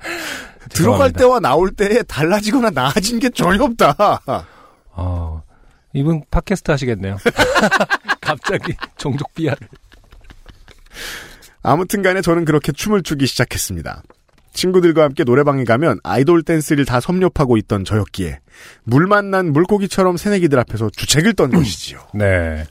들어갈. 0.70 1.12
때와 1.12 1.40
나올 1.40 1.70
때에 1.72 2.02
달라지거나 2.02 2.70
나아진 2.70 3.18
게 3.18 3.28
전혀 3.30 3.64
없다. 3.64 4.20
어, 5.90 5.98
이분 5.98 6.22
팟캐스트 6.30 6.70
하시겠네요. 6.70 7.16
갑자기 8.20 8.74
종족 8.96 9.34
비하를. 9.34 9.68
아무튼 11.62 12.02
간에 12.02 12.20
저는 12.22 12.44
그렇게 12.44 12.72
춤을 12.72 13.02
추기 13.02 13.26
시작했습니다. 13.26 14.02
친구들과 14.52 15.04
함께 15.04 15.24
노래방에 15.24 15.64
가면 15.64 16.00
아이돌 16.02 16.42
댄스를 16.42 16.84
다 16.84 17.00
섭렵하고 17.00 17.56
있던 17.58 17.84
저였기에 17.84 18.40
물 18.84 19.06
만난 19.06 19.52
물고기처럼 19.52 20.16
새내기들 20.16 20.58
앞에서 20.58 20.90
주책을 20.90 21.34
떤 21.34 21.50
것이지요. 21.50 22.00
네. 22.14 22.64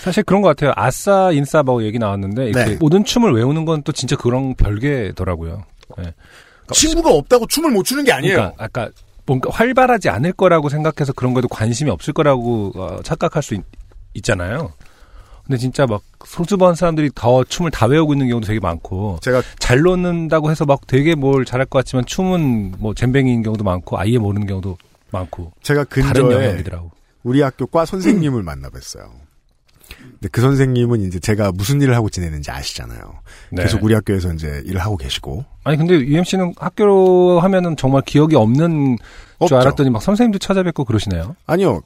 사실 0.00 0.22
그런 0.22 0.40
것 0.42 0.48
같아요. 0.48 0.72
아싸 0.76 1.32
인싸바고 1.32 1.82
얘기 1.82 1.98
나왔는데 1.98 2.46
이렇게 2.50 2.70
네. 2.72 2.76
모든 2.80 3.04
춤을 3.04 3.32
외우는 3.32 3.64
건 3.64 3.82
또 3.82 3.92
진짜 3.92 4.14
그런 4.16 4.54
별개더라고요. 4.54 5.64
네. 5.98 6.14
친구가 6.72 7.10
없다고 7.10 7.46
춤을 7.48 7.70
못 7.72 7.82
추는 7.82 8.04
게 8.04 8.12
아니에요. 8.12 8.36
그러니까 8.36 8.64
아까 8.64 8.90
뭔가 9.30 9.48
활발하지 9.52 10.08
않을 10.08 10.32
거라고 10.32 10.68
생각해서 10.68 11.12
그런 11.12 11.34
거에도 11.34 11.46
관심이 11.46 11.88
없을 11.88 12.12
거라고 12.12 12.72
어, 12.74 13.00
착각할 13.04 13.44
수 13.44 13.54
있, 13.54 13.62
있잖아요. 14.14 14.72
근데 15.46 15.56
진짜 15.56 15.86
막 15.86 16.02
소수번 16.24 16.74
사람들이 16.74 17.10
더 17.14 17.44
춤을 17.44 17.70
다 17.70 17.86
외우고 17.86 18.12
있는 18.12 18.26
경우도 18.26 18.48
되게 18.48 18.58
많고 18.58 19.20
제가 19.22 19.40
잘 19.60 19.82
놓는다고 19.82 20.50
해서 20.50 20.64
막 20.64 20.84
되게 20.88 21.14
뭘 21.14 21.44
잘할 21.44 21.66
것 21.66 21.78
같지만 21.78 22.06
춤은 22.06 22.74
뭐 22.80 22.92
잼뱅이인 22.92 23.44
경우도 23.44 23.62
많고 23.62 24.00
아예 24.00 24.18
모르는 24.18 24.48
경우도 24.48 24.76
많고 25.12 25.52
제가 25.62 25.84
영역이더라고. 26.32 26.90
우리 27.22 27.40
학교 27.40 27.66
과 27.66 27.84
선생님을 27.84 28.42
만나뵀어요. 28.42 29.10
근데 30.12 30.28
그 30.30 30.40
선생님은 30.40 31.00
이제 31.02 31.18
제가 31.18 31.52
무슨 31.52 31.80
일을 31.80 31.94
하고 31.96 32.08
지내는지 32.10 32.50
아시잖아요. 32.50 33.00
네. 33.52 33.62
계속 33.62 33.82
우리 33.82 33.94
학교에서 33.94 34.32
이제 34.32 34.62
일을 34.66 34.80
하고 34.80 34.96
계시고. 34.96 35.44
아니 35.64 35.76
근데 35.76 35.94
UMC는 35.94 36.54
학교로 36.58 37.40
하면은 37.40 37.76
정말 37.76 38.02
기억이 38.02 38.36
없는 38.36 38.98
없죠. 39.38 39.48
줄 39.54 39.58
알았더니 39.58 39.90
막 39.90 40.02
선생님도 40.02 40.38
찾아뵙고 40.38 40.84
그러시네요. 40.84 41.36
아니요. 41.46 41.80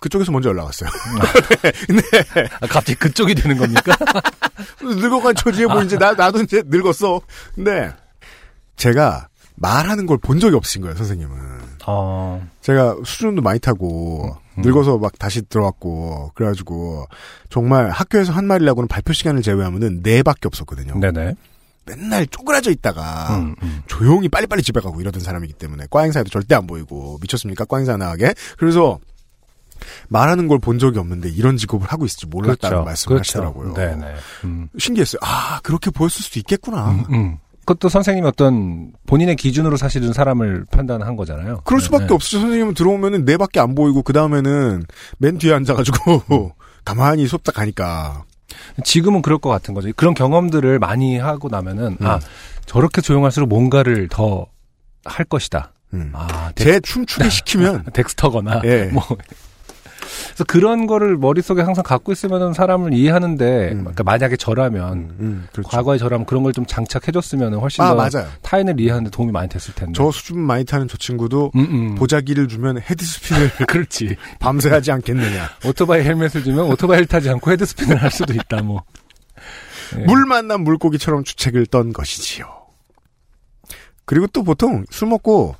그쪽에서 0.00 0.30
먼저 0.30 0.50
연락 0.50 0.64
왔어요. 0.66 0.90
아, 2.60 2.66
갑자기 2.68 2.94
그쪽이 2.94 3.34
되는 3.34 3.56
겁니까? 3.58 3.96
늙어간 4.82 5.34
처지에 5.34 5.66
뭐 5.66 5.82
이제 5.82 5.96
나, 5.98 6.12
나도 6.12 6.42
이제 6.42 6.62
늙었어. 6.66 7.20
근데 7.54 7.90
제가 8.76 9.28
말하는 9.56 10.06
걸 10.06 10.18
본 10.18 10.38
적이 10.38 10.54
없으신 10.56 10.82
거예요, 10.82 10.94
선생님은. 10.96 11.36
어, 11.86 12.46
제가 12.60 12.96
수준도 13.04 13.42
많이 13.42 13.58
타고 13.60 14.36
음. 14.56 14.62
늙어서 14.62 14.98
막 14.98 15.18
다시 15.18 15.42
들어왔고 15.42 16.32
그래가지고 16.34 17.06
정말 17.48 17.90
학교에서 17.90 18.32
한 18.32 18.46
말이라고는 18.46 18.88
발표 18.88 19.12
시간을 19.12 19.42
제외하면은 19.42 20.02
네 20.02 20.22
밖에 20.22 20.40
없었거든요. 20.46 20.98
네네. 20.98 21.34
맨날 21.86 22.26
쪼그라져 22.26 22.70
있다가 22.70 23.36
음, 23.38 23.54
음. 23.62 23.82
조용히 23.86 24.28
빨리빨리 24.28 24.62
집에 24.62 24.80
가고 24.80 25.00
이러던 25.00 25.22
사람이기 25.22 25.54
때문에 25.54 25.86
과 25.88 26.02
행사에도 26.02 26.28
절대 26.28 26.54
안 26.54 26.66
보이고 26.66 27.18
미쳤습니까 27.22 27.64
과 27.64 27.78
행사 27.78 27.96
나가게 27.96 28.34
그래서 28.58 28.98
말하는 30.08 30.48
걸 30.48 30.58
본 30.58 30.78
적이 30.78 30.98
없는데 30.98 31.30
이런 31.30 31.56
직업을 31.56 31.86
하고 31.88 32.04
있을지 32.04 32.26
몰랐다는 32.26 32.84
말씀을 32.84 33.20
하시더라고요. 33.20 33.72
그렇죠. 33.72 33.96
네네. 33.96 34.14
음. 34.44 34.68
신기했어요. 34.76 35.20
아 35.22 35.60
그렇게 35.62 35.90
보였을 35.90 36.20
수도 36.22 36.38
있겠구나. 36.40 36.90
음, 36.90 37.04
음. 37.10 37.38
그것도 37.68 37.88
선생님이 37.88 38.26
어떤 38.26 38.92
본인의 39.06 39.36
기준으로 39.36 39.76
사실은 39.76 40.12
사람을 40.12 40.64
판단한 40.70 41.16
거잖아요. 41.16 41.60
그럴 41.64 41.80
수밖에 41.80 42.04
네, 42.04 42.08
네. 42.08 42.14
없죠. 42.14 42.40
선생님은 42.40 42.74
들어오면은 42.74 43.24
네 43.24 43.36
밖에 43.36 43.60
안 43.60 43.74
보이고 43.74 44.02
그 44.02 44.12
다음에는 44.12 44.84
맨 45.18 45.38
뒤에 45.38 45.52
앉아가지고 45.54 46.22
음. 46.30 46.50
가만히 46.84 47.26
수업 47.26 47.44
딱 47.44 47.54
가니까 47.54 48.24
지금은 48.84 49.20
그럴 49.22 49.38
것 49.38 49.50
같은 49.50 49.74
거죠. 49.74 49.90
그런 49.96 50.14
경험들을 50.14 50.78
많이 50.78 51.18
하고 51.18 51.48
나면은 51.48 51.98
음. 52.00 52.06
아 52.06 52.18
저렇게 52.66 53.00
조용할수록 53.00 53.48
뭔가를 53.48 54.08
더 54.08 54.46
할 55.08 55.24
것이다. 55.24 55.72
음. 55.94 56.10
아 56.14 56.52
덱, 56.54 56.64
제 56.64 56.80
춤추게 56.80 57.30
시키면 57.30 57.84
덱스터거나 57.92 58.60
예. 58.64 58.84
뭐 58.92 59.02
그래서 60.26 60.44
그런 60.44 60.86
거를 60.86 61.16
머릿속에 61.16 61.62
항상 61.62 61.82
갖고 61.84 62.12
있으면은 62.12 62.52
사람을 62.52 62.92
이해하는데 62.94 63.68
음. 63.72 63.78
그러니까 63.80 64.02
만약에 64.04 64.36
저라면 64.36 64.92
음, 64.92 65.16
음, 65.20 65.48
그렇죠. 65.52 65.68
과거에 65.68 65.98
저라면 65.98 66.26
그런 66.26 66.42
걸 66.42 66.52
좀 66.52 66.64
장착해줬으면 66.66 67.54
훨씬 67.54 67.84
아 67.84 67.90
더 67.90 67.94
맞아요. 67.94 68.28
타인을 68.42 68.80
이해하는데 68.80 69.10
도움이 69.10 69.30
많이 69.32 69.48
됐을 69.48 69.74
텐데. 69.74 69.92
저 69.94 70.10
수준 70.10 70.40
많이 70.40 70.64
타는 70.64 70.88
저 70.88 70.96
친구도 70.96 71.52
음, 71.54 71.60
음. 71.60 71.94
보자기를 71.94 72.48
주면 72.48 72.80
헤드스핀을 72.80 73.50
그렇지. 73.68 74.16
밤새 74.40 74.70
하지 74.70 74.90
않겠느냐. 74.92 75.50
오토바이 75.66 76.02
헬멧을 76.02 76.42
주면 76.42 76.66
오토바이를 76.72 77.06
타지 77.06 77.28
않고 77.30 77.50
헤드스핀을 77.52 77.96
할 78.02 78.10
수도 78.10 78.32
있다. 78.34 78.62
뭐. 78.62 78.82
예. 79.98 80.04
물 80.04 80.26
만난 80.26 80.62
물고기처럼 80.62 81.24
주책을 81.24 81.66
떤 81.66 81.92
것이지요. 81.92 82.46
그리고 84.04 84.26
또 84.28 84.42
보통 84.42 84.84
술 84.90 85.08
먹고 85.08 85.54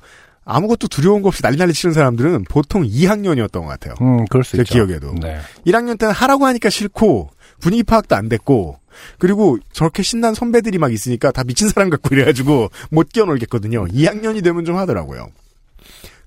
아무것도 0.51 0.87
두려운 0.87 1.21
거 1.21 1.27
없이 1.29 1.41
난리 1.41 1.57
난리 1.57 1.73
치는 1.73 1.93
사람들은 1.93 2.45
보통 2.49 2.83
2학년이었던 2.83 3.51
것 3.51 3.65
같아요. 3.65 3.93
음, 4.01 4.25
그럴 4.25 4.43
수 4.43 4.57
제 4.57 4.63
있죠. 4.63 4.73
기억에도. 4.73 5.13
네. 5.21 5.39
1학년 5.67 5.97
때는 5.99 6.13
하라고 6.13 6.45
하니까 6.47 6.69
싫고 6.69 7.29
분위기 7.59 7.83
파악도 7.83 8.15
안 8.15 8.29
됐고 8.29 8.79
그리고 9.19 9.57
저렇게 9.73 10.01
신난 10.03 10.33
선배들이 10.33 10.77
막 10.79 10.91
있으니까 10.91 11.31
다 11.31 11.43
미친 11.43 11.69
사람 11.69 11.89
같고 11.89 12.15
이래가지고 12.15 12.69
못 12.89 13.09
끼어놀겠거든요. 13.09 13.85
2학년이 13.85 14.43
되면 14.43 14.65
좀 14.65 14.75
하더라고요. 14.77 15.29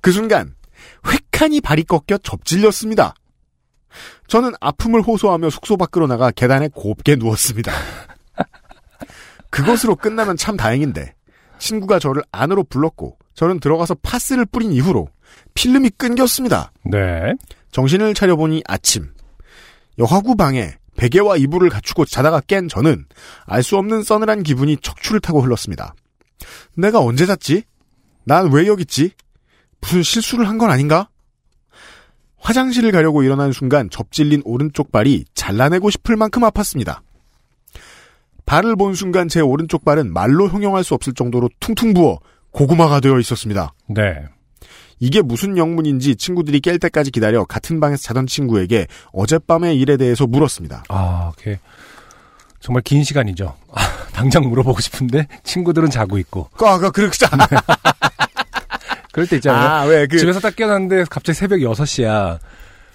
그 0.01 0.13
순간 0.13 0.55
획하니 1.07 1.61
발이 1.61 1.83
꺾여 1.85 2.19
접질렸습니다. 2.23 3.15
저는 4.29 4.53
아픔을 4.61 5.03
호소하며 5.03 5.51
숙소 5.51 5.77
밖으로 5.77 6.07
나가 6.07 6.31
계단에 6.31 6.69
곱게 6.73 7.17
누웠습니다. 7.17 7.73
그것으로 9.51 9.97
끝나면 9.97 10.37
참 10.37 10.57
다행인데 10.57 11.15
친구가 11.59 11.99
저를 11.99 12.23
안으로 12.33 12.65
불렀고 12.65 13.19
저는 13.35 13.61
들어가서 13.61 13.97
파스를 14.03 14.45
뿌린 14.47 14.73
이후로 14.73 15.09
필름이 15.55 15.91
끊겼습니다. 15.91 16.73
네. 16.85 17.35
정신을 17.71 18.15
차려보니 18.15 18.63
아침. 18.67 19.11
여하구 19.99 20.37
방에 20.37 20.75
베개와 20.97 21.37
이불을 21.39 21.71
갖추고 21.71 22.05
자다가 22.05 22.41
깬 22.47 22.69
저는 22.69 23.07
알 23.47 23.63
수 23.63 23.77
없는 23.79 24.03
서늘한 24.03 24.43
기분이 24.43 24.77
척추를 24.79 25.21
타고 25.21 25.41
흘렀습니다. 25.43 25.95
내가 26.77 27.01
언제 27.01 27.25
잤지? 27.27 27.65
난 28.25 28.51
왜 28.53 28.67
여기 28.67 28.83
있지? 28.83 29.13
무슨 29.81 30.03
실수를 30.03 30.49
한 30.49 30.59
건 30.59 30.71
아닌가? 30.71 31.09
화장실을 32.39 32.91
가려고 32.93 33.23
일어난 33.23 33.53
순간 33.53 33.89
접질린 33.89 34.43
오른쪽 34.45 34.91
발이 34.93 35.25
잘라내고 35.35 35.91
싶을 35.91 36.17
만큼 36.17 36.43
아팠습니다. 36.43 37.01
발을 38.47 38.75
본 38.77 38.95
순간 38.95 39.29
제 39.29 39.41
오른쪽 39.41 39.85
발은 39.85 40.13
말로 40.13 40.49
형용할 40.49 40.83
수 40.85 40.95
없을 40.95 41.15
정도로 41.15 41.49
퉁퉁 41.61 41.95
부어 41.95 42.19
고구마가 42.53 43.01
되어 43.01 43.19
있었습니다. 43.19 43.75
네. 43.89 44.23
이게 45.01 45.21
무슨 45.21 45.59
영문인지 45.59 46.15
친구들이 46.15 46.61
깰 46.61 46.81
때까지 46.81 47.11
기다려 47.11 47.45
같은 47.45 47.81
방에서 47.81 48.03
자던 48.03 48.29
친구에게 48.29 48.87
어젯밤의 49.13 49.77
일에 49.79 49.97
대해서 49.97 50.27
물었습니다. 50.29 50.85
아. 50.89 51.33
정말 52.61 52.83
긴 52.83 53.03
시간이죠. 53.03 53.53
아, 53.73 53.81
당장 54.15 54.49
물어보고 54.49 54.81
싶은데 54.81 55.27
친구들은 55.43 55.91
자고 55.91 56.19
있고. 56.19 56.49
아까 56.55 56.91
그렇잖아. 56.91 57.49
그럴 59.13 59.27
때 59.27 59.37
있잖아요. 59.37 59.69
아, 59.69 59.85
왜 59.85 60.07
그, 60.07 60.19
집에서 60.19 60.41
딱 60.41 60.55
깨어났는데 60.55 61.05
갑자기 61.11 61.37
새벽 61.37 61.59
6시야. 61.59 62.39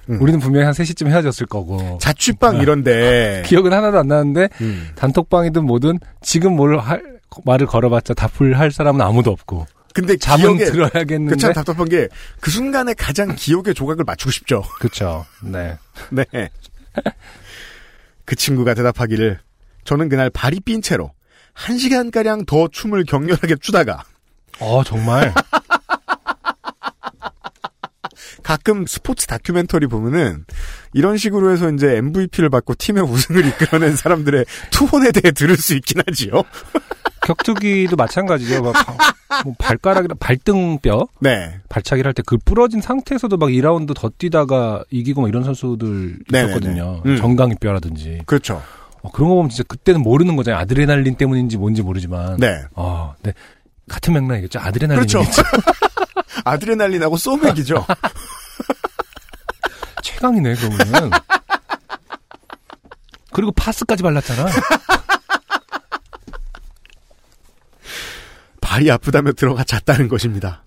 음. 0.09 0.21
우리는 0.21 0.39
분명히 0.39 0.65
한 0.65 0.73
3시쯤 0.73 1.07
헤어졌을 1.07 1.45
거고. 1.45 1.97
자취방 2.01 2.61
이런데 2.61 3.43
기억은 3.45 3.73
하나도 3.73 3.99
안 3.99 4.07
나는데 4.07 4.47
음. 4.61 4.87
단톡방이든 4.95 5.65
뭐든 5.65 5.99
지금 6.21 6.55
뭘 6.55 6.79
할, 6.79 7.16
말을 7.45 7.67
걸어봤자 7.67 8.13
답을 8.13 8.57
할 8.59 8.71
사람은 8.71 9.01
아무도 9.01 9.31
없고. 9.31 9.65
근데 9.93 10.15
잠은 10.17 10.57
들어야겠는데. 10.57 11.35
그참 11.35 11.53
답답한 11.53 11.89
게 11.89 12.07
그 12.39 12.51
순간에 12.51 12.93
가장 12.93 13.33
기억의 13.35 13.73
조각을 13.73 14.03
맞추고 14.05 14.31
싶죠. 14.31 14.63
그쵸. 14.79 15.25
네. 15.41 15.77
네. 16.11 16.49
그 18.25 18.35
친구가 18.35 18.73
대답하기를 18.73 19.39
저는 19.85 20.09
그날 20.09 20.29
발이 20.29 20.59
삔 20.61 20.81
채로 20.81 21.11
한 21.53 21.77
시간가량 21.77 22.45
더 22.45 22.67
춤을 22.67 23.05
격렬하게 23.05 23.55
추다가 23.61 24.03
어, 24.59 24.83
정말. 24.83 25.33
가끔 28.47 28.85
스포츠 28.87 29.27
다큐멘터리 29.27 29.87
보면은 29.87 30.45
이런 30.93 31.17
식으로 31.17 31.51
해서 31.51 31.69
이제 31.69 31.97
MVP를 31.97 32.49
받고 32.49 32.75
팀의 32.75 33.03
우승을 33.03 33.45
이끌어낸 33.45 33.97
사람들의 33.97 34.45
투혼에 34.71 35.11
대해 35.11 35.33
들을 35.33 35.57
수 35.57 35.75
있긴 35.75 36.01
하지요. 36.07 36.43
격투기도 37.27 37.97
마찬가지죠. 37.97 38.61
막 38.61 38.73
뭐 39.43 39.53
발가락이나 39.59 40.15
발등뼈 40.17 41.07
네. 41.19 41.59
발차기를 41.67 42.07
할 42.07 42.13
때 42.13 42.23
그 42.25 42.37
부러진 42.37 42.79
상태에서도 42.79 43.35
막 43.35 43.49
2라운드 43.49 43.93
더 43.93 44.09
뛰다가 44.17 44.81
이기고 44.91 45.21
막 45.23 45.27
이런 45.27 45.43
선수들. 45.43 46.19
있었거든요. 46.33 47.01
음. 47.05 47.17
정강이 47.17 47.55
뼈라든지. 47.59 48.21
그렇죠. 48.25 48.63
어, 49.01 49.11
그런 49.11 49.27
거 49.29 49.35
보면 49.35 49.49
진짜 49.49 49.63
그때는 49.67 50.01
모르는 50.01 50.37
거잖아요. 50.37 50.61
아드레날린 50.61 51.15
때문인지 51.15 51.57
뭔지 51.57 51.81
모르지만. 51.81 52.37
네. 52.37 52.61
어, 52.75 53.13
네. 53.21 53.33
같은 53.89 54.13
맥락이겠죠. 54.13 54.59
아드레날린이겠죠. 54.59 55.19
그렇죠. 55.19 55.41
아드레날린하고 56.45 57.17
소맥이죠. 57.17 57.85
최강이네, 60.11 60.55
그러면. 60.55 61.11
그리고 63.33 63.51
파스까지 63.51 64.03
발랐잖아. 64.03 64.45
발이 68.61 68.89
아프다며 68.91 69.31
들어가 69.33 69.63
잤다는 69.63 70.07
것입니다. 70.07 70.63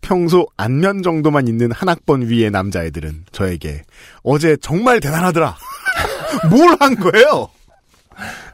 평소 0.00 0.46
안면 0.56 1.02
정도만 1.02 1.48
있는 1.48 1.72
한 1.72 1.88
학번 1.88 2.22
위의 2.28 2.50
남자애들은 2.50 3.24
저에게 3.32 3.82
어제 4.22 4.56
정말 4.60 5.00
대단하더라. 5.00 5.56
뭘 6.50 6.76
한 6.80 6.94
거예요? 6.96 7.48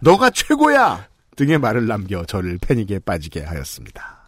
너가 0.01 0.31
최고야! 0.31 1.09
등의 1.37 1.59
말을 1.59 1.87
남겨 1.87 2.25
저를 2.25 2.59
패닉에 2.59 3.01
빠지게 3.01 3.43
하였습니다. 3.43 4.19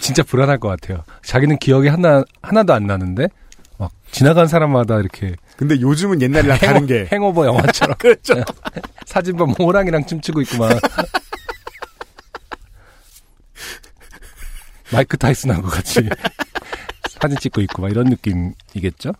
진짜 0.00 0.22
불안할 0.22 0.58
것 0.58 0.68
같아요. 0.68 1.04
자기는 1.24 1.58
기억이 1.58 1.88
하나, 1.88 2.22
하나도 2.42 2.72
안 2.74 2.86
나는데, 2.86 3.28
막, 3.82 3.90
지나간 4.12 4.46
사람마다 4.46 5.00
이렇게. 5.00 5.34
근데 5.56 5.80
요즘은 5.80 6.22
옛날이랑 6.22 6.58
다른 6.58 6.86
게 6.86 7.08
행오버 7.10 7.46
영화처럼. 7.46 7.96
그렇죠. 8.00 8.34
사진 9.06 9.36
보면 9.36 9.56
호랑이랑 9.58 10.06
춤추고 10.06 10.40
있구만. 10.42 10.78
마이크 14.92 15.16
타이슨하고 15.16 15.68
같이 15.68 16.08
사진 17.08 17.38
찍고 17.38 17.60
있고 17.62 17.82
막 17.82 17.90
이런 17.90 18.06
느낌이겠죠? 18.06 19.12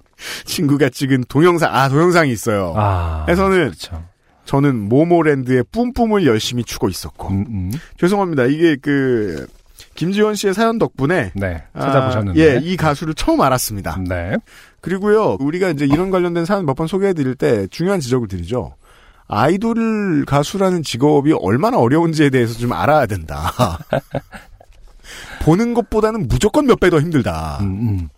친구가 0.44 0.90
찍은 0.90 1.25
동영상 1.29 1.75
아 1.75 1.88
동영상이 1.88 2.31
있어요. 2.31 2.75
아. 2.77 3.25
해서는 3.29 3.68
그렇죠. 3.68 4.05
저는 4.44 4.77
모모랜드의 4.77 5.64
뿜뿜을 5.72 6.27
열심히 6.27 6.62
추고 6.62 6.88
있었고 6.88 7.29
음, 7.29 7.46
음. 7.48 7.72
죄송합니다. 7.98 8.44
이게 8.44 8.77
그 8.77 9.46
김지원 9.94 10.35
씨의 10.35 10.55
사연 10.55 10.78
덕분에 10.78 11.33
네. 11.35 11.62
아, 11.74 11.81
찾아보셨는데. 11.81 12.40
예, 12.40 12.61
이 12.62 12.76
가수를 12.76 13.14
처음 13.14 13.40
알았습니다. 13.42 13.98
네. 14.09 14.37
그리고요, 14.81 15.37
우리가 15.40 15.68
이제 15.70 15.85
이런 15.85 16.11
관련된 16.11 16.44
사연 16.44 16.64
몇 16.66 16.74
번 16.74 16.87
소개해드릴 16.87 17.35
때 17.35 17.66
중요한 17.68 18.00
지적을 18.00 18.26
드리죠. 18.28 18.74
아이돌 19.28 20.24
가수라는 20.26 20.83
직업이 20.83 21.33
얼마나 21.40 21.78
어려운지에 21.78 22.31
대해서 22.31 22.59
좀 22.59 22.72
알아야 22.72 23.07
된다. 23.07 23.52
보는 25.42 25.74
것보다는 25.74 26.28
무조건 26.28 26.66
몇 26.66 26.78
배 26.81 26.90
더 26.90 27.00
힘들다. 27.00 27.59
음, 27.62 27.66
음. 27.66 28.09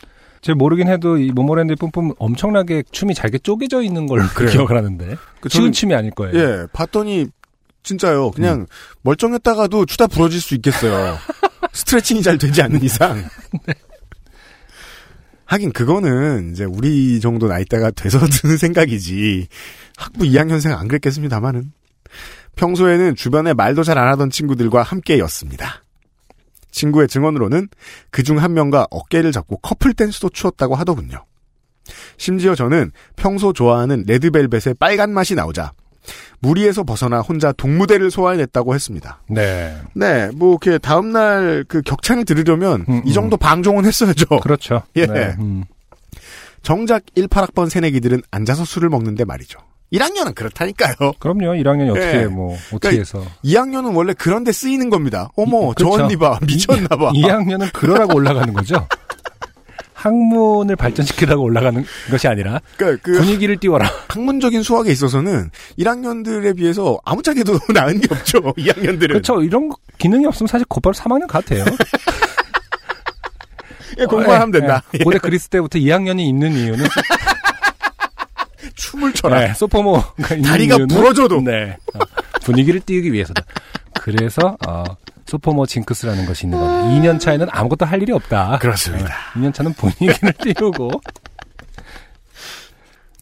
제가 0.43 0.57
모르긴 0.57 0.89
해도 0.89 1.17
이 1.17 1.31
모모랜드 1.33 1.75
뿜뿜 1.77 2.13
엄청나게 2.19 2.83
춤이 2.91 3.15
잘게 3.15 3.39
쪼개져 3.39 3.83
있는 3.83 4.07
걸로. 4.07 4.23
기억을 4.51 4.77
하는데. 4.77 5.17
그 5.41 5.49
쉬운 5.49 5.73
춤이 5.73 5.95
아닐 5.95 6.11
거예요. 6.11 6.39
예, 6.39 6.67
봤더니 6.73 7.29
진짜요. 7.85 8.31
그냥 8.33 8.61
음. 8.61 8.67
멀쩡했다가도 9.03 9.87
추다 9.87 10.07
부러질 10.09 10.41
수 10.41 10.55
있겠어요. 10.55 11.17
스트레칭이 11.73 12.23
잘 12.23 12.39
되지 12.39 12.63
않는 12.63 12.83
이상. 12.83 13.17
네. 13.67 13.75
하긴 15.47 15.73
그거는 15.73 16.53
이제 16.53 16.65
우리 16.65 17.21
정도 17.21 17.47
나이대가 17.47 17.91
돼서 17.91 18.19
드는 18.27 18.57
생각이지. 18.57 19.47
학부 19.97 20.25
2학년생 20.25 20.77
안 20.77 20.89
그랬겠습니다만은. 20.89 21.73
평소에는 22.57 23.17
주변에 23.17 23.53
말도 23.53 23.83
잘 23.83 23.99
안 23.99 24.09
하던 24.09 24.31
친구들과 24.31 24.83
함께였습니다. 24.83 25.83
친구의 26.71 27.09
증언으로는 27.09 27.69
그 28.11 28.23
중 28.23 28.39
한 28.39 28.55
명과 28.55 28.87
어깨를 28.91 29.33
잡고 29.33 29.59
커플 29.59 29.93
댄스도 29.95 30.29
추었다고 30.31 30.75
하더군요. 30.77 31.25
심지어 32.17 32.55
저는 32.55 32.91
평소 33.17 33.53
좋아하는 33.53 34.05
레드벨벳의 34.07 34.75
빨간 34.81 35.13
맛이 35.13 35.35
나오자 35.35 35.73
무리에서 36.41 36.83
벗어나 36.85 37.21
혼자 37.21 37.53
동무대를 37.53 38.11
소화해냈다고 38.11 38.75
했습니다. 38.75 39.21
네. 39.29 39.77
네, 39.95 40.31
뭐 40.35 40.51
이렇게 40.63 40.79
다음 40.79 41.13
날 41.13 41.65
그 41.69 41.83
격찬을 41.83 42.25
들으려면 42.25 42.85
음, 42.89 43.03
이 43.05 43.13
정도 43.13 43.37
방종은 43.37 43.85
했어야죠. 43.85 44.27
그렇죠. 44.43 44.83
예. 44.97 45.07
네. 45.07 45.35
음. 45.39 45.65
정작 46.63 47.03
18학번 47.17 47.69
새내기들은 47.69 48.23
앉아서 48.31 48.65
술을 48.65 48.89
먹는데 48.89 49.25
말이죠. 49.25 49.59
1학년은 49.93 50.35
그렇다니까요. 50.35 51.13
그럼요. 51.21 51.53
1학년이 51.55 51.91
어떻게 51.91 52.23
예. 52.23 52.27
뭐 52.27 52.55
어떻게 52.73 52.97
그러니까 52.97 53.01
해서 53.19 53.23
2학년은 53.45 53.95
원래 53.95 54.13
그런 54.15 54.43
데 54.43 54.51
쓰이는 54.51 54.91
겁니다. 54.91 55.31
어머, 55.37 55.71
이- 55.71 55.75
저 55.79 55.85
그렇죠. 55.87 56.05
언니 56.05 56.17
봐. 56.17 56.39
미쳤나 56.43 56.89
봐. 56.89 57.11
2 57.15 57.23
학년은 57.25 57.69
그러라고 57.73 58.17
올라가는 58.17 58.53
거죠. 58.53 58.89
학문을 60.05 60.77
발전시키라고 60.77 61.43
올라가는 61.43 61.83
것이 62.11 62.29
아니라 62.29 62.61
그러니까 62.77 63.01
그 63.03 63.13
분위기를 63.13 63.57
띄워라. 63.57 63.91
학문적인 64.09 64.63
수학에 64.63 64.91
있어서는 64.93 65.51
1학년들에 65.79 66.55
비해서 66.57 66.99
아무짝에도 67.05 67.59
나은 67.73 68.01
게 68.01 68.09
없죠. 68.11 68.41
2학년들은. 68.41 69.09
그렇죠. 69.09 69.43
이런 69.43 69.71
거 69.71 69.77
기능이 69.99 70.27
없으면 70.27 70.49
사실 70.49 70.67
곧바로 70.69 70.93
3학년 70.93 71.27
같아요. 71.27 71.65
예, 73.99 74.05
공부만 74.07 74.41
하면 74.43 74.51
된다. 74.51 74.83
예. 74.95 75.05
고대 75.05 75.19
그리스 75.19 75.49
때부터 75.49 75.79
2학년이 75.79 76.21
있는 76.21 76.53
이유는 76.53 76.85
춤을 78.75 79.13
춰라. 79.15 79.39
네, 79.41 79.55
소포모가 79.55 80.35
있는 80.35 80.51
다리가 80.51 80.77
이유는 80.77 80.89
부러져도. 80.95 81.41
네, 81.41 81.77
어, 81.95 82.01
분위기를 82.43 82.81
띄우기 82.81 83.13
위해서다. 83.13 83.43
그래서 84.05 84.59
어, 84.69 84.85
소포모 85.25 85.65
징크스라는 85.65 86.27
것이 86.27 86.45
있는 86.45 86.61
겁니다. 86.61 86.89
2년 86.91 87.19
차에는 87.19 87.47
아무것도 87.51 87.87
할 87.87 88.03
일이 88.03 88.13
없다. 88.13 88.59
그렇습니다. 88.59 89.15
2년 89.33 89.55
차는 89.55 89.73
분위기를 89.73 90.31
띄우고 90.45 90.91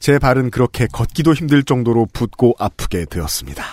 제 0.01 0.18
발은 0.18 0.51
그렇게 0.51 0.88
걷기도 0.88 1.35
힘들 1.35 1.62
정도로 1.62 2.09
붓고 2.12 2.57
아프게 2.59 3.05
되었습니다. 3.05 3.64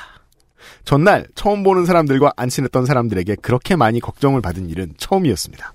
전날 0.86 1.26
처음 1.34 1.64
보는 1.64 1.88
사람들과 1.88 2.34
안 2.38 2.48
친했던 2.48 2.86
사람들에게 2.86 3.38
그렇게 3.42 3.76
많이 3.76 4.00
걱정을 4.00 4.42
받은 4.42 4.70
일은 4.70 4.94
처음이었습니다. 5.00 5.74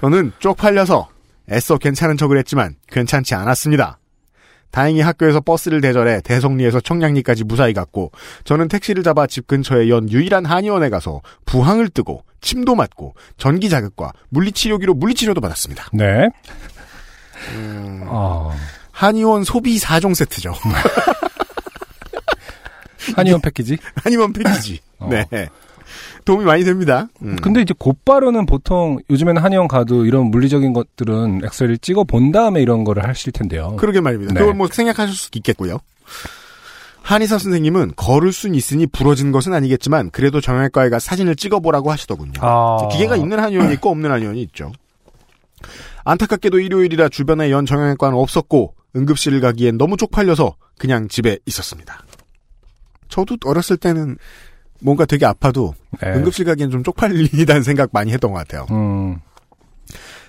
저는 0.00 0.32
쪽팔려서 0.38 1.10
애써 1.52 1.76
괜찮은 1.76 2.16
척을 2.16 2.38
했지만 2.38 2.76
괜찮지 2.88 3.34
않았습니다. 3.34 3.98
다행히 4.70 5.00
학교에서 5.00 5.40
버스를 5.40 5.80
대절해 5.80 6.20
대성리에서 6.22 6.80
청량리까지 6.80 7.44
무사히 7.44 7.72
갔고 7.72 8.12
저는 8.44 8.68
택시를 8.68 9.02
잡아 9.02 9.26
집 9.26 9.46
근처에 9.46 9.88
연 9.88 10.10
유일한 10.10 10.44
한의원에 10.44 10.90
가서 10.90 11.22
부항을 11.46 11.88
뜨고 11.88 12.24
침도 12.40 12.74
맞고 12.74 13.14
전기 13.38 13.68
자극과 13.68 14.12
물리치료기로 14.28 14.94
물리치료도 14.94 15.40
받았습니다. 15.40 15.88
네. 15.92 16.28
음. 17.54 18.04
어, 18.06 18.52
한의원 18.92 19.44
소비 19.44 19.78
4종 19.78 20.14
세트죠. 20.14 20.54
한의원 23.14 23.40
패키지. 23.40 23.78
한의원 24.02 24.32
패키지. 24.32 24.80
어. 24.98 25.08
네. 25.08 25.26
도움이 26.26 26.44
많이 26.44 26.64
됩니다. 26.64 27.08
음. 27.22 27.36
근데 27.40 27.62
이제 27.62 27.72
곧바로는 27.78 28.44
보통 28.44 28.98
요즘에는 29.08 29.40
한의원 29.40 29.68
가도 29.68 30.04
이런 30.04 30.26
물리적인 30.26 30.74
것들은 30.74 31.40
엑스레이를 31.44 31.78
찍어 31.78 32.04
본 32.04 32.32
다음에 32.32 32.60
이런 32.60 32.84
거를 32.84 33.08
하실 33.08 33.32
텐데요. 33.32 33.76
그러게 33.76 34.00
말입니다. 34.00 34.34
네. 34.34 34.40
그걸 34.40 34.54
뭐 34.54 34.66
생략하실 34.70 35.16
수 35.16 35.30
있겠고요. 35.36 35.78
한의사 37.00 37.38
선생님은 37.38 37.92
걸을 37.94 38.32
순 38.32 38.56
있으니 38.56 38.86
부러진 38.86 39.30
것은 39.30 39.54
아니겠지만 39.54 40.10
그래도 40.10 40.40
정형외과에 40.40 40.90
가 40.90 40.98
사진을 40.98 41.36
찍어보라고 41.36 41.92
하시더군요. 41.92 42.40
아. 42.40 42.88
기계가 42.90 43.16
있는 43.16 43.38
한의원이 43.38 43.72
있고 43.74 43.90
없는 43.90 44.10
한의원이 44.10 44.42
있죠. 44.42 44.72
안타깝게도 46.04 46.58
일요일이라 46.58 47.08
주변에 47.08 47.52
연 47.52 47.64
정형외과는 47.64 48.18
없었고 48.18 48.74
응급실을 48.96 49.40
가기엔 49.40 49.78
너무 49.78 49.96
쪽팔려서 49.96 50.56
그냥 50.76 51.06
집에 51.06 51.38
있었습니다. 51.46 52.04
저도 53.08 53.36
어렸을 53.44 53.76
때는 53.76 54.18
뭔가 54.80 55.04
되게 55.04 55.26
아파도 55.26 55.74
네. 56.02 56.10
응급실 56.12 56.44
가기엔 56.44 56.70
좀 56.70 56.82
쪽팔리다는 56.82 57.62
생각 57.62 57.90
많이 57.92 58.12
했던 58.12 58.32
것 58.32 58.38
같아요. 58.38 58.66
음, 58.70 59.18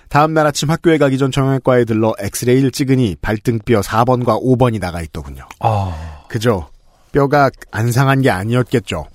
다음 0.08 0.32
날 0.34 0.46
아침 0.46 0.70
학교에 0.70 0.98
가기 0.98 1.18
전 1.18 1.30
정형외과에 1.30 1.84
들러 1.84 2.14
엑스레이를 2.18 2.70
찍으니 2.70 3.16
발등뼈 3.20 3.80
4번과 3.80 4.42
5번이 4.42 4.80
나가 4.80 5.02
있더군요. 5.02 5.46
아, 5.60 6.24
그죠? 6.28 6.68
뼈가 7.12 7.50
안 7.70 7.92
상한 7.92 8.22
게 8.22 8.30
아니었겠죠. 8.30 9.06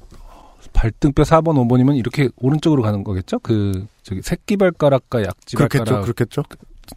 발등뼈 0.74 1.24
4번, 1.24 1.56
5번이면 1.68 1.98
이렇게 1.98 2.30
오른쪽으로 2.38 2.82
가는 2.82 3.04
거겠죠? 3.04 3.40
그, 3.40 3.86
저기, 4.02 4.22
새끼발가락과 4.24 5.20
그렇겠죠, 5.20 5.30
약지발가락 5.30 6.04
그렇겠죠. 6.04 6.44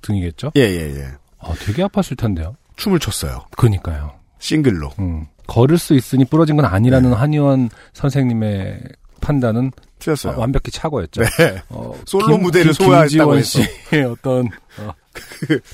등이겠죠? 0.02 0.52
예, 0.56 0.62
예, 0.62 0.96
예. 0.96 1.08
아, 1.38 1.52
되게 1.60 1.84
아팠을 1.84 2.16
텐데요. 2.18 2.56
춤을 2.76 2.98
췄어요. 2.98 3.44
그니까요. 3.56 4.12
싱글로. 4.38 4.90
음. 4.98 5.26
걸을 5.46 5.78
수 5.78 5.94
있으니 5.94 6.24
부러진 6.24 6.56
건 6.56 6.64
아니라는 6.64 7.12
한의원 7.12 7.70
선생님의 7.92 8.80
판단은 9.20 9.72
틀렸어요. 9.98 10.34
어, 10.34 10.40
완벽히 10.40 10.70
착오였죠. 10.70 11.22
네. 11.22 11.62
어, 11.68 11.94
솔로 12.06 12.36
무대를 12.38 12.74
소화했다고 12.74 13.36
했어. 13.36 13.60
씨의 13.90 14.04
어떤 14.04 14.48
어, 14.78 14.92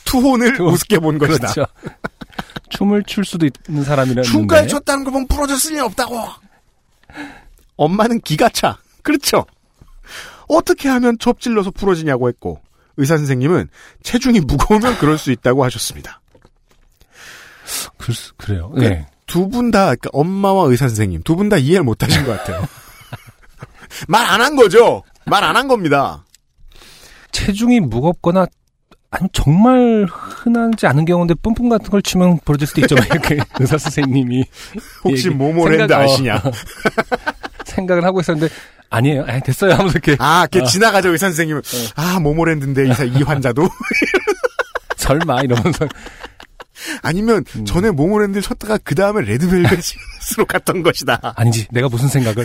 투혼을 0.04 0.54
투혼. 0.56 0.72
우습게 0.74 0.98
본 0.98 1.18
것이다. 1.18 1.52
그렇죠. 1.52 1.66
춤을 2.70 3.02
출 3.04 3.24
수도 3.24 3.46
있는 3.68 3.84
사람이라는데 3.84 4.28
춤까지 4.28 4.68
췄다는 4.68 5.04
거 5.04 5.10
보면 5.10 5.26
부러졌을 5.28 5.74
리 5.74 5.80
없다고. 5.80 6.18
엄마는 7.76 8.20
기가 8.20 8.48
차. 8.48 8.78
그렇죠. 9.02 9.44
어떻게 10.48 10.88
하면 10.88 11.18
접질러서 11.18 11.70
부러지냐고 11.72 12.28
했고 12.28 12.60
의사 12.96 13.16
선생님은 13.16 13.68
체중이 14.02 14.40
무거우면 14.40 14.98
그럴 14.98 15.18
수 15.18 15.32
있다고 15.32 15.64
하셨습니다. 15.64 16.20
그, 17.98 18.12
그래요. 18.36 18.70
그- 18.70 18.80
네. 18.80 19.06
두 19.32 19.48
분 19.48 19.70
다, 19.70 19.84
그러니까 19.86 20.10
엄마와 20.12 20.66
의사 20.66 20.86
선생님, 20.88 21.22
두 21.22 21.36
분 21.36 21.48
다 21.48 21.56
이해를 21.56 21.82
못 21.84 22.02
하신 22.02 22.24
것 22.26 22.36
같아요. 22.38 22.66
말 24.08 24.24
안 24.30 24.40
한 24.40 24.56
거죠? 24.56 25.02
말 25.26 25.42
안 25.44 25.56
한 25.56 25.68
겁니다. 25.68 26.24
체중이 27.32 27.80
무겁거나 27.80 28.46
아니면 29.10 29.28
정말 29.32 30.06
흔하지 30.08 30.86
않은 30.86 31.04
경우인데 31.04 31.34
뿜뿜 31.42 31.68
같은 31.68 31.90
걸 31.90 32.02
치면 32.02 32.40
부러질 32.44 32.66
수도 32.66 32.80
있죠. 32.82 32.94
막 32.94 33.06
이렇게 33.12 33.38
의사 33.60 33.76
선생님이 33.78 34.44
혹시 35.04 35.28
모모랜드 35.30 35.92
어, 35.92 35.96
아시냐? 35.98 36.42
생각을 37.66 38.04
하고 38.04 38.20
있었는데 38.20 38.52
아니에요. 38.90 39.24
아, 39.26 39.38
됐어요. 39.40 39.72
하면서 39.72 39.92
이렇게 39.98 40.16
아, 40.18 40.46
걔 40.50 40.60
어. 40.60 40.64
지나가죠, 40.64 41.10
의사 41.10 41.26
선생님은. 41.28 41.62
아, 41.96 42.20
모모랜드인데, 42.20 42.88
이, 42.88 42.92
사- 42.94 43.04
이 43.04 43.22
환자도? 43.22 43.66
설마 44.96 45.40
이러면서 45.42 45.86
아니면, 47.02 47.44
음. 47.56 47.64
전에 47.64 47.90
모모랜드를 47.90 48.42
쳤다가, 48.42 48.78
그 48.78 48.94
다음에 48.94 49.22
레드벨벳으로 49.22 50.46
갔던 50.48 50.82
것이다. 50.82 51.34
아니지. 51.36 51.68
내가 51.70 51.88
무슨 51.88 52.08
생각을 52.08 52.44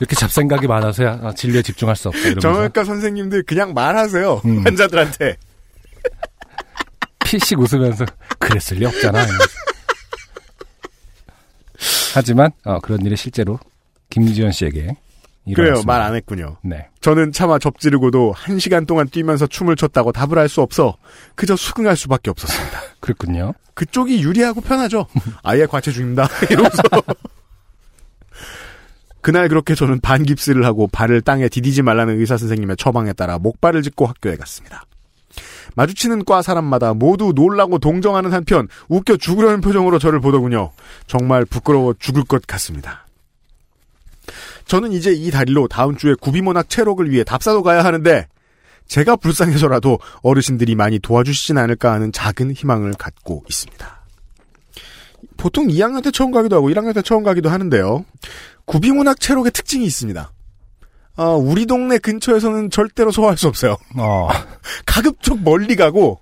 이렇게 0.00 0.14
잡생각이 0.14 0.66
많아서야 0.66 1.20
아, 1.22 1.32
진료에 1.34 1.62
집중할 1.62 1.96
수 1.96 2.08
없다. 2.08 2.20
이러면서 2.20 2.40
정형외과 2.40 2.84
선생님들 2.84 3.42
그냥 3.44 3.74
말하세요. 3.74 4.42
음. 4.44 4.64
환자들한테. 4.64 5.36
피식 7.24 7.58
웃으면서 7.58 8.06
그랬을 8.38 8.78
리 8.78 8.86
없잖아. 8.86 9.26
하지만 12.14 12.50
어, 12.64 12.78
그런 12.80 13.04
일이 13.04 13.16
실제로 13.16 13.58
김지현 14.10 14.52
씨에게 14.52 14.96
그래요. 15.54 15.82
말 15.86 16.00
안 16.02 16.14
했군요. 16.14 16.56
네. 16.62 16.86
저는 17.00 17.32
차마 17.32 17.58
접지르고도 17.58 18.32
한 18.36 18.58
시간 18.58 18.86
동안 18.86 19.08
뛰면서 19.08 19.46
춤을 19.46 19.76
췄다고 19.76 20.12
답을 20.12 20.38
할 20.38 20.48
수 20.48 20.60
없어 20.62 20.96
그저 21.34 21.56
수긍할 21.56 21.96
수밖에 21.96 22.30
없었습니다. 22.30 22.80
그렇군요. 23.00 23.52
그쪽이 23.74 24.22
유리하고 24.22 24.60
편하죠. 24.60 25.06
아예 25.42 25.66
과체 25.66 25.90
중입니다. 25.92 26.28
이러면서. 26.50 26.82
그날 29.20 29.48
그렇게 29.48 29.74
저는 29.74 30.00
반깁스를 30.00 30.64
하고 30.64 30.86
발을 30.86 31.20
땅에 31.20 31.48
디디지 31.48 31.82
말라는 31.82 32.18
의사 32.20 32.36
선생님의 32.36 32.76
처방에 32.76 33.12
따라 33.12 33.38
목발을 33.38 33.82
짚고 33.82 34.06
학교에 34.06 34.36
갔습니다. 34.36 34.84
마주치는 35.74 36.24
과 36.24 36.40
사람마다 36.42 36.94
모두 36.94 37.32
놀라고 37.34 37.78
동정하는 37.78 38.32
한편 38.32 38.68
웃겨 38.88 39.16
죽으려는 39.18 39.60
표정으로 39.60 39.98
저를 39.98 40.20
보더군요. 40.20 40.70
정말 41.06 41.44
부끄러워 41.44 41.94
죽을 41.98 42.24
것 42.24 42.46
같습니다. 42.46 43.06
저는 44.68 44.92
이제 44.92 45.12
이 45.12 45.30
다리로 45.30 45.66
다음 45.66 45.96
주에 45.96 46.14
구비모낙 46.20 46.68
체록을 46.68 47.10
위해 47.10 47.24
답사도 47.24 47.62
가야 47.62 47.82
하는데 47.84 48.28
제가 48.86 49.16
불쌍해서라도 49.16 49.98
어르신들이 50.22 50.74
많이 50.74 50.98
도와주시진 50.98 51.58
않을까 51.58 51.92
하는 51.92 52.12
작은 52.12 52.52
희망을 52.52 52.92
갖고 52.92 53.42
있습니다. 53.48 53.98
보통 55.36 55.68
2학년 55.68 56.02
때 56.04 56.10
처음 56.10 56.30
가기도 56.30 56.56
하고 56.56 56.68
1학년 56.68 56.94
때 56.94 57.02
처음 57.02 57.22
가기도 57.22 57.48
하는데요. 57.48 58.04
구비문학 58.66 59.20
체록의 59.20 59.52
특징이 59.52 59.84
있습니다. 59.86 60.32
아, 61.16 61.24
우리 61.30 61.66
동네 61.66 61.98
근처에서는 61.98 62.70
절대로 62.70 63.10
소화할 63.10 63.36
수 63.36 63.48
없어요. 63.48 63.76
어, 63.96 64.28
가급적 64.86 65.42
멀리 65.42 65.76
가고 65.76 66.20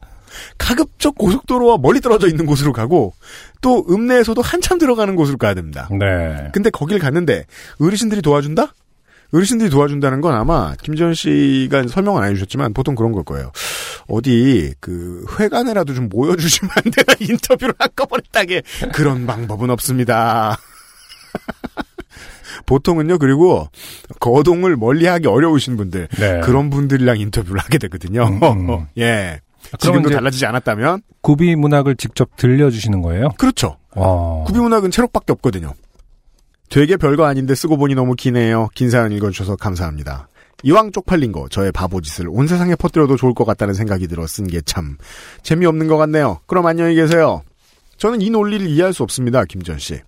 가급적 0.59 1.17
고속도로와 1.17 1.79
멀리 1.79 2.01
떨어져 2.01 2.29
있는 2.29 2.47
곳으로 2.47 2.73
가고 2.73 3.15
또 3.61 3.85
읍내에서도 3.89 4.41
한참 4.43 4.79
들어가는 4.79 5.17
곳으로 5.17 5.39
가야 5.39 5.55
됩니다. 5.55 5.89
네. 5.91 6.51
근데 6.53 6.71
거길 6.71 6.99
갔는데 6.99 7.45
어르신들이 7.81 8.23
도와준다? 8.23 8.75
어르신들이 9.33 9.71
도와준다는 9.71 10.21
건 10.21 10.35
아마 10.35 10.75
김지현 10.81 11.15
씨가 11.15 11.89
설명은 11.89 12.23
안 12.23 12.31
해주셨지만 12.31 12.73
보통 12.73 12.95
그런 12.95 13.13
걸 13.13 13.25
거예요. 13.25 13.51
어디 14.09 14.73
그 14.81 15.25
회관에라도 15.39 15.95
좀 15.95 16.09
모여주시면 16.09 16.71
안 16.77 16.93
되나 16.93 17.17
인터뷰를 17.21 17.75
한꺼번에 17.79 18.23
따게 18.31 18.63
그런 18.93 19.27
방법은 19.27 19.71
없습니다. 19.71 20.59
보통은요 22.67 23.19
그리고 23.19 23.69
거동을 24.21 24.77
멀리하기 24.77 25.27
어려우신 25.27 25.77
분들 25.77 26.09
네. 26.19 26.41
그런 26.41 26.71
분들이랑 26.71 27.19
인터뷰를 27.19 27.61
하게 27.61 27.79
되거든요. 27.79 28.27
음, 28.27 28.43
음. 28.43 28.87
예. 28.99 29.41
아, 29.73 29.77
지금도 29.79 30.11
달라지지 30.11 30.47
않았다면 30.47 31.03
구비 31.23 31.57
문학을 31.57 31.97
직접 31.97 32.37
들려주시는 32.37 33.03
거예요? 33.03 33.29
그렇죠. 33.39 33.77
어. 33.95 34.45
구비 34.47 34.59
문학은 34.61 34.91
체록밖에 34.91 35.33
없거든요. 35.33 35.75
되게 36.69 36.97
별거 36.97 37.25
아닌데 37.25 37.55
쓰고 37.55 37.77
보니 37.77 37.95
너무 37.95 38.15
기네요. 38.15 38.69
긴 38.75 38.91
사연 38.91 39.13
읽어주셔서 39.13 39.57
감사합니다. 39.57 40.29
이왕 40.63 40.91
쪽팔린 40.93 41.33
거 41.33 41.49
저의 41.49 41.71
바보짓을 41.71 42.27
온 42.29 42.47
세상에 42.49 42.75
퍼뜨려도 42.75 43.17
좋을 43.17 43.35
것 43.35 43.45
같다는 43.45 43.75
생각이 43.75 44.09
들어 44.09 44.27
쓴 44.27 44.47
게 44.47 44.61
참 44.63 44.97
재미없는 45.43 45.87
것 45.87 45.97
같네요. 45.99 46.41
그럼 46.47 46.67
안녕히 46.67 46.95
계세요. 46.95 47.43
저는 47.99 48.21
이 48.23 48.31
논리를 48.31 48.67
이해할 48.67 48.93
수 48.93 49.03
없습니다. 49.03 49.45
김전 49.45 49.79
씨. 49.79 50.01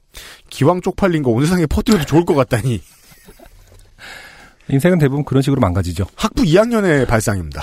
기왕 0.50 0.80
쪽팔린 0.80 1.22
거 1.22 1.30
온 1.30 1.42
세상에 1.44 1.66
퍼뜨려도 1.66 2.04
좋을 2.06 2.24
것 2.24 2.34
같다니. 2.34 2.82
인생은 4.70 4.98
대부분 4.98 5.24
그런 5.24 5.42
식으로 5.42 5.60
망가지죠. 5.60 6.06
학부 6.16 6.42
2학년의 6.42 7.06
발상입니다. 7.06 7.62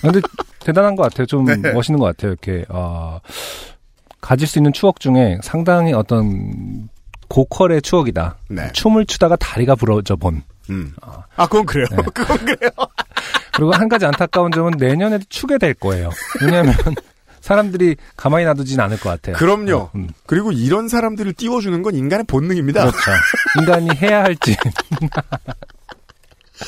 근데 0.00 0.20
대단한 0.60 0.96
것 0.96 1.02
같아요. 1.04 1.26
좀 1.26 1.44
네. 1.44 1.72
멋있는 1.72 1.98
것 1.98 2.06
같아요. 2.06 2.32
이렇게 2.32 2.64
어, 2.68 3.20
가질 4.20 4.46
수 4.46 4.58
있는 4.58 4.72
추억 4.72 5.00
중에 5.00 5.38
상당히 5.42 5.92
어떤 5.92 6.88
고퀄의 7.28 7.82
추억이다. 7.82 8.36
네. 8.48 8.70
춤을 8.72 9.06
추다가 9.06 9.36
다리가 9.36 9.74
부러져 9.74 10.16
본. 10.16 10.42
음. 10.70 10.94
아, 11.36 11.46
그건 11.46 11.66
그래요. 11.66 11.86
네. 11.90 11.96
그건 12.14 12.38
그래요. 12.38 12.70
그리고 13.54 13.72
한 13.72 13.88
가지 13.88 14.06
안타까운 14.06 14.50
점은 14.52 14.72
내년에도 14.78 15.24
추게 15.28 15.58
될 15.58 15.74
거예요. 15.74 16.10
왜냐하면 16.40 16.74
사람들이 17.40 17.96
가만히 18.16 18.44
놔두진 18.44 18.80
않을 18.80 19.00
것 19.00 19.10
같아요. 19.10 19.36
그럼요. 19.36 19.76
어, 19.76 19.90
음, 19.96 20.08
그리고 20.26 20.52
이런 20.52 20.88
사람들을 20.88 21.32
띄워주는 21.34 21.82
건 21.82 21.94
인간의 21.94 22.24
본능입니다. 22.26 22.80
그렇죠. 22.82 23.10
인간이 23.58 23.90
해야 23.96 24.22
할지. 24.22 24.56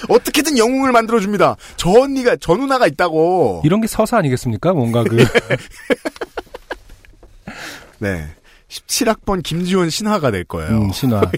어떻게든 0.08 0.58
영웅을 0.58 0.92
만들어줍니다. 0.92 1.56
저 1.76 1.90
언니가, 1.90 2.36
저 2.36 2.54
누나가 2.54 2.86
있다고. 2.86 3.62
이런 3.64 3.80
게 3.80 3.86
서사 3.86 4.18
아니겠습니까? 4.18 4.72
뭔가 4.72 5.04
그 5.04 5.16
네. 7.98 8.28
17학번 8.68 9.42
김지원 9.42 9.90
신화가 9.90 10.30
될 10.30 10.44
거예요. 10.44 10.70
음, 10.82 10.92
신화. 10.92 11.22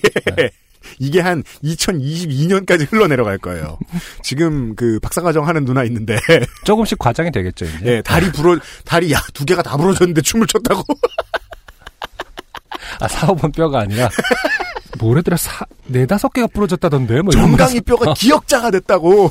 이게 0.98 1.20
한 1.20 1.42
2022년까지 1.64 2.90
흘러내려갈 2.90 3.38
거예요. 3.38 3.78
지금 4.22 4.74
그 4.76 5.00
박사과정 5.00 5.46
하는 5.46 5.64
누나 5.64 5.82
있는데, 5.84 6.16
조금씩 6.64 6.98
과장이 6.98 7.32
되겠죠. 7.32 7.64
이제. 7.64 7.78
예, 7.84 8.02
다리 8.02 8.30
부러, 8.30 8.56
다리 8.84 9.12
야, 9.12 9.20
두 9.34 9.44
개가 9.44 9.62
다 9.62 9.76
부러졌는데 9.76 10.22
춤을 10.22 10.46
췄다고? 10.46 10.82
아 13.00 13.08
사업은 13.08 13.52
뼈가 13.52 13.80
아니라 13.80 14.08
뭐래더라 14.98 15.36
사 15.36 15.64
네다섯 15.86 16.32
개가 16.32 16.48
부러졌다던데. 16.48 17.22
뭐 17.22 17.32
정강이 17.32 17.80
거. 17.80 17.96
뼈가 17.96 18.14
기역자가 18.14 18.70
됐다고. 18.70 19.30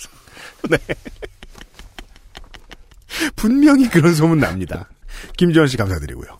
네. 0.70 0.78
분명히 3.34 3.88
그런 3.88 4.14
소문 4.14 4.38
납니다. 4.38 4.88
김지원 5.36 5.68
씨 5.68 5.76
감사드리고요. 5.76 6.38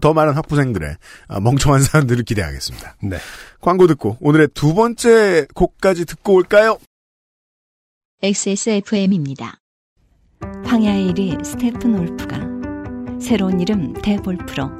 더 0.00 0.14
많은 0.14 0.34
학부생들의 0.34 0.96
아, 1.28 1.40
멍청한 1.40 1.82
사람들을 1.82 2.24
기대하겠습니다. 2.24 2.96
네. 3.02 3.18
광고 3.60 3.86
듣고 3.86 4.16
오늘의 4.20 4.48
두 4.54 4.74
번째 4.74 5.46
곡까지 5.54 6.06
듣고 6.06 6.34
올까요? 6.34 6.78
XSFM입니다. 8.22 9.56
황야의 10.64 11.12
이리 11.12 11.44
스테픈 11.44 11.98
울프가 11.98 12.38
새로운 13.20 13.60
이름 13.60 13.92
데볼프로 13.92 14.79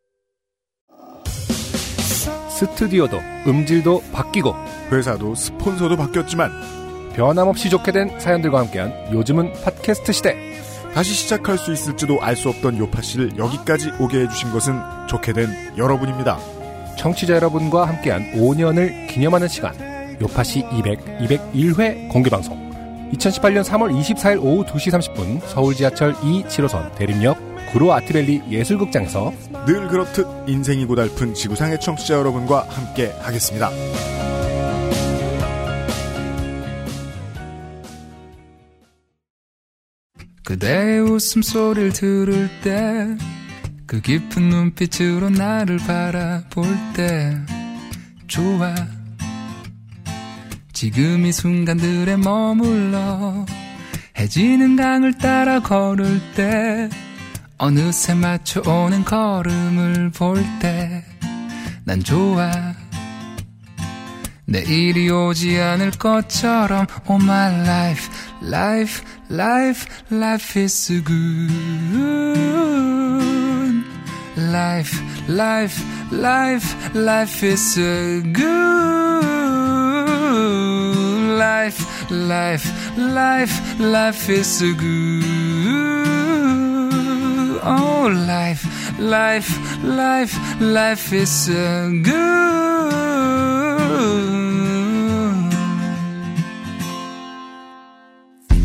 스튜디오도 2.61 3.17
음질도 3.47 4.03
바뀌고 4.11 4.53
회사도 4.91 5.33
스폰서도 5.33 5.97
바뀌었지만 5.97 6.51
변함없이 7.15 7.71
좋게 7.71 7.91
된 7.91 8.19
사연들과 8.19 8.59
함께한 8.59 9.11
요즘은 9.11 9.53
팟캐스트 9.63 10.11
시대. 10.11 10.37
다시 10.93 11.13
시작할 11.13 11.57
수 11.57 11.73
있을지도 11.73 12.21
알 12.21 12.35
수 12.35 12.49
없던 12.49 12.77
요파 12.77 13.01
씨를 13.01 13.37
여기까지 13.37 13.91
오게 13.99 14.21
해주신 14.21 14.51
것은 14.51 14.79
좋게 15.07 15.33
된 15.33 15.49
여러분입니다. 15.77 16.37
청취자 16.97 17.35
여러분과 17.35 17.87
함께한 17.87 18.33
5년을 18.33 19.07
기념하는 19.07 19.47
시간. 19.47 19.73
요파시 20.21 20.63
200, 20.71 21.19
201회 21.19 22.09
공개방송. 22.09 23.09
2018년 23.13 23.63
3월 23.63 23.91
24일 23.99 24.39
오후 24.39 24.63
2시 24.65 24.91
30분 24.91 25.41
서울 25.47 25.73
지하철 25.73 26.13
2, 26.23 26.43
7호선 26.43 26.93
대림역 26.95 27.50
구로 27.71 27.93
아트밸리 27.93 28.43
예술극장에서 28.49 29.33
늘 29.65 29.87
그렇듯 29.87 30.27
인생이 30.47 30.85
고달픈 30.85 31.33
지구상의 31.33 31.79
청취자 31.79 32.15
여러분과 32.15 32.67
함께 32.69 33.13
하겠습니다. 33.19 33.69
그대의 40.43 41.01
웃음소리를 41.01 41.93
들을 41.93 42.49
때 42.63 43.41
그 43.91 43.99
깊은 43.99 44.47
눈빛으로 44.47 45.29
나를 45.31 45.75
바라볼 45.79 46.63
때 46.95 47.37
좋아 48.25 48.73
지금 50.71 51.25
이 51.25 51.33
순간들에 51.33 52.15
머물러 52.15 53.45
해지는 54.17 54.77
강을 54.77 55.17
따라 55.17 55.59
걸을 55.59 56.21
때 56.35 56.89
어느새 57.61 58.15
맞춰오는 58.15 59.05
걸음을 59.05 60.11
볼 60.11 60.43
때 60.59 61.03
난 61.83 62.03
좋아 62.03 62.51
내일이 64.45 65.09
오지 65.09 65.59
않을 65.59 65.91
것처럼 65.91 66.85
Oh 67.09 67.21
my 67.21 67.61
life, 67.61 68.09
life, 68.43 69.03
life, 69.31 69.87
life 70.11 70.59
is 70.59 71.03
good 71.03 71.51
Life, 74.37 74.97
life, 75.27 75.83
life, 76.11 76.75
life 76.95 77.47
is 77.47 77.75
good 78.33 78.41
Life, 81.37 81.83
life, 82.11 82.71
life, 82.97 83.81
life 83.81 84.29
is 84.29 84.63
good 84.77 85.30
Oh 87.63 88.07
life, 88.09 88.67
life, 88.99 89.49
life, 89.83 90.35
life 90.59 91.13
is 91.15 91.29
so 91.29 91.89
good. 92.03 92.21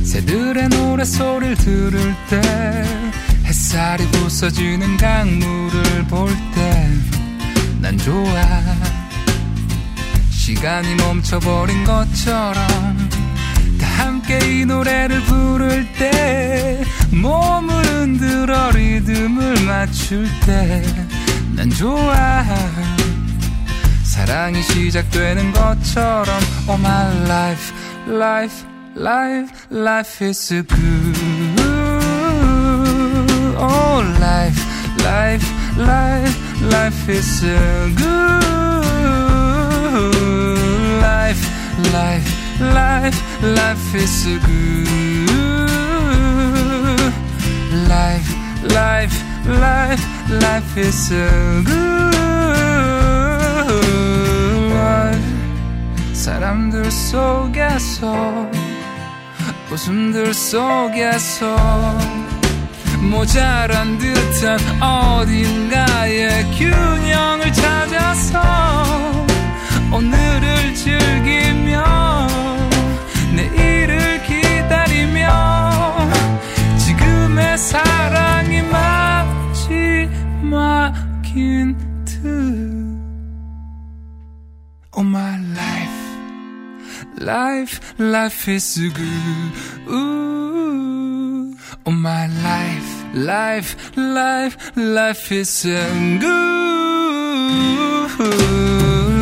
새들의 0.05 0.69
노래소리를 0.69 1.57
들을 1.57 2.15
때 2.31 2.41
햇살이 3.45 4.07
부서지는 4.11 4.97
강물을 4.97 6.07
볼 6.09 6.29
때 6.55 6.87
난 7.81 7.97
좋아. 7.99 8.35
시간이 10.31 10.97
멈춰버린 10.97 11.85
것처럼 11.85 13.06
다 13.06 13.06
함께 14.27 14.39
이 14.61 14.65
노래를 14.65 15.21
부를 15.23 15.87
때 15.93 16.83
몸을 17.13 17.85
흔들어 17.85 18.71
리듬을 18.73 19.65
맞출 19.65 20.27
때 20.45 20.83
난 21.55 21.71
좋아 21.71 22.45
사랑이 24.03 24.61
시작되는 24.63 25.53
것처럼 25.53 26.41
Oh 26.69 26.79
my 26.79 27.23
life, 27.25 27.73
life, 28.09 28.67
life, 28.97 29.53
life 29.71 30.25
is 30.25 30.49
good 30.49 31.19
Oh 33.57 34.03
life, 34.21 34.61
life, 35.03 35.47
life, 35.79 36.37
life 36.63 37.13
is 37.13 37.41
good 37.97 38.27
Life, 41.01 41.49
life, 41.93 42.36
life, 42.61 43.19
life 43.43 43.95
is 43.95 44.11
so 44.11 44.39
good 44.41 44.87
Life, 47.89 48.31
life, 48.75 49.17
life, 49.47 50.05
life 50.31 50.77
is 50.79 51.09
so 51.09 51.63
good 51.65 51.97
사람들 56.13 56.91
속에서 56.91 58.51
웃음들 59.71 60.35
속에서 60.35 61.57
모자란 63.11 63.97
듯한 63.99 64.59
어딘가의 64.83 66.45
균형을 66.53 67.53
찾아서 67.53 69.27
오늘을 69.93 70.75
즐기며 70.75 72.16
지금의 77.56 77.58
사랑이 77.58 78.62
마지막인 80.44 81.78
듯 82.06 82.26
Oh 84.94 85.08
my 85.08 85.38
life 85.56 86.02
Life, 87.22 87.80
life 88.00 88.52
is 88.52 88.64
so 88.64 88.82
good 88.94 89.52
Ooh. 89.90 91.56
Oh 91.86 91.92
my 91.92 92.28
life, 92.44 93.06
life, 93.16 93.76
life, 93.96 94.58
life 94.76 95.32
is 95.32 95.50
so 95.50 95.70
good 96.20 96.32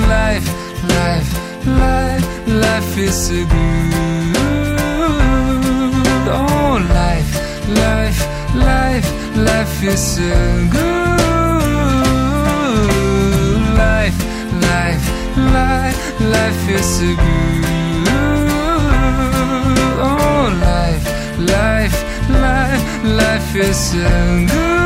Life, 0.09 0.49
life, 0.89 1.31
life, 1.67 2.25
life 2.47 2.97
is 2.97 3.15
so 3.15 3.45
good 3.45 4.12
Is 9.86 10.00
so 10.16 10.22
good 10.70 10.84
Life, 13.76 14.18
life, 14.68 15.06
life, 15.36 16.20
life 16.20 16.68
is 16.70 16.86
so 16.96 17.06
good 17.16 18.08
Oh 20.00 20.44
life, 20.60 21.06
life, 21.38 21.96
life, 22.30 22.82
life 23.04 23.56
is 23.56 23.76
so 23.76 24.08
good 24.46 24.84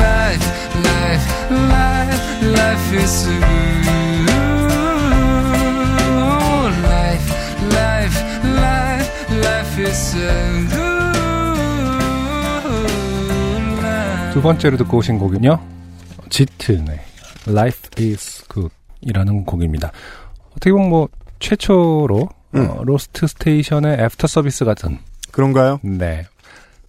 Life, 0.00 0.46
life, 0.88 1.26
life, 1.50 2.20
life 2.42 2.92
is 2.94 3.10
so 3.10 3.30
good 3.40 3.53
번째로 14.44 14.76
듣고 14.76 14.98
오신 14.98 15.18
곡은요. 15.18 15.58
짙은의 16.28 17.00
Life 17.48 18.04
is 18.10 18.46
Good 18.48 18.74
이라는 19.00 19.44
곡입니다. 19.46 19.90
어떻게 20.50 20.70
보면 20.70 20.90
뭐 20.90 21.08
최초로 21.38 22.28
어, 22.52 22.82
로스트 22.84 23.26
스테이션의 23.26 23.94
애프터 24.00 24.26
서비스 24.26 24.66
같은 24.66 24.98
그런가요? 25.32 25.80
네. 25.82 26.26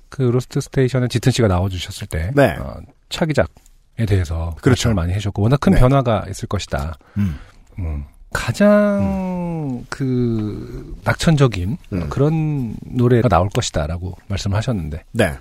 그 0.09 0.21
로스트 0.21 0.59
스테이션에 0.59 1.07
짙은 1.07 1.31
씨가 1.31 1.47
나와주셨을 1.47 2.07
때 2.07 2.31
네. 2.35 2.55
어, 2.59 2.75
차기작에 3.09 4.05
대해서 4.05 4.53
그렇죠. 4.61 4.89
말씀을 4.89 4.93
많이 4.93 5.13
해주셨고 5.13 5.41
워낙 5.41 5.59
큰 5.61 5.73
네. 5.73 5.79
변화가 5.79 6.25
있을 6.29 6.49
것이다. 6.49 6.97
음. 7.17 7.39
음, 7.79 8.03
가장 8.33 9.85
그 9.89 10.93
낙천적인 11.05 11.77
음. 11.93 12.09
그런 12.09 12.75
노래가 12.85 13.29
나올 13.29 13.49
것이다라고 13.49 14.17
말씀하셨는데 14.27 15.03
네. 15.13 15.37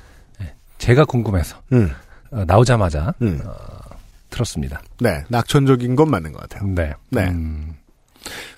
제가 0.78 1.04
궁금해서 1.04 1.56
음. 1.72 1.90
어, 2.34 2.44
나오자마자 2.44 3.14
음. 3.22 3.40
들었습니다. 4.30 4.82
네. 4.98 5.22
낙천적인 5.28 5.94
건 5.94 6.10
맞는 6.10 6.32
것 6.32 6.42
같아요. 6.42 6.68
네. 6.68 6.92
네. 7.10 7.28
음, 7.28 7.76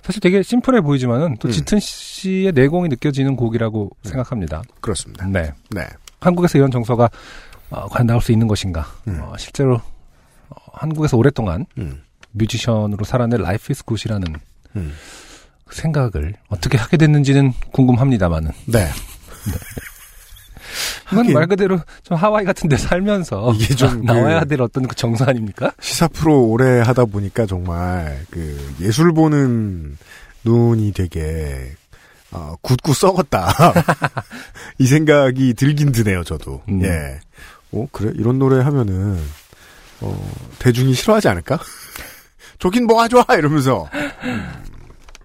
사실 0.03 0.21
되게 0.21 0.43
심플해 0.43 0.81
보이지만은 0.81 1.27
음. 1.33 1.37
또 1.39 1.51
짙은 1.51 1.79
씨의 1.79 2.53
내공이 2.53 2.89
느껴지는 2.89 3.37
곡이라고 3.37 3.91
생각합니다. 4.03 4.63
그렇습니다. 4.81 5.27
네. 5.27 5.53
네. 5.71 5.87
한국에서 6.21 6.57
이런 6.59 6.71
정서가 6.71 7.11
어, 7.69 7.89
과연 7.89 8.07
나올 8.07 8.23
수 8.23 8.33
있는 8.33 8.47
것인가? 8.47 8.87
음. 9.09 9.21
어, 9.21 9.35
실제로 9.37 9.75
어, 10.49 10.57
한국에서 10.73 11.17
오랫동안 11.17 11.67
음. 11.79 12.03
뮤지션으로 12.33 13.05
살아낸 13.05 13.43
Life 13.43 13.73
is 13.73 13.85
Good이라는 13.85 14.35
음. 14.77 14.95
그 15.65 15.75
생각을 15.75 16.35
어떻게 16.49 16.79
하게 16.79 16.97
됐는지는 16.97 17.53
궁금합니다만은. 17.73 18.53
네. 18.67 18.87
이건. 21.13 21.33
말 21.33 21.47
그대로 21.47 21.79
좀 22.03 22.17
하와이 22.17 22.45
같은 22.45 22.69
데 22.69 22.77
살면서 22.77 23.53
이게 23.55 23.75
좀 23.75 24.05
나, 24.05 24.15
나와야 24.15 24.41
그- 24.41 24.49
될 24.49 24.61
어떤 24.63 24.87
그 24.87 24.95
정서 24.97 25.25
아닙니까? 25.25 25.73
시사 25.81 26.09
프로 26.09 26.45
오래 26.45 26.81
하다 26.81 27.05
보니까 27.07 27.47
정말 27.47 28.25
그 28.31 28.75
예술 28.81 29.13
보는 29.13 29.97
눈이 30.45 30.93
되게 30.93 31.73
어, 32.33 32.55
굳고 32.61 32.93
썩었다. 32.93 33.53
이 34.79 34.87
생각이 34.87 35.55
들긴 35.55 35.93
드네요, 35.93 36.25
저도. 36.25 36.63
음. 36.69 36.83
예. 36.85 37.21
어, 37.73 37.87
그래? 37.93 38.13
이런 38.17 38.39
노래 38.39 38.63
하면은, 38.63 39.19
어, 40.01 40.31
대중이 40.59 40.93
싫어하지 40.93 41.29
않을까? 41.29 41.59
좋긴 42.59 42.87
뭐가 42.87 43.09
좋아! 43.09 43.25
이러면서. 43.37 43.89
음, 44.25 44.47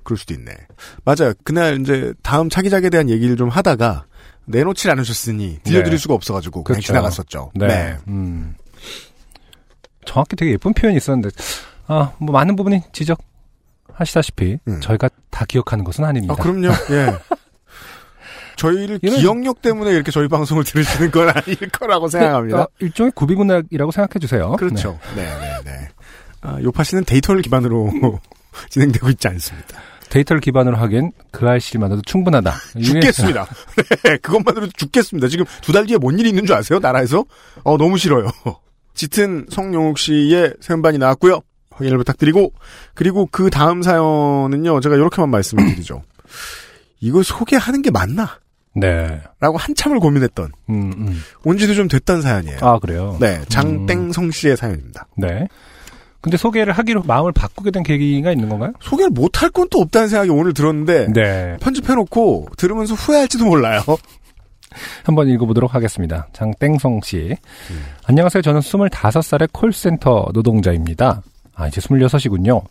그럴 0.03 0.17
수도 0.17 0.33
있네. 0.35 0.51
맞아요. 1.03 1.33
그날 1.43 1.81
이제 1.81 2.13
다음 2.21 2.49
차기작에 2.49 2.89
대한 2.89 3.09
얘기를 3.09 3.35
좀 3.35 3.49
하다가 3.49 4.05
내놓질 4.45 4.89
않으셨으니 4.91 5.59
들려드릴 5.63 5.97
네. 5.97 6.01
수가 6.01 6.13
없어가지고 6.13 6.63
그냥 6.63 6.77
그렇죠. 6.77 6.87
지나갔었죠. 6.87 7.51
네. 7.55 7.97
음. 8.07 8.55
정확히 10.05 10.35
되게 10.35 10.51
예쁜 10.53 10.73
표현이 10.73 10.97
있었는데, 10.97 11.29
아, 11.87 12.13
뭐 12.17 12.33
많은 12.33 12.55
부분이 12.55 12.81
지적하시다시피 12.91 14.57
저희가 14.81 15.09
다 15.29 15.45
기억하는 15.45 15.83
것은 15.83 16.03
아닙니다. 16.03 16.33
음. 16.33 16.39
아, 16.39 16.41
그럼요. 16.43 16.67
예. 16.91 17.17
저희를 18.57 18.99
이런- 19.01 19.19
기억력 19.19 19.61
때문에 19.61 19.91
이렇게 19.91 20.11
저희 20.11 20.27
방송을 20.27 20.63
들으시는 20.63 21.11
건 21.11 21.29
아닐 21.35 21.55
거라고 21.69 22.07
생각합니다. 22.09 22.61
어, 22.63 22.67
일종의 22.79 23.11
구비군락이라고 23.15 23.91
생각해 23.91 24.19
주세요. 24.19 24.51
그렇죠. 24.57 24.99
네, 25.15 25.23
네, 25.23 25.59
네. 25.65 25.87
아, 26.41 26.59
요파 26.61 26.83
씨는 26.83 27.05
데이터를 27.05 27.41
기반으로 27.41 28.19
진행되고 28.69 29.09
있지 29.11 29.27
않습니다. 29.29 29.79
데이터를 30.11 30.41
기반으로 30.41 30.75
하기엔 30.77 31.11
그 31.31 31.47
알씨만으로도 31.47 32.03
충분하다. 32.05 32.53
죽겠습니다. 32.83 33.47
네, 34.03 34.17
그것만으로도 34.17 34.71
죽겠습니다. 34.75 35.27
지금 35.29 35.45
두 35.61 35.71
달 35.71 35.85
뒤에 35.87 35.97
뭔 35.97 36.19
일이 36.19 36.29
있는 36.29 36.45
줄 36.45 36.55
아세요? 36.55 36.79
나라에서? 36.79 37.25
어, 37.63 37.77
너무 37.77 37.97
싫어요. 37.97 38.27
짙은 38.93 39.45
성용욱 39.49 39.97
씨의 39.97 40.55
세음반이 40.59 40.97
나왔고요. 40.97 41.39
확인을 41.71 41.97
부탁드리고, 41.97 42.53
그리고 42.93 43.27
그 43.31 43.49
다음 43.49 43.81
사연은요, 43.81 44.81
제가 44.81 44.95
이렇게만 44.95 45.29
말씀을 45.29 45.65
드리죠. 45.73 46.03
이걸 46.99 47.23
소개하는 47.23 47.81
게 47.81 47.89
맞나? 47.89 48.37
네. 48.75 49.21
라고 49.39 49.57
한참을 49.57 49.99
고민했던, 49.99 50.51
음, 50.69 50.91
음. 50.97 51.21
온 51.45 51.57
지도 51.57 51.73
좀 51.73 51.87
됐던 51.87 52.21
사연이에요. 52.21 52.57
아, 52.61 52.79
그래요? 52.79 53.17
네, 53.21 53.41
장땡성 53.47 54.31
씨의 54.31 54.57
사연입니다. 54.57 55.07
네. 55.17 55.47
근데 56.21 56.37
소개를 56.37 56.73
하기로 56.73 57.03
마음을 57.03 57.31
바꾸게 57.31 57.71
된 57.71 57.81
계기가 57.83 58.31
있는 58.31 58.47
건가요? 58.49 58.73
소개를 58.79 59.09
못할 59.09 59.49
건 59.49 59.67
또 59.71 59.79
없다는 59.79 60.07
생각이 60.09 60.29
오늘 60.29 60.53
들었는데, 60.53 61.13
네. 61.13 61.57
편집해놓고 61.61 62.47
들으면서 62.57 62.93
후회할지도 62.93 63.45
몰라요. 63.45 63.81
한번 65.03 65.27
읽어보도록 65.29 65.73
하겠습니다. 65.75 66.27
장땡성 66.33 67.01
씨. 67.03 67.35
음. 67.71 67.83
안녕하세요. 68.05 68.41
저는 68.41 68.59
25살의 68.61 69.49
콜센터 69.51 70.27
노동자입니다. 70.33 71.21
아, 71.55 71.67
이제 71.67 71.79
26이군요. 71.81 72.61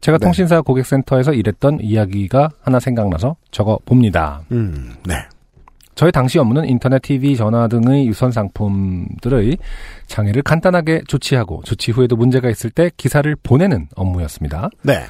제가 0.00 0.18
네. 0.18 0.24
통신사 0.26 0.60
고객센터에서 0.60 1.32
일했던 1.32 1.78
이야기가 1.80 2.50
하나 2.62 2.78
생각나서 2.80 3.36
적어 3.50 3.78
봅니다. 3.84 4.42
음, 4.52 4.94
네. 5.04 5.14
저희 5.98 6.12
당시 6.12 6.38
업무는 6.38 6.68
인터넷, 6.68 7.02
TV, 7.02 7.34
전화 7.34 7.66
등의 7.66 8.06
유선 8.06 8.30
상품들의 8.30 9.58
장애를 10.06 10.42
간단하게 10.42 11.02
조치하고 11.08 11.62
조치 11.64 11.90
후에도 11.90 12.14
문제가 12.14 12.48
있을 12.48 12.70
때 12.70 12.88
기사를 12.96 13.34
보내는 13.42 13.88
업무였습니다. 13.96 14.70
네. 14.82 15.02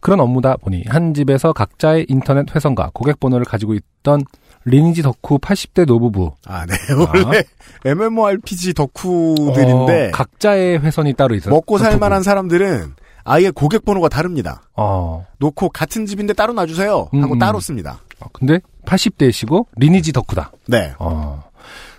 그런 0.00 0.20
업무다 0.20 0.56
보니 0.58 0.84
한 0.86 1.14
집에서 1.14 1.52
각자의 1.52 2.06
인터넷 2.08 2.54
회선과 2.54 2.92
고객 2.94 3.18
번호를 3.18 3.44
가지고 3.44 3.74
있던 3.74 4.22
리니지 4.64 5.02
덕후 5.02 5.40
80대 5.40 5.84
노부부. 5.84 6.30
아, 6.46 6.64
네. 6.64 6.76
원래 6.94 7.42
MMORPG 7.84 8.74
덕후들인데 8.74 10.06
어, 10.06 10.10
각자의 10.12 10.78
회선이 10.78 11.14
따로 11.14 11.34
있어요. 11.34 11.52
먹고 11.52 11.78
살 11.78 11.98
만한 11.98 12.22
사람들은 12.22 12.94
아예 13.24 13.50
고객 13.50 13.84
번호가 13.84 14.08
다릅니다. 14.08 14.62
어. 14.76 15.26
놓고 15.40 15.70
같은 15.70 16.06
집인데 16.06 16.34
따로 16.34 16.52
놔주세요 16.52 17.08
하고 17.10 17.34
음, 17.34 17.38
따로 17.40 17.58
음. 17.58 17.60
씁니다. 17.60 17.98
어, 18.20 18.26
근데 18.32 18.60
80대시고 18.86 19.66
리니지 19.76 20.12
덕후다. 20.12 20.52
네. 20.66 20.94
어. 20.98 21.44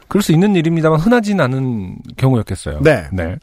그럴 0.07 0.21
수 0.21 0.31
있는 0.31 0.55
일입니다만 0.55 0.99
흔하진 0.99 1.39
않은 1.41 1.97
경우였겠어요. 2.17 2.79
네. 2.81 3.35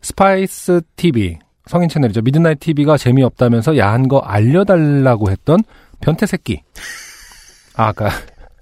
스파이스 0.00 0.80
TV 0.96 1.38
성인 1.66 1.88
채널이죠. 1.88 2.22
미드나잇 2.22 2.60
TV가 2.60 2.96
재미없다면서 2.96 3.76
야한 3.76 4.08
거 4.08 4.18
알려달라고 4.18 5.30
했던 5.30 5.62
변태 6.00 6.26
새끼. 6.26 6.62
아, 7.76 7.88
아까 7.88 8.08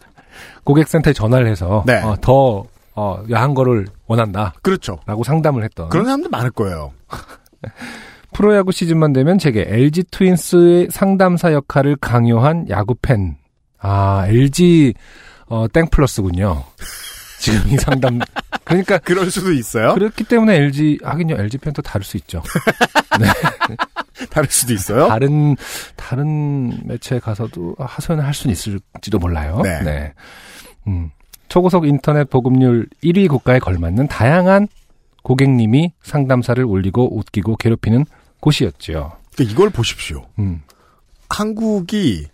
고객센터에 0.65 1.13
전화를 1.13 1.47
해서 1.49 1.85
네. 1.87 2.01
어, 2.03 2.17
더 2.21 2.65
어, 2.95 3.23
야한 3.31 3.55
거를 3.55 3.87
원한다. 4.07 4.53
그렇죠. 4.63 4.99
라고 5.07 5.25
상담을 5.25 5.65
했던. 5.65 5.89
그런 5.89 6.05
사람들 6.05 6.29
많을 6.31 6.51
거예요. 6.51 6.93
프로야구 8.33 8.73
시즌만 8.73 9.13
되면 9.13 9.39
제게 9.39 9.65
LG 9.67 10.05
트윈스의 10.11 10.89
상담사 10.91 11.53
역할을 11.53 11.97
강요한 11.97 12.69
야구 12.69 12.95
팬. 13.01 13.37
아, 13.81 14.25
LG 14.29 14.95
어, 15.47 15.67
땡 15.69 15.87
플러스군요. 15.89 16.65
지금 17.39 17.71
이 17.71 17.77
상담. 17.77 18.21
그러니까 18.65 18.99
그럴 18.99 19.31
수도 19.31 19.53
있어요. 19.53 19.95
그렇기 19.95 20.25
때문에 20.25 20.57
LG 20.57 21.01
하긴요. 21.03 21.37
LG 21.37 21.59
팬도 21.59 21.83
다를 21.83 22.05
수 22.05 22.17
있죠. 22.19 22.43
다를 24.31 24.49
수도 24.51 24.75
있어요. 24.75 25.09
다른 25.09 25.57
다른 25.97 26.87
매체에 26.87 27.19
가서도 27.19 27.75
하소연을 27.79 28.25
할 28.25 28.35
수는 28.35 28.53
있을지도 28.53 29.19
몰라요. 29.19 29.63
네. 29.65 30.13
음. 30.87 31.11
초고속 31.49 31.87
인터넷 31.87 32.31
보급률 32.31 32.87
1위 33.03 33.29
국가에 33.29 33.59
걸맞는 33.59 34.07
다양한 34.07 34.69
고객님이 35.23 35.93
상담사를 36.03 36.63
올리고 36.65 37.19
웃기고 37.19 37.57
괴롭히는 37.57 38.07
곳이었죠. 38.39 39.17
그러니까 39.35 39.53
이걸 39.53 39.71
보십시오. 39.71 40.27
음. 40.39 40.63
한국이 41.29 42.29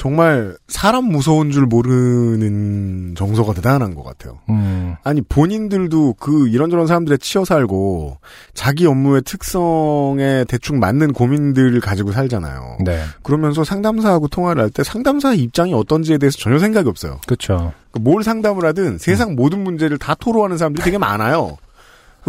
정말 0.00 0.56
사람 0.66 1.04
무서운 1.04 1.50
줄 1.50 1.66
모르는 1.66 3.14
정서가 3.18 3.52
대단한 3.52 3.94
것 3.94 4.02
같아요. 4.02 4.38
음. 4.48 4.94
아니 5.04 5.20
본인들도 5.20 6.14
그 6.18 6.48
이런저런 6.48 6.86
사람들에 6.86 7.18
치여 7.18 7.44
살고 7.44 8.16
자기 8.54 8.86
업무의 8.86 9.20
특성에 9.26 10.46
대충 10.48 10.78
맞는 10.80 11.12
고민들을 11.12 11.78
가지고 11.82 12.12
살잖아요. 12.12 12.78
네. 12.82 13.02
그러면서 13.22 13.62
상담사하고 13.62 14.28
통화를 14.28 14.62
할 14.62 14.70
때 14.70 14.82
상담사의 14.84 15.38
입장이 15.40 15.74
어떤지에 15.74 16.16
대해서 16.16 16.38
전혀 16.38 16.58
생각이 16.58 16.88
없어요. 16.88 17.18
그렇죠. 17.26 17.74
뭘 18.00 18.22
상담을 18.22 18.64
하든 18.64 18.96
세상 18.96 19.34
모든 19.34 19.62
문제를 19.64 19.98
다 19.98 20.14
토로하는 20.14 20.56
사람들이 20.56 20.82
되게 20.82 20.96
많아요. 20.96 21.58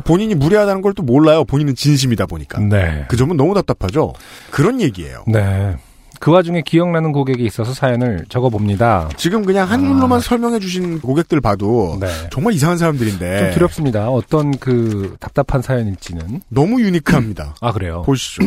본인이 0.03 0.35
무례하다는 0.35 0.81
걸 0.81 0.93
또 0.93 1.03
몰라요. 1.03 1.45
본인은 1.45 1.75
진심이다 1.75 2.25
보니까. 2.25 2.59
네. 2.59 3.05
그 3.07 3.15
점은 3.15 3.37
너무 3.37 3.53
답답하죠. 3.53 4.11
그런 4.49 4.81
얘기예요. 4.81 5.23
네. 5.27 5.77
그 6.21 6.29
와중에 6.29 6.61
기억나는 6.61 7.11
고객이 7.13 7.43
있어서 7.45 7.73
사연을 7.73 8.25
적어봅니다. 8.29 9.09
지금 9.17 9.43
그냥 9.43 9.67
한글로만 9.67 10.19
설명해 10.19 10.59
주신 10.59 11.01
고객들 11.01 11.41
봐도 11.41 11.97
네. 11.99 12.07
정말 12.31 12.53
이상한 12.53 12.77
사람들인데 12.77 13.39
좀 13.39 13.51
두렵습니다. 13.51 14.07
어떤 14.07 14.55
그 14.59 15.15
답답한 15.19 15.63
사연일지는. 15.63 16.43
너무 16.47 16.79
유니크합니다. 16.79 17.55
아, 17.59 17.71
그래요? 17.71 18.03
보시죠. 18.03 18.43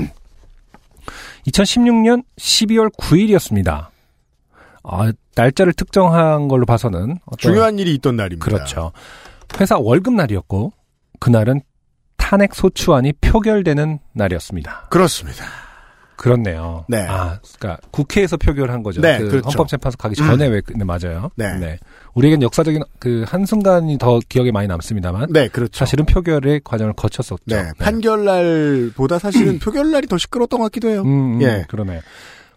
2016년 1.49 2.23
12월 2.39 2.95
9일이었습니다. 2.97 3.89
아, 4.85 5.13
날짜를 5.35 5.73
특정한 5.73 6.47
걸로 6.47 6.67
봐서는 6.67 7.19
중요한 7.39 7.81
일이 7.81 7.93
있던 7.95 8.15
날입니다. 8.15 8.45
그렇죠. 8.45 8.93
회사 9.59 9.77
월급 9.79 10.15
날이었고 10.15 10.73
그날은 11.19 11.61
탄핵 12.19 12.55
소추안이 12.55 13.15
표결되는 13.15 13.99
날이었습니다. 14.13 14.87
그렇습니다. 14.91 15.64
그렇네요. 16.17 16.85
네. 16.89 17.07
아, 17.09 17.39
그러니까 17.59 17.81
국회에서 17.91 18.37
표결한 18.37 18.83
거죠. 18.83 19.01
네, 19.01 19.19
그 19.19 19.29
그렇죠. 19.29 19.49
헌법재판소 19.49 19.99
가기 19.99 20.15
전에 20.15 20.47
왜 20.47 20.61
네, 20.75 20.85
맞아요. 20.85 21.31
네. 21.37 21.79
우리에겐 22.15 22.43
역사적인 22.43 22.83
그 22.99 23.25
한순간이 23.27 23.99
더 23.99 24.21
기억에 24.29 24.53
많이 24.53 24.69
남습니다만 24.69 25.33
네, 25.33 25.49
그렇죠. 25.49 25.77
사실은 25.77 26.07
표결의 26.07 26.61
과정을 26.65 26.93
거쳤었죠. 26.95 27.43
네, 27.47 27.71
판결 27.79 28.25
날보다 28.25 29.19
사실은 29.19 29.59
표결 29.61 29.91
날이 29.91 30.07
더 30.07 30.17
시끄러웠던 30.17 30.61
것 30.61 30.65
같기도 30.67 30.89
해요. 30.89 31.03
음, 31.03 31.37
음, 31.37 31.43
예. 31.43 31.65
그러네요. 31.69 32.01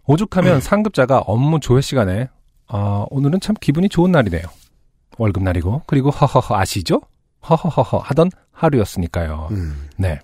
오죽하면 0.05 0.62
상급자가 0.62 1.20
업무 1.20 1.60
조회 1.60 1.82
시간에 1.82 2.30
아, 2.68 3.05
오늘은 3.10 3.39
참 3.39 3.55
기분이 3.60 3.89
좋은 3.89 4.12
날이네요. 4.12 4.43
월급 5.18 5.43
날이고 5.43 5.84
그리고 5.88 6.10
허허허 6.10 6.55
아시죠? 6.55 7.01
허허허허 7.49 7.97
하던 7.99 8.30
하루였으니까요. 8.51 9.47
음. 9.51 9.88
네. 9.97 10.20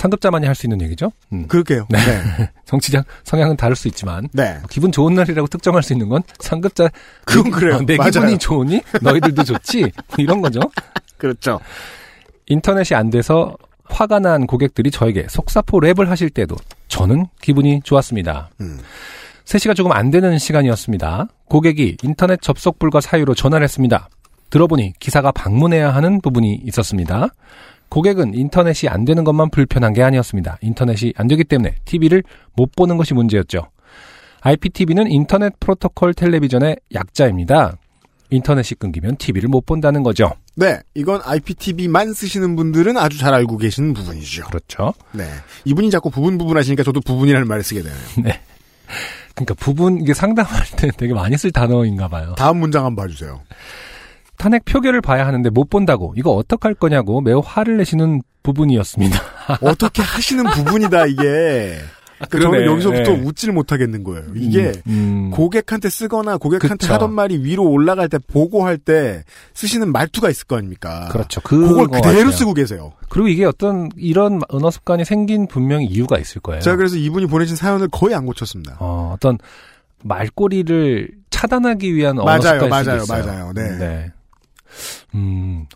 상급자만이 0.00 0.46
할 0.46 0.54
수 0.54 0.66
있는 0.66 0.80
얘기죠. 0.82 1.12
음. 1.32 1.46
그럴게요. 1.46 1.86
네. 1.90 1.98
네. 1.98 2.50
정치적 2.64 3.04
성향은 3.24 3.56
다를 3.56 3.76
수 3.76 3.86
있지만 3.88 4.28
네. 4.32 4.58
기분 4.70 4.90
좋은 4.92 5.14
날이라고 5.14 5.46
특정할 5.48 5.82
수 5.82 5.92
있는 5.92 6.08
건 6.08 6.22
상급자 6.38 6.88
그건 7.24 7.50
그래요. 7.50 7.76
어, 7.76 7.80
내 7.84 7.96
맞아요. 7.96 8.10
기분이 8.10 8.38
좋으니 8.38 8.82
너희들도 9.02 9.44
좋지 9.44 9.80
뭐 9.82 10.16
이런 10.18 10.40
거죠. 10.40 10.60
그렇죠. 11.18 11.60
인터넷이 12.46 12.96
안 12.96 13.10
돼서 13.10 13.56
화가 13.84 14.20
난 14.20 14.46
고객들이 14.46 14.90
저에게 14.90 15.26
속사포 15.28 15.78
랩을 15.80 16.06
하실 16.06 16.30
때도 16.30 16.56
저는 16.88 17.26
기분이 17.42 17.80
좋았습니다. 17.84 18.50
음. 18.60 18.78
3시가 19.44 19.74
조금 19.76 19.92
안 19.92 20.10
되는 20.10 20.38
시간이었습니다. 20.38 21.26
고객이 21.46 21.96
인터넷 22.02 22.40
접속 22.40 22.78
불가 22.78 23.00
사유로 23.00 23.34
전화를 23.34 23.64
했습니다. 23.64 24.08
들어보니 24.50 24.94
기사가 24.98 25.32
방문해야 25.32 25.94
하는 25.94 26.20
부분이 26.20 26.60
있었습니다. 26.66 27.28
고객은 27.90 28.34
인터넷이 28.34 28.88
안 28.88 29.04
되는 29.04 29.24
것만 29.24 29.50
불편한 29.50 29.92
게 29.92 30.02
아니었습니다. 30.02 30.58
인터넷이 30.62 31.12
안 31.16 31.26
되기 31.26 31.44
때문에 31.44 31.74
TV를 31.84 32.22
못 32.56 32.74
보는 32.74 32.96
것이 32.96 33.14
문제였죠. 33.14 33.66
IPTV는 34.42 35.10
인터넷 35.10 35.52
프로토콜 35.60 36.14
텔레비전의 36.14 36.76
약자입니다. 36.94 37.76
인터넷이 38.30 38.76
끊기면 38.78 39.16
TV를 39.16 39.48
못 39.48 39.66
본다는 39.66 40.02
거죠. 40.02 40.32
네, 40.54 40.78
이건 40.94 41.20
IPTV만 41.24 42.12
쓰시는 42.12 42.56
분들은 42.56 42.96
아주 42.96 43.18
잘 43.18 43.34
알고 43.34 43.58
계시는 43.58 43.92
부분이죠. 43.92 44.44
그렇죠. 44.46 44.94
네. 45.12 45.24
이분이 45.64 45.90
자꾸 45.90 46.10
부분 46.10 46.38
부분 46.38 46.56
하시니까 46.56 46.84
저도 46.84 47.00
부분이라는 47.00 47.46
말을 47.46 47.62
쓰게 47.62 47.82
되네요. 47.82 47.98
네. 48.22 48.40
그러니까 49.34 49.54
부분 49.54 50.00
이게 50.00 50.14
상담할 50.14 50.64
때 50.76 50.90
되게 50.96 51.12
많이 51.12 51.36
쓸 51.36 51.50
단어인가 51.50 52.08
봐요. 52.08 52.34
다음 52.36 52.58
문장 52.58 52.84
한번 52.84 53.04
봐주세요. 53.06 53.40
탄핵 54.40 54.64
표결을 54.64 55.02
봐야 55.02 55.26
하는데 55.26 55.50
못 55.50 55.68
본다고 55.68 56.14
이거 56.16 56.30
어떡할 56.30 56.72
거냐고 56.72 57.20
매우 57.20 57.42
화를 57.44 57.76
내시는 57.76 58.22
부분이었습니다. 58.42 59.20
어떻게 59.60 60.00
하시는 60.00 60.42
부분이다 60.44 61.06
이게. 61.06 61.76
그러네. 62.30 62.58
저는 62.58 62.66
여기서부터 62.66 63.12
네. 63.12 63.20
웃지를 63.22 63.52
못하겠는 63.52 64.02
거예요. 64.02 64.24
이게 64.34 64.72
음, 64.86 65.30
고객한테 65.30 65.90
쓰거나 65.90 66.38
고객한테 66.38 66.76
그쵸. 66.76 66.94
하던 66.94 67.12
말이 67.12 67.36
위로 67.44 67.68
올라갈 67.70 68.08
때 68.08 68.18
보고할 68.18 68.78
때 68.78 69.24
쓰시는 69.52 69.92
말투가 69.92 70.30
있을 70.30 70.46
거 70.46 70.56
아닙니까? 70.56 71.08
그렇죠. 71.12 71.42
그걸 71.42 71.88
그대로 71.88 72.02
같아요. 72.02 72.30
쓰고 72.30 72.54
계세요. 72.54 72.92
그리고 73.10 73.28
이게 73.28 73.44
어떤 73.44 73.90
이런 73.96 74.40
언어 74.48 74.70
습관이 74.70 75.04
생긴 75.04 75.48
분명히 75.48 75.84
이유가 75.84 76.18
있을 76.18 76.40
거예요. 76.40 76.62
제가 76.62 76.76
그래서 76.76 76.96
이분이 76.96 77.26
보내신 77.26 77.56
사연을 77.56 77.88
거의 77.88 78.14
안 78.14 78.24
고쳤습니다. 78.24 78.76
어, 78.80 79.12
어떤 79.14 79.36
말꼬리를 80.02 81.08
차단하기 81.28 81.94
위한 81.94 82.18
언어 82.18 82.24
맞아요, 82.24 82.60
습관일 82.60 82.68
맞아요, 82.68 83.02
있어요. 83.02 83.24
맞아요. 83.24 83.52
네. 83.54 84.12
음, 85.14 85.66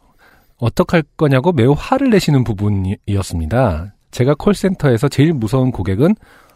어떡할 0.59 1.03
거냐고 1.17 1.53
매우 1.53 1.75
화를 1.77 2.11
내시는 2.11 2.45
부분이었습니다. 2.45 3.95
제가 4.11 4.35
콜센터에서 4.39 5.09
제일 5.09 5.33
무서운 5.33 5.71
고객은 5.73 6.15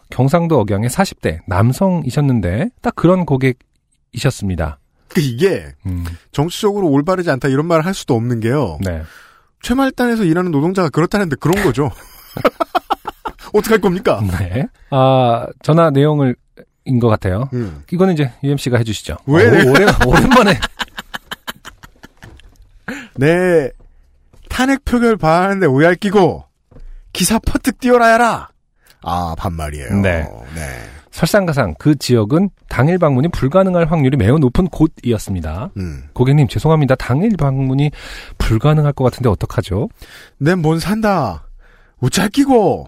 경상도 0.09 0.59
억양의 0.61 0.89
40대 0.89 1.39
남성이셨는데 1.47 2.69
딱 2.81 2.95
그런 2.95 3.25
고객이셨습니다. 3.25 4.79
그 5.09 5.21
이게 5.21 5.73
음, 5.85 6.05
정치적으로 6.31 6.87
올바르지 6.89 7.29
않다 7.31 7.47
이런 7.47 7.65
말을 7.67 7.85
할 7.85 7.93
수도 7.93 8.15
없는 8.15 8.39
게요. 8.39 8.77
네. 8.81 9.01
최말단에서 9.61 10.23
일하는 10.23 10.51
노동자가 10.51 10.89
그렇다는데 10.89 11.35
그런 11.39 11.63
거죠. 11.63 11.91
어떡할 13.53 13.81
겁니까? 13.81 14.21
네. 14.39 14.67
아, 14.91 15.47
전화 15.63 15.89
내용을 15.89 16.35
인것 16.85 17.09
같아요. 17.09 17.49
음. 17.53 17.83
이거는 17.91 18.13
이제 18.13 18.31
UMC가 18.43 18.77
해주시죠. 18.77 19.17
왜 19.25 19.47
어, 19.47 19.51
내가- 19.51 19.69
오래, 19.71 19.85
오랜만에 20.05 20.59
내 23.19 23.71
탄핵 24.49 24.85
표결 24.85 25.17
봐하는데 25.17 25.65
오얄 25.67 25.95
끼고 25.95 26.45
기사 27.13 27.37
퍼뜩 27.39 27.83
해라. 27.83 28.49
아 29.01 29.35
반말이에요. 29.37 30.01
네. 30.01 30.23
네. 30.55 30.89
설상가상 31.11 31.75
그 31.79 31.97
지역은 31.97 32.49
당일 32.69 32.97
방문이 32.97 33.27
불가능할 33.29 33.91
확률이 33.91 34.15
매우 34.15 34.39
높은 34.39 34.67
곳이었습니다. 34.67 35.71
음. 35.77 36.03
고객님 36.13 36.47
죄송합니다. 36.47 36.95
당일 36.95 37.35
방문이 37.35 37.91
불가능할 38.37 38.93
것 38.93 39.03
같은데 39.03 39.27
어떡하죠? 39.29 39.89
낸뭔 40.37 40.79
산다. 40.79 41.47
우짤 41.99 42.29
끼고. 42.29 42.87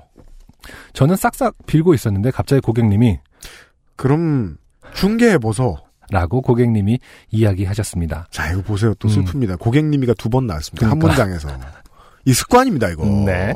저는 0.94 1.16
싹싹 1.16 1.56
빌고 1.66 1.94
있었는데 1.94 2.32
갑자기 2.32 2.62
고객님이 2.62 3.20
그럼 3.96 4.58
중개해 4.94 5.40
보소. 5.40 5.78
라고 6.12 6.42
고객님이 6.42 7.00
이야기하셨습니다. 7.32 8.28
자 8.32 8.52
이거 8.52 8.62
보세요. 8.62 8.94
또 9.00 9.08
음. 9.08 9.24
슬픕니다. 9.26 9.58
고객님이가 9.60 10.14
두 10.16 10.30
번 10.30 10.46
나왔습니다. 10.48 10.90
한 10.90 11.00
그러니까. 11.00 11.24
문장에서. 11.26 11.50
이 12.26 12.34
습관입니다 12.34 12.90
이거. 12.90 13.06
네. 13.06 13.54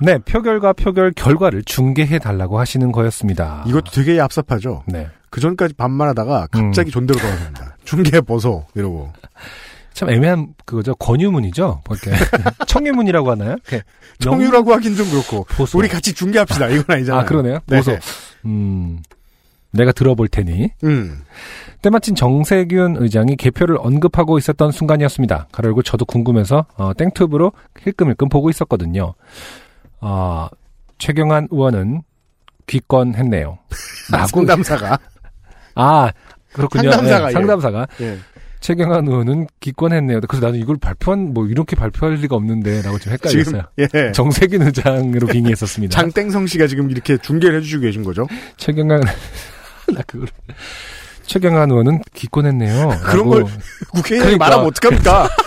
네, 0.00 0.18
표결과 0.18 0.72
표결 0.72 1.12
결과를 1.12 1.62
중개해 1.62 2.18
달라고 2.18 2.58
하시는 2.58 2.90
거였습니다. 2.90 3.62
이것도 3.68 3.92
되게 3.92 4.16
얍삽하죠. 4.16 4.82
네. 4.86 5.08
그 5.30 5.40
전까지 5.40 5.74
반말하다가 5.74 6.48
갑자기 6.50 6.90
존대로 6.90 7.20
돌아섭니다. 7.20 7.76
중개해 7.84 8.20
보소 8.22 8.66
이러고. 8.74 9.12
참 9.94 10.10
애매한 10.10 10.54
그거죠. 10.64 10.94
권유문이죠. 10.96 11.82
뭐 11.86 11.96
이렇게 12.02 12.18
청유문이라고 12.66 13.30
하나요? 13.30 13.50
이렇게 13.68 13.82
청유라고 14.18 14.72
하긴 14.74 14.96
좀 14.96 15.08
그렇고. 15.10 15.44
보소. 15.50 15.78
우리 15.78 15.86
같이 15.88 16.12
중개합시다. 16.14 16.68
이건 16.68 16.96
아니잖아요. 16.96 17.22
아, 17.22 17.24
그러네요. 17.24 17.58
네. 17.66 17.76
보소. 17.76 17.96
음. 18.46 19.00
내가 19.72 19.92
들어볼 19.92 20.28
테니. 20.28 20.70
음. 20.84 21.22
때마침 21.80 22.14
정세균 22.14 22.96
의장이 22.98 23.36
개표를 23.36 23.76
언급하고 23.80 24.38
있었던 24.38 24.70
순간이었습니다. 24.70 25.48
가로 25.50 25.68
열고 25.68 25.82
저도 25.82 26.04
궁금해서 26.04 26.66
어, 26.76 26.92
땡튜브로 26.94 27.52
힐끔힐끔 27.80 28.28
보고 28.28 28.50
있었거든요. 28.50 29.14
어, 30.00 30.48
최경환 30.98 31.48
의원은 31.50 32.02
귀권했네요. 32.66 33.58
라고 34.12 34.26
상담사가. 34.46 34.98
아 35.74 36.12
그렇군요. 36.52 36.92
상담사가, 36.92 37.26
네, 37.26 37.28
예. 37.28 37.32
상담사가 37.32 37.86
예. 38.02 38.18
최경환 38.60 39.08
의원은 39.08 39.48
귀권했네요. 39.58 40.20
그래서 40.20 40.46
나는 40.46 40.60
이걸 40.60 40.76
발표한 40.76 41.34
뭐 41.34 41.46
이렇게 41.48 41.74
발표할 41.74 42.16
리가 42.16 42.36
없는데라고 42.36 42.98
좀 42.98 43.12
헷갈렸어요. 43.12 43.62
지금 43.76 43.88
예. 43.94 44.12
정세균 44.12 44.62
의장으로 44.62 45.26
빙의했었습니다. 45.32 46.00
장땡성 46.00 46.46
씨가 46.46 46.68
지금 46.68 46.90
이렇게 46.90 47.16
중계를 47.16 47.58
해주시고 47.58 47.82
계신 47.82 48.04
거죠? 48.04 48.28
최경환 48.58 49.02
나 49.96 50.02
그걸 50.06 50.28
최경환 51.26 51.70
의원은 51.70 52.02
귀권했네요. 52.14 53.00
그런. 53.04 53.28
걸 53.28 53.44
국회의원이 53.92 54.36
그러니까. 54.38 54.44
말하면 54.44 54.66
어떡합니까? 54.66 55.28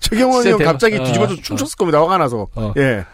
진짜 0.00 0.24
의원. 0.24 0.58
갑자기 0.58 0.96
어, 0.98 1.04
뒤집어져 1.04 1.34
어. 1.34 1.36
춤췄을 1.42 1.76
겁니다. 1.76 2.00
화가 2.00 2.18
나서. 2.18 2.46
어. 2.54 2.72
예. 2.76 3.04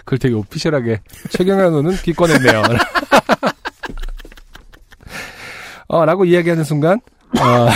그걸 0.00 0.18
되게 0.18 0.34
오피셜하게 0.34 1.00
최경환 1.30 1.66
의원은 1.68 1.96
기권했네요. 1.96 2.62
어, 5.88 6.04
라고 6.04 6.24
이야기하는 6.24 6.64
순간 6.64 7.00
어, 7.38 7.68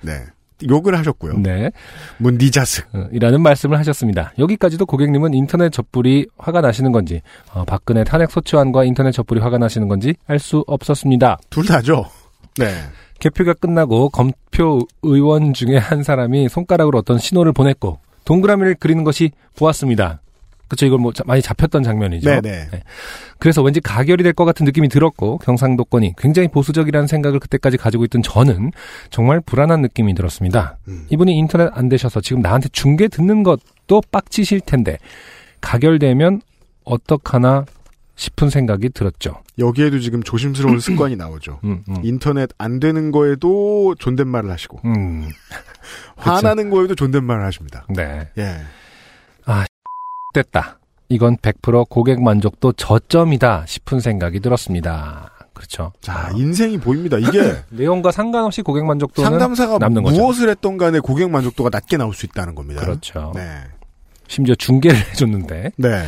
네. 0.00 0.26
욕을 0.68 0.96
하셨고요. 0.98 1.38
네. 1.38 1.70
문 2.18 2.38
니 2.38 2.50
자스. 2.50 2.82
어, 2.92 3.06
이라는 3.12 3.40
말씀을 3.42 3.78
하셨습니다. 3.78 4.32
여기까지도 4.38 4.86
고객님은 4.86 5.34
인터넷 5.34 5.70
접불이 5.72 6.26
화가 6.38 6.60
나시는 6.60 6.92
건지 6.92 7.20
어, 7.52 7.64
박근혜 7.64 8.04
탄핵 8.04 8.30
소추안과 8.30 8.84
인터넷 8.84 9.12
접불이 9.12 9.40
화가 9.40 9.58
나시는 9.58 9.88
건지 9.88 10.14
알 10.26 10.38
수 10.38 10.64
없었습니다. 10.66 11.38
둘 11.50 11.66
다죠. 11.66 12.06
네. 12.58 12.66
개표가 13.20 13.54
끝나고 13.54 14.08
검표 14.08 14.80
의원 15.02 15.52
중에 15.54 15.76
한 15.78 16.02
사람이 16.02 16.48
손가락으로 16.48 16.98
어떤 16.98 17.18
신호를 17.18 17.52
보냈고 17.52 18.00
동그라미를 18.24 18.74
그리는 18.80 19.04
것이 19.04 19.30
보았습니다. 19.56 20.20
그쵸 20.72 20.86
이걸 20.86 20.98
뭐 21.00 21.12
자- 21.12 21.22
많이 21.26 21.42
잡혔던 21.42 21.82
장면이죠. 21.82 22.40
네네. 22.40 22.68
그래서 23.38 23.60
왠지 23.62 23.78
가결이 23.82 24.22
될 24.22 24.32
것 24.32 24.46
같은 24.46 24.64
느낌이 24.64 24.88
들었고 24.88 25.36
경상도권이 25.38 26.14
굉장히 26.16 26.48
보수적이라는 26.48 27.06
생각을 27.06 27.40
그때까지 27.40 27.76
가지고 27.76 28.04
있던 28.06 28.22
저는 28.22 28.70
정말 29.10 29.42
불안한 29.42 29.82
느낌이 29.82 30.14
들었습니다. 30.14 30.78
음. 30.88 31.04
이분이 31.10 31.32
인터넷 31.36 31.68
안 31.74 31.90
되셔서 31.90 32.22
지금 32.22 32.40
나한테 32.40 32.70
중계 32.72 33.08
듣는 33.08 33.42
것도 33.42 34.00
빡치실 34.10 34.60
텐데 34.60 34.96
가결되면 35.60 36.40
어떡하나 36.84 37.66
싶은 38.14 38.48
생각이 38.48 38.88
들었죠. 38.88 39.42
여기에도 39.58 39.98
지금 40.00 40.22
조심스러운 40.22 40.80
습관이 40.80 41.16
나오죠. 41.16 41.60
음, 41.64 41.82
음. 41.90 41.96
인터넷 42.02 42.48
안 42.56 42.80
되는 42.80 43.10
거에도 43.10 43.94
존댓말을 43.98 44.50
하시고 44.50 44.80
음, 44.86 45.28
화나는 46.16 46.70
거에도 46.70 46.94
존댓말을 46.94 47.44
하십니다. 47.44 47.84
네. 47.90 48.28
예. 48.38 48.56
됐다. 50.32 50.78
이건 51.08 51.36
100% 51.36 51.88
고객 51.88 52.22
만족도 52.22 52.72
저점이다 52.72 53.64
싶은 53.66 54.00
생각이 54.00 54.40
들었습니다. 54.40 55.30
그렇죠. 55.52 55.92
자, 56.00 56.30
인생이 56.34 56.78
보입니다. 56.78 57.18
이게 57.18 57.56
내용과 57.70 58.10
상관없이 58.10 58.62
고객 58.62 58.84
만족도는 58.84 59.30
상담사가 59.30 59.78
남는 59.78 60.02
거죠. 60.02 60.20
무엇을 60.20 60.48
했던 60.48 60.78
간에 60.78 61.00
고객 61.00 61.30
만족도가 61.30 61.68
낮게 61.70 61.98
나올 61.98 62.14
수 62.14 62.26
있다는 62.26 62.54
겁니다. 62.54 62.80
그렇죠. 62.80 63.32
네. 63.34 63.58
심지어 64.28 64.54
중계를 64.54 64.96
해줬는데 65.12 65.72
네. 65.76 66.04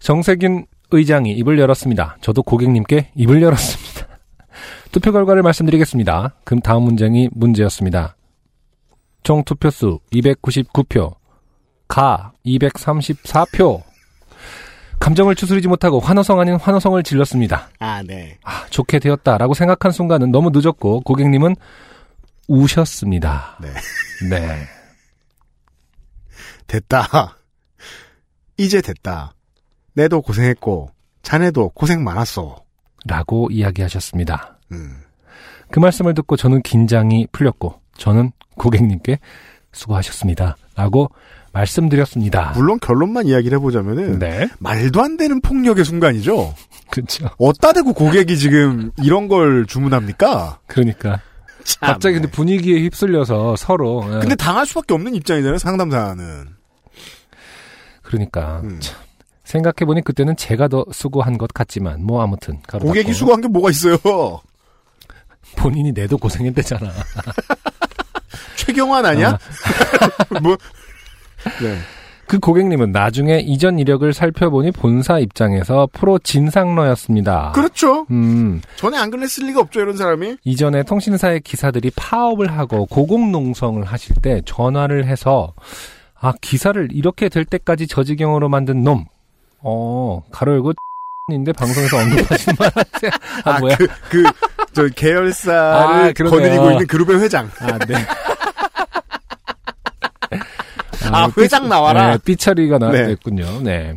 정세균 0.00 0.66
의장이 0.90 1.32
입을 1.32 1.58
열었습니다. 1.58 2.18
저도 2.20 2.42
고객님께 2.42 3.12
입을 3.14 3.42
열었습니다. 3.42 4.08
투표 4.92 5.12
결과를 5.12 5.42
말씀드리겠습니다. 5.42 6.34
그럼 6.44 6.60
다음 6.60 6.82
문장이 6.82 7.28
문제였습니다. 7.32 8.16
총 9.22 9.42
투표수 9.44 9.98
299표, 10.12 11.14
가 11.88 12.32
234표. 12.44 13.82
감정을 14.98 15.34
추스리지 15.34 15.68
못하고 15.68 16.00
환호성 16.00 16.40
아닌 16.40 16.56
환호성을 16.56 17.02
질렀습니다. 17.02 17.68
아, 17.78 18.02
네. 18.02 18.38
아, 18.42 18.66
좋게 18.70 18.98
되었다라고 18.98 19.54
생각한 19.54 19.92
순간은 19.92 20.32
너무 20.32 20.50
늦었고 20.52 21.00
고객님은 21.00 21.54
우셨습니다. 22.48 23.58
네. 23.60 23.68
네. 24.30 24.66
됐다. 26.66 27.36
이제 28.56 28.80
됐다. 28.80 29.34
내도 29.92 30.22
고생했고, 30.22 30.90
자네도 31.22 31.70
고생 31.70 32.02
많았어. 32.02 32.64
라고 33.06 33.48
이야기하셨습니다. 33.50 34.58
음. 34.72 35.02
그 35.70 35.78
말씀을 35.78 36.14
듣고 36.14 36.36
저는 36.36 36.62
긴장이 36.62 37.28
풀렸고 37.32 37.80
저는 37.96 38.32
고객님께 38.56 39.18
수고하셨습니다. 39.72 40.56
라고 40.74 41.10
말씀드렸습니다. 41.56 42.52
물론 42.54 42.78
결론만 42.80 43.26
이야기를 43.26 43.58
해보자면은, 43.58 44.18
네. 44.18 44.48
말도 44.58 45.02
안 45.02 45.16
되는 45.16 45.40
폭력의 45.40 45.84
순간이죠. 45.84 46.54
그렇죠. 46.90 47.30
어따 47.38 47.72
대고 47.72 47.94
고객이 47.94 48.36
지금 48.38 48.90
이런 48.98 49.28
걸 49.28 49.66
주문합니까? 49.66 50.60
그러니까 50.66 51.20
참. 51.64 51.88
갑자기 51.88 52.14
근데 52.14 52.30
분위기에 52.30 52.80
휩쓸려서 52.82 53.56
서로 53.56 54.04
예, 54.06 54.20
근데 54.20 54.36
당할 54.36 54.66
수밖에 54.66 54.94
없는 54.94 55.14
입장이잖아요, 55.16 55.58
상담사는. 55.58 56.46
그러니까 58.02 58.60
음. 58.62 58.78
참 58.80 58.96
생각해보니 59.44 60.02
그때는 60.02 60.36
제가 60.36 60.68
더 60.68 60.84
수고한 60.92 61.38
것 61.38 61.52
같지만 61.52 62.04
뭐 62.04 62.22
아무튼 62.22 62.60
고객이 62.68 63.12
수고한 63.12 63.40
게 63.40 63.48
뭐가 63.48 63.70
있어요? 63.70 63.96
본인이 65.56 65.92
내도 65.92 66.18
고생했대잖아. 66.18 66.92
최경환 68.56 69.04
아니야? 69.06 69.38
뭐? 70.42 70.56
네. 71.62 71.78
그 72.26 72.40
고객님은 72.40 72.90
나중에 72.90 73.38
이전 73.38 73.78
이력을 73.78 74.12
살펴보니 74.12 74.72
본사 74.72 75.18
입장에서 75.20 75.88
프로 75.92 76.18
진상러였습니다. 76.18 77.52
그렇죠. 77.54 78.06
음, 78.10 78.60
전에 78.74 78.98
안 78.98 79.10
그랬을 79.10 79.46
리가 79.46 79.60
없죠, 79.60 79.80
이런 79.80 79.96
사람이. 79.96 80.38
이전에 80.42 80.82
통신사의 80.82 81.42
기사들이 81.42 81.92
파업을 81.94 82.50
하고 82.50 82.86
고공농성을 82.86 83.84
하실 83.84 84.16
때 84.20 84.42
전화를 84.44 85.06
해서 85.06 85.54
아 86.18 86.32
기사를 86.40 86.88
이렇게 86.92 87.28
될 87.28 87.44
때까지 87.44 87.86
저지경으로 87.86 88.48
만든 88.48 88.82
놈. 88.82 89.04
어 89.60 90.22
가로 90.32 90.52
열고 90.54 90.72
인데 91.32 91.52
방송에서 91.52 91.96
언급하시는 91.96 92.56
말 92.58 92.70
하세요. 92.74 93.10
아, 93.44 93.50
아, 93.56 93.58
뭐야? 93.58 93.76
그, 93.76 93.86
그, 94.10 94.24
저, 94.72 94.86
계열사를 94.88 96.10
아. 96.10 96.12
거느리고 96.12 96.70
있는 96.72 96.86
그룹의 96.86 97.20
회장. 97.20 97.50
아 97.60 97.78
네. 97.78 97.94
아, 101.12 101.30
회장 101.38 101.68
나와라. 101.68 102.12
네, 102.12 102.18
삐처리가 102.24 102.78
네. 102.78 103.02
나왔군요. 103.02 103.62
네. 103.62 103.94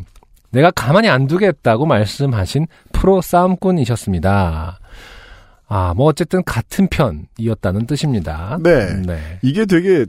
내가 0.51 0.71
가만히 0.71 1.09
안 1.09 1.27
두겠다고 1.27 1.85
말씀하신 1.85 2.67
프로 2.91 3.21
싸움꾼이셨습니다. 3.21 4.79
아, 5.67 5.93
뭐 5.95 6.07
어쨌든 6.07 6.43
같은 6.43 6.87
편이었다는 6.87 7.85
뜻입니다. 7.85 8.57
네. 8.61 9.01
네. 9.05 9.39
이게 9.43 9.65
되게 9.65 10.05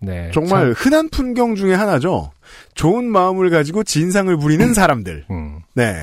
네. 0.00 0.30
정말 0.34 0.72
흔한 0.72 1.08
풍경 1.08 1.54
중에 1.54 1.74
하나죠. 1.74 2.30
좋은 2.74 3.04
마음을 3.04 3.50
가지고 3.50 3.84
진상을 3.84 4.36
부리는 4.36 4.74
사람들. 4.74 5.24
참, 5.28 5.36
음. 5.36 5.58
네. 5.74 5.94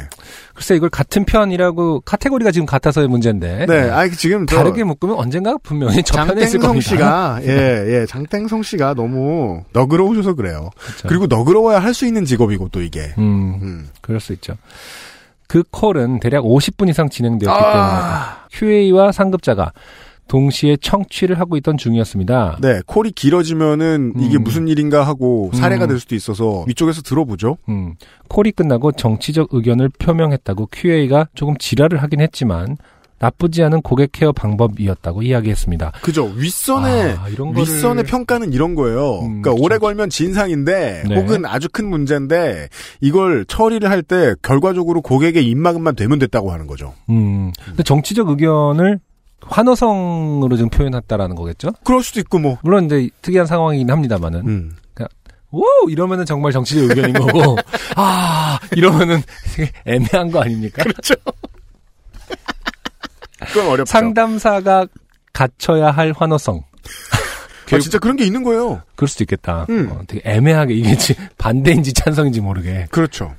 글쎄 0.53 0.75
이걸 0.75 0.89
같은 0.89 1.25
편이라고 1.25 2.01
카테고리가 2.01 2.51
지금 2.51 2.65
같아서의 2.65 3.07
문제인데. 3.07 3.65
네. 3.65 3.89
아, 3.89 4.07
지금 4.09 4.45
저 4.45 4.57
다르게 4.57 4.83
묶으면 4.83 5.15
언젠가 5.15 5.55
분명히 5.63 6.01
저 6.03 6.15
편에 6.25 6.43
있을 6.43 6.59
장땡성 6.59 6.61
겁니다. 6.61 6.89
씨가, 6.89 7.39
예, 7.51 8.01
예, 8.01 8.05
장땡성 8.05 8.63
씨가 8.63 8.93
너무 8.93 9.63
너그러우셔서 9.73 10.33
그래요. 10.35 10.69
그렇죠. 10.77 11.07
그리고 11.07 11.27
너그러워야 11.27 11.79
할 11.79 11.91
수 11.91 12.05
있는 12.05 12.23
직업이고 12.23 12.69
또 12.69 12.81
이게. 12.81 13.13
음, 13.17 13.59
음. 13.61 13.89
그럴 14.01 14.19
수 14.21 14.31
있죠. 14.33 14.55
그 15.47 15.63
콜은 15.71 16.21
대략 16.21 16.45
50분 16.45 16.87
이상 16.89 17.09
진행되었기 17.09 17.53
아. 17.53 17.71
때문에 17.73 18.41
휴웨이와 18.51 19.11
상급자가 19.11 19.73
동시에 20.27 20.77
청취를 20.77 21.39
하고 21.39 21.57
있던 21.57 21.77
중이었습니다. 21.77 22.59
네, 22.61 22.81
콜이 22.85 23.11
길어지면은 23.11 24.13
이게 24.19 24.37
음. 24.37 24.43
무슨 24.43 24.67
일인가 24.67 25.05
하고 25.05 25.51
사례가 25.53 25.85
음. 25.85 25.89
될 25.89 25.99
수도 25.99 26.15
있어서 26.15 26.63
위쪽에서 26.67 27.01
들어보죠. 27.01 27.57
음, 27.69 27.95
콜이 28.29 28.51
끝나고 28.51 28.93
정치적 28.93 29.49
의견을 29.51 29.89
표명했다고 29.99 30.69
QA가 30.71 31.27
조금 31.35 31.57
지랄을 31.57 32.01
하긴 32.01 32.21
했지만 32.21 32.77
나쁘지 33.19 33.61
않은 33.61 33.83
고객 33.83 34.13
케어 34.13 34.31
방법이었다고 34.31 35.21
이야기했습니다. 35.21 35.91
그죠. 36.01 36.25
윗선의 36.37 37.11
아, 37.11 37.25
거를- 37.25 37.55
윗선의 37.55 38.05
평가는 38.05 38.51
이런 38.51 38.73
거예요. 38.73 39.19
음, 39.19 39.41
그러니까 39.43 39.51
오래 39.51 39.77
그렇죠. 39.77 39.79
걸면 39.81 40.09
진상인데 40.09 41.03
네. 41.07 41.15
혹은 41.15 41.45
아주 41.45 41.67
큰 41.71 41.87
문제인데 41.87 42.69
이걸 42.99 43.45
처리를 43.45 43.89
할 43.91 44.01
때 44.01 44.33
결과적으로 44.41 45.01
고객의 45.01 45.45
입막음만 45.47 45.95
되면 45.95 46.17
됐다고 46.17 46.51
하는 46.51 46.65
거죠. 46.65 46.93
음, 47.11 47.51
근데 47.63 47.83
정치적 47.83 48.29
의견을 48.29 48.99
환호성으로 49.47 50.55
지금 50.55 50.69
표현했다라는 50.69 51.35
거겠죠? 51.35 51.71
그럴 51.83 52.03
수도 52.03 52.19
있고 52.19 52.39
뭐. 52.39 52.57
물론 52.63 52.85
이제 52.85 53.09
특이한 53.21 53.45
상황이긴 53.47 53.89
합니다만은 53.89 54.47
음. 54.47 54.75
오 55.53 55.63
이러면은 55.89 56.25
정말 56.25 56.53
정치적 56.53 56.89
의견인 56.89 57.11
거고 57.13 57.57
아 57.97 58.57
이러면은 58.73 59.21
애매한 59.85 60.31
거 60.31 60.41
아닙니까? 60.41 60.81
그렇죠. 60.83 61.13
그건 63.47 63.67
어렵죠. 63.67 63.91
상담사가 63.91 64.87
갖춰야 65.33 65.91
할 65.91 66.13
환호성. 66.15 66.63
아, 67.73 67.79
진짜 67.79 67.99
그런 67.99 68.17
게 68.17 68.25
있는 68.25 68.43
거예요. 68.43 68.81
그럴 68.95 69.07
수도 69.07 69.23
있겠다. 69.23 69.65
음. 69.69 69.89
어, 69.91 70.01
되게 70.07 70.21
애매하게 70.29 70.73
이게 70.73 70.95
지- 70.97 71.15
반대인지 71.37 71.93
찬성인지 71.93 72.41
모르게. 72.41 72.87
그렇죠. 72.91 73.33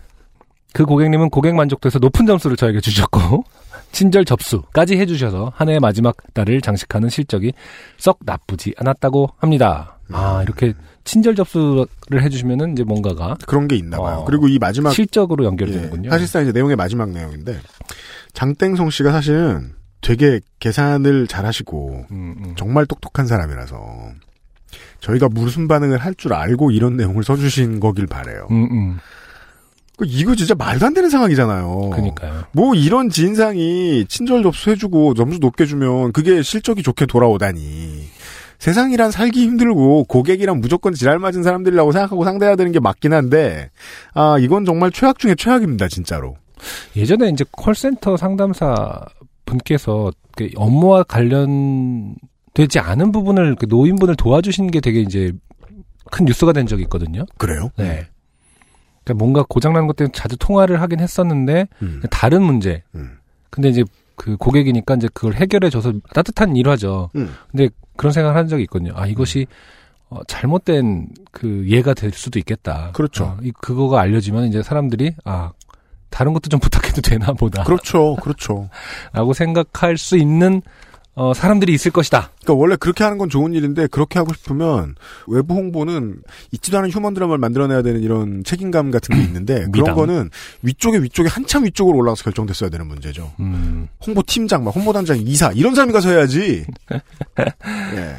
그 0.73 0.85
고객님은 0.87 1.29
고객 1.31 1.55
만족도에서 1.55 1.99
높은 1.99 2.25
점수를 2.27 2.57
저에게 2.57 2.81
주셨고 2.81 3.45
친절 3.93 4.25
접수까지 4.25 4.97
해주셔서 4.99 5.53
한 5.55 5.69
해의 5.69 5.79
마지막 5.81 6.17
달을 6.35 6.61
장식하는 6.61 7.09
실적이 7.09 7.53
썩 7.99 8.19
나쁘지 8.25 8.75
않았다고 8.79 9.31
합니다. 9.39 9.99
아 10.11 10.43
이렇게 10.43 10.75
친절 11.05 11.35
접수를 11.35 11.87
해주시면은 12.13 12.73
이제 12.73 12.85
뭔가가 12.85 13.37
그런 13.47 13.69
게 13.69 13.77
있나 13.77 13.99
봐요. 13.99 14.19
어, 14.19 14.25
그리고 14.25 14.49
이 14.49 14.59
마지막 14.59 14.91
실적으로 14.93 15.45
예, 15.45 15.47
연결되는군요. 15.49 16.11
사실상 16.11 16.43
이제 16.43 16.53
내용의 16.53 16.77
마지막 16.77 17.11
내용인데 17.11 17.59
장땡성 18.35 18.91
씨가 18.91 19.13
사실은 19.13 19.73
되게 20.01 20.41
계산을 20.59 21.29
잘하시고 21.29 22.07
음, 22.11 22.35
음. 22.45 22.55
정말 22.57 22.87
똑똑한 22.87 23.27
사람이라서 23.27 23.77
저희가 25.01 25.29
무슨 25.29 25.69
반응을 25.69 25.99
할 25.99 26.15
줄 26.15 26.33
알고 26.35 26.71
이런 26.71 26.97
내용을 26.97 27.25
써주신 27.25 27.81
거길 27.81 28.07
바래요. 28.07 28.47
이거 30.05 30.35
진짜 30.35 30.55
말도 30.55 30.87
안 30.87 30.95
되는 30.95 31.11
상황이잖아요. 31.11 31.91
그니까요. 31.91 32.45
뭐 32.53 32.75
이런 32.75 33.11
진상이 33.11 34.07
친절 34.09 34.43
접수해주고 34.43 35.15
점수 35.15 35.39
높게 35.39 35.67
주면 35.67 36.13
그게 36.13 36.43
실적이 36.43 36.83
좋게 36.83 37.07
돌아오다니. 37.07 38.11
세상이란 38.59 39.11
살기 39.11 39.43
힘들고 39.43 40.05
고객이랑 40.05 40.61
무조건 40.61 40.95
지랄 40.95 41.19
맞은 41.19 41.43
사람들이라고 41.43 41.91
생각하고 41.91 42.25
상대해야 42.25 42.55
되는 42.55 42.71
게 42.71 42.79
맞긴 42.79 43.13
한데 43.13 43.71
아 44.15 44.39
이건 44.39 44.65
정말 44.65 44.93
최악 44.93 45.19
중에 45.19 45.35
최악입니다 45.35 45.89
진짜로. 45.89 46.37
예전에 46.95 47.29
이제 47.31 47.45
콜센터 47.51 48.17
상담사 48.17 49.05
분께서 49.47 50.13
그 50.37 50.49
업무와 50.55 51.03
관련되지 51.03 52.79
않은 52.79 53.11
부분을 53.11 53.57
그 53.57 53.67
노인분을 53.69 54.15
도와주신 54.15 54.71
게 54.71 54.81
되게 54.81 55.01
이제 55.01 55.33
큰 56.13 56.25
뉴스가 56.25 56.53
된 56.53 56.67
적이 56.67 56.83
있거든요. 56.85 57.25
그래요? 57.39 57.71
네. 57.77 58.07
그러니까 59.05 59.25
뭔가 59.25 59.45
고장난 59.49 59.87
것 59.87 59.97
때문에 59.97 60.13
자주 60.13 60.37
통화를 60.37 60.81
하긴 60.81 61.01
했었는데 61.01 61.69
음. 61.83 62.03
다른 62.11 62.43
문제. 62.43 62.83
음. 62.95 63.19
근데 63.51 63.69
이제 63.69 63.85
그 64.17 64.37
고객이니까 64.37 64.95
이제 64.95 65.09
그걸 65.13 65.35
해결해 65.35 65.71
줘서 65.71 65.93
따뜻한 66.15 66.57
일화죠. 66.57 67.11
음. 67.17 67.35
근데 67.51 67.69
그런 67.97 68.13
생각을 68.13 68.37
한 68.37 68.49
적이 68.49 68.63
있거든요. 68.65 68.93
아 68.95 69.07
이것이 69.07 69.47
어, 70.09 70.21
잘못된 70.27 71.09
그 71.31 71.65
예가 71.67 71.95
될 71.95 72.13
수도 72.13 72.39
있겠다. 72.39 72.91
그렇죠. 72.93 73.25
어, 73.25 73.39
이 73.43 73.51
그거가 73.51 74.01
알려지면 74.01 74.47
이제 74.47 74.63
사람들이 74.63 75.15
아 75.25 75.53
다른 76.11 76.33
것도 76.35 76.49
좀 76.49 76.61
부탁해도 76.61 77.01
되나 77.01 77.33
보다. 77.33 77.65
그렇죠, 77.65 78.17
그렇죠. 78.17 78.69
라고 79.13 79.33
생각할 79.33 79.97
수 79.97 80.17
있는 80.17 80.63
어, 81.15 81.35
사람들이 81.35 81.75
있을 81.75 81.91
것이다. 81.91 82.31
그러니까 82.43 82.55
원래 82.55 82.77
그렇게 82.77 83.05
하는 83.05 83.19
건 83.19 83.29
좋은 83.29 83.53
일인데 83.53 83.87
그렇게 83.89 84.19
하고 84.19 84.33
싶으면 84.33 84.95
외부 85.27 85.55
홍보는 85.55 86.23
있지도 86.53 86.79
않은 86.79 86.91
휴먼 86.91 87.13
드라마를 87.13 87.39
만들어내야 87.39 87.83
되는 87.83 88.01
이런 88.03 88.43
책임감 88.45 88.91
같은 88.91 89.17
게 89.17 89.23
있는데 89.23 89.67
그런. 89.73 89.95
거는 89.95 90.31
위쪽에 90.63 90.99
위쪽에 90.99 91.29
한참 91.29 91.65
위쪽으로 91.65 91.99
올라가서 91.99 92.25
결정됐어야 92.25 92.71
되는 92.71 92.87
문제죠. 92.87 93.33
음. 93.41 93.89
홍보 94.07 94.23
팀장, 94.23 94.65
막 94.65 94.75
홍보 94.75 94.93
단장, 94.93 95.19
이사 95.19 95.53
이런 95.53 95.75
사람이 95.75 95.93
가서 95.93 96.09
해야지. 96.11 96.65
예. 97.95 98.17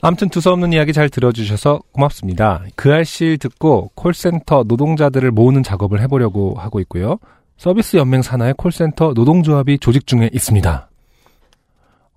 아무튼 0.00 0.28
두서없는 0.28 0.72
이야기 0.72 0.92
잘 0.92 1.08
들어주셔서 1.08 1.80
고맙습니다. 1.90 2.62
그 2.76 2.92
알실 2.92 3.38
듣고 3.38 3.90
콜센터 3.96 4.64
노동자들을 4.68 5.28
모으는 5.32 5.64
작업을 5.64 6.00
해보려고 6.02 6.54
하고 6.54 6.78
있고요. 6.80 7.18
서비스 7.56 7.96
연맹 7.96 8.22
산하의 8.22 8.54
콜센터 8.56 9.12
노동조합이 9.14 9.80
조직 9.80 10.06
중에 10.06 10.30
있습니다. 10.32 10.87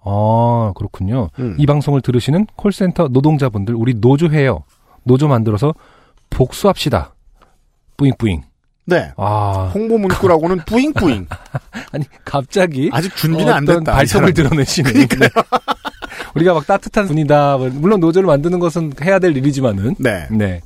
아, 0.04 0.74
그렇군요. 0.76 1.30
음. 1.40 1.56
이 1.58 1.66
방송을 1.66 2.02
들으시는 2.02 2.48
콜센터 2.56 3.10
노동자분들 3.10 3.76
우리 3.76 3.94
노조해요. 3.96 4.64
노조 5.04 5.28
만들어서 5.28 5.74
복수합시다. 6.30 7.14
뿌잉뿌잉. 7.98 8.42
네. 8.86 9.12
아. 9.16 9.72
홍보 9.74 9.98
문구라고는 9.98 10.66
뿌잉뿌잉. 10.66 11.28
아니, 11.94 12.06
갑자기. 12.26 12.90
아직 12.92 13.16
준비는 13.16 13.54
안 13.54 13.66
됐다. 13.66 13.80
이 13.94 14.06
발톱을. 14.06 14.34
드러내시는. 14.34 14.92
네. 15.08 15.30
우리가 16.36 16.54
막 16.54 16.66
따뜻한 16.66 17.08
분이다. 17.08 17.58
물론 17.58 18.00
노조를 18.00 18.26
만드는 18.28 18.60
것은 18.60 18.94
해야 19.04 19.20
될 19.20 19.36
일이지만은. 19.38 19.96
네. 20.00 20.28
네. 20.32 20.62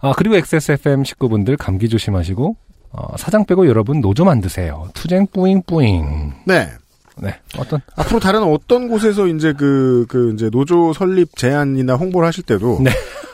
아, 0.00 0.12
그리고 0.16 0.36
XSFM 0.36 1.04
식구분들 1.04 1.56
감기 1.56 1.88
조심하시고, 1.88 2.56
어, 2.90 3.16
사장 3.16 3.46
빼고 3.46 3.66
여러분 3.68 4.00
노조 4.00 4.24
만드세요. 4.24 4.88
투쟁 4.92 5.26
뿌잉뿌잉. 5.26 6.32
네. 6.44 6.68
네. 7.16 7.38
어떤. 7.56 7.80
앞으로 7.96 8.20
다른 8.20 8.42
어떤 8.42 8.88
곳에서 8.88 9.26
이제 9.26 9.52
그, 9.52 10.06
그, 10.08 10.32
이제 10.34 10.50
노조 10.50 10.92
설립 10.92 11.36
제안이나 11.36 11.94
홍보를 11.94 12.26
하실 12.26 12.44
때도. 12.44 12.80
네. 12.82 12.90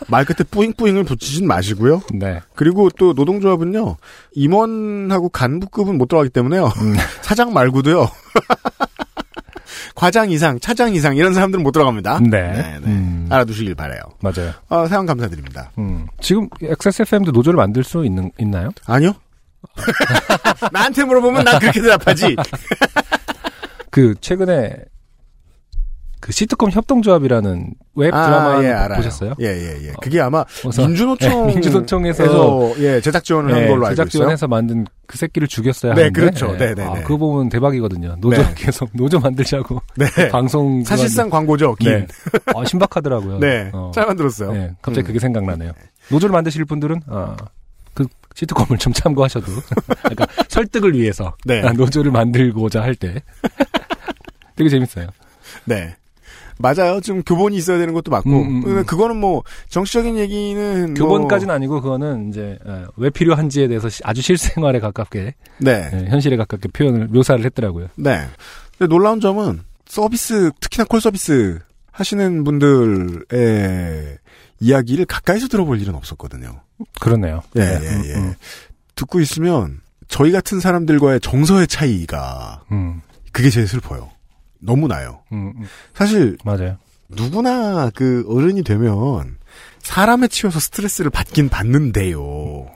말 0.09 0.25
끝에 0.25 0.45
뿌잉뿌잉을 0.51 1.05
붙이진 1.05 1.47
마시고요. 1.47 2.03
네. 2.13 2.41
그리고 2.55 2.91
또 2.91 3.13
노동조합은요, 3.13 3.97
임원하고 4.33 5.29
간부급은 5.29 5.97
못 5.99 6.09
들어가기 6.09 6.31
때문에요. 6.31 6.67
음. 6.67 6.95
사장 7.23 7.53
말고도요. 7.53 8.09
과장 9.95 10.31
이상, 10.31 10.59
차장 10.59 10.95
이상 10.95 11.17
이런 11.17 11.35
사람들은 11.35 11.63
못 11.63 11.73
들어갑니다. 11.73 12.21
네. 12.21 12.79
음, 12.85 13.27
알아두시길 13.31 13.75
바래요. 13.75 14.01
맞아요. 14.21 14.53
어, 14.69 14.87
사연 14.87 15.05
감사드립니다. 15.07 15.71
음. 15.79 16.07
지금 16.21 16.49
XSFM도 16.63 17.33
노조를 17.33 17.57
만들 17.57 17.85
수 17.85 18.05
있는, 18.05 18.31
있나요? 18.39 18.71
아니요. 18.87 19.13
나한테 20.73 21.05
물어보면 21.05 21.45
난 21.45 21.59
그렇게 21.59 21.83
대답하지. 21.83 22.37
그, 23.91 24.15
최근에, 24.21 24.77
그 26.21 26.33
시트콤 26.33 26.71
협동조합이라는 26.71 27.71
웹 27.95 28.11
드라마 28.11 28.59
아, 28.59 28.63
예. 28.63 28.95
보셨어요? 28.95 29.33
예, 29.41 29.47
예, 29.47 29.87
예. 29.89 29.93
그게 30.03 30.21
아마 30.21 30.45
그래서- 30.61 30.87
민주노총 30.87 31.47
네, 31.47 31.55
민주노총에서 31.55 32.25
에서, 32.25 32.75
예, 32.79 33.01
제작 33.01 33.25
지원을 33.25 33.55
한 33.55 33.61
네, 33.63 33.69
걸로 33.69 33.87
알고 33.87 33.95
제작 33.97 34.09
있어요. 34.09 34.11
지원해서 34.21 34.47
만든 34.47 34.85
그 35.07 35.17
새끼를 35.17 35.49
죽였어야 35.49 35.95
네, 35.95 36.03
하는데 36.03 36.21
그렇죠. 36.21 36.55
네, 36.59 36.75
네, 36.75 36.83
아, 36.83 36.93
네. 36.93 37.03
그거 37.05 37.17
보면 37.17 37.49
대박이거든요. 37.49 38.17
노조 38.21 38.43
네. 38.43 38.49
계속 38.55 38.91
노조 38.93 39.19
만들자고 39.19 39.81
네. 39.97 40.07
방송 40.29 40.85
사실상 40.85 41.31
광고죠, 41.31 41.75
긴. 41.77 41.91
네. 41.91 42.07
아, 42.55 42.65
신박하더라고요. 42.67 43.39
네, 43.39 43.71
어. 43.73 43.91
잘 43.95 44.05
만들었어요. 44.07 44.53
네, 44.53 44.71
갑자기 44.83 45.05
음. 45.05 45.07
그게 45.07 45.19
생각나네요. 45.21 45.73
노조를 46.11 46.35
만드실 46.35 46.67
분들은 46.67 47.01
아, 47.07 47.35
그 47.95 48.05
시트콤을 48.35 48.77
좀 48.79 48.93
참고하셔도 48.93 49.47
그러니까 50.03 50.27
설득을 50.49 50.95
위해서 50.95 51.35
네. 51.47 51.63
아, 51.67 51.73
노조를 51.73 52.13
만들고자 52.13 52.83
할 52.83 52.95
때 52.95 53.23
되게 54.61 54.69
재밌어요. 54.71 55.07
네. 55.65 55.97
맞아요. 56.59 57.01
좀 57.01 57.23
교본이 57.23 57.57
있어야 57.57 57.79
되는 57.79 57.95
것도 57.95 58.11
맞고. 58.11 58.29
음, 58.29 58.35
음, 58.35 58.57
음. 58.57 58.63
근데 58.63 58.83
그거는 58.83 59.17
뭐, 59.17 59.43
정치적인 59.71 60.19
얘기는. 60.19 60.93
교본까지는 60.93 61.55
아니고 61.55 61.81
그거는 61.81 62.29
이제 62.29 62.59
어, 62.67 62.85
왜 62.97 63.09
필요한지에 63.09 63.67
대해서 63.69 63.89
시- 63.89 64.03
아주 64.05 64.21
실생활에 64.21 64.79
가깝게 64.79 65.35
네. 65.59 65.91
네, 65.91 66.07
현실에 66.11 66.37
가깝게 66.37 66.69
표현을 66.69 67.07
묘사를 67.09 67.43
했더라고요. 67.47 67.89
네. 67.95 68.27
근데 68.77 68.95
놀라운 68.95 69.21
점은 69.21 69.63
서비스, 69.87 70.51
특히나 70.61 70.85
콜 70.85 71.01
서비스 71.01 71.59
하시는 71.93 72.45
분들의 72.45 74.19
이야기를 74.61 75.07
가까이서 75.07 75.49
들어볼 75.49 75.81
일은 75.81 75.95
없었거든요. 75.95 76.61
그러네요. 77.01 77.43
예, 77.57 77.61
네, 77.61 77.81
예, 77.83 77.89
음, 77.89 78.03
예. 78.05 78.15
음. 78.17 78.35
듣고 78.95 79.21
있으면 79.21 79.81
저희 80.09 80.31
같은 80.33 80.61
사람들과의 80.61 81.21
정서의 81.21 81.67
차이가 81.69 82.63
음, 82.71 83.01
그게 83.33 83.49
제일 83.49 83.67
슬퍼요. 83.67 84.11
너무 84.61 84.89
나요. 84.89 85.23
음, 85.33 85.53
음. 85.57 85.65
사실 85.95 86.37
맞아요. 86.45 86.77
누구나 87.09 87.91
그 87.91 88.25
어른이 88.29 88.63
되면 88.63 89.39
사람에 89.81 90.29
치여서 90.29 90.61
스트레스를 90.61 91.11
받긴 91.11 91.49
받는데요. 91.49 92.69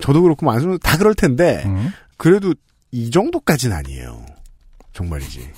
저도 0.00 0.22
그렇고 0.22 0.46
많은 0.46 0.78
다 0.78 0.96
그럴 0.96 1.14
텐데 1.14 1.62
음. 1.66 1.92
그래도 2.16 2.54
이 2.90 3.10
정도까지는 3.10 3.76
아니에요. 3.76 4.24
정말이지. 4.92 5.48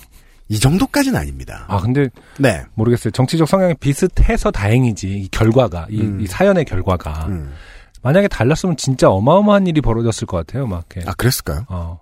이 0.49 0.59
정도까지는 0.59 1.17
아닙니다. 1.17 1.65
아 1.69 1.79
근데 1.79 2.09
네. 2.37 2.63
모르겠어요. 2.75 3.11
정치적 3.11 3.47
성향이 3.47 3.75
비슷해서 3.75 4.51
다행이지 4.51 5.07
이 5.09 5.27
결과가 5.29 5.87
이, 5.89 6.01
음. 6.01 6.19
이 6.19 6.27
사연의 6.27 6.65
결과가 6.65 7.27
음. 7.27 7.53
만약에 8.01 8.27
달랐으면 8.27 8.75
진짜 8.77 9.09
어마어마한 9.09 9.67
일이 9.67 9.79
벌어졌을 9.79 10.27
것 10.27 10.37
같아요. 10.37 10.67
막 10.67 10.85
이렇게. 10.91 11.09
아 11.09 11.13
그랬을까요? 11.13 11.65
어. 11.69 11.99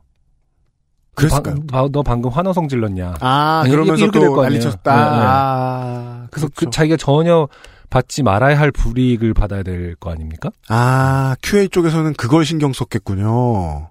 그랬을까요? 1.20 1.56
방- 1.56 1.68
바- 1.68 1.90
너 1.92 2.04
방금 2.04 2.32
환호성 2.32 2.68
질렀냐? 2.68 3.16
아, 3.20 3.62
아니, 3.64 3.72
그러면서 3.72 4.04
이렇게 4.04 4.20
또. 4.20 4.42
난리쳤다. 4.42 4.96
네, 4.96 5.02
네. 5.02 5.26
아, 5.28 6.28
그래서 6.32 6.48
그 6.48 6.54
그렇죠. 6.56 6.72
자기가 6.72 6.98
전혀 6.98 7.48
받지 7.90 8.22
말아야 8.24 8.60
할 8.60 8.72
불이익을 8.72 9.34
받아야 9.34 9.64
될 9.64 9.96
거 10.00 10.12
아닙니까? 10.12 10.50
아, 10.68 11.36
QA 11.42 11.70
쪽에서는 11.70 12.14
그걸 12.14 12.46
신경 12.46 12.72
썼겠군요. 12.74 13.90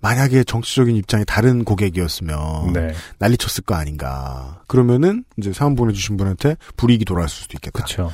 만약에 0.00 0.42
정치적인 0.42 0.96
입장이 0.96 1.24
다른 1.24 1.64
고객이었으면 1.64 2.72
네. 2.72 2.92
난리 3.18 3.36
쳤을 3.36 3.62
거 3.64 3.76
아닌가. 3.76 4.60
그러면은 4.66 5.24
이제 5.38 5.52
사연 5.52 5.76
보내주신 5.76 6.16
분한테 6.16 6.56
불이익이 6.76 7.04
돌아왔을 7.04 7.42
수도 7.42 7.52
있겠다. 7.56 7.72
그렇죠. 7.84 8.10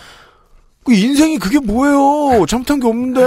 그 0.89 0.95
인생이 0.95 1.39
그게 1.39 1.59
뭐예요? 1.59 2.47
잘못한 2.47 2.80
게 2.80 2.86
없는데. 2.86 3.20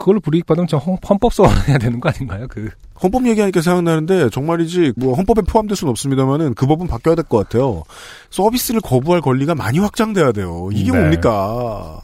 그걸로 0.00 0.18
불이익 0.18 0.46
받으면 0.46 0.66
저 0.66 0.78
헌- 0.78 0.98
헌법 1.08 1.32
소원해야 1.32 1.78
되는 1.78 2.00
거 2.00 2.08
아닌가요? 2.08 2.48
그 2.48 2.70
헌법 3.00 3.24
얘기하니까 3.28 3.60
생각나는데 3.62 4.30
정말이지 4.30 4.94
뭐 4.96 5.14
헌법에 5.14 5.42
포함될 5.42 5.76
수는 5.76 5.90
없습니다만은 5.92 6.54
그 6.54 6.66
법은 6.66 6.88
바뀌어야 6.88 7.14
될 7.14 7.24
것 7.24 7.38
같아요. 7.48 7.84
서비스를 8.30 8.80
거부할 8.80 9.20
권리가 9.20 9.54
많이 9.54 9.78
확장돼야 9.78 10.32
돼요. 10.32 10.70
이게 10.72 10.90
네. 10.90 10.98
뭡니까? 10.98 12.00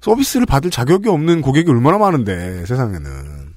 서비스를 0.00 0.46
받을 0.46 0.70
자격이 0.70 1.10
없는 1.10 1.42
고객이 1.42 1.70
얼마나 1.70 1.98
많은데 1.98 2.64
세상에는 2.64 3.54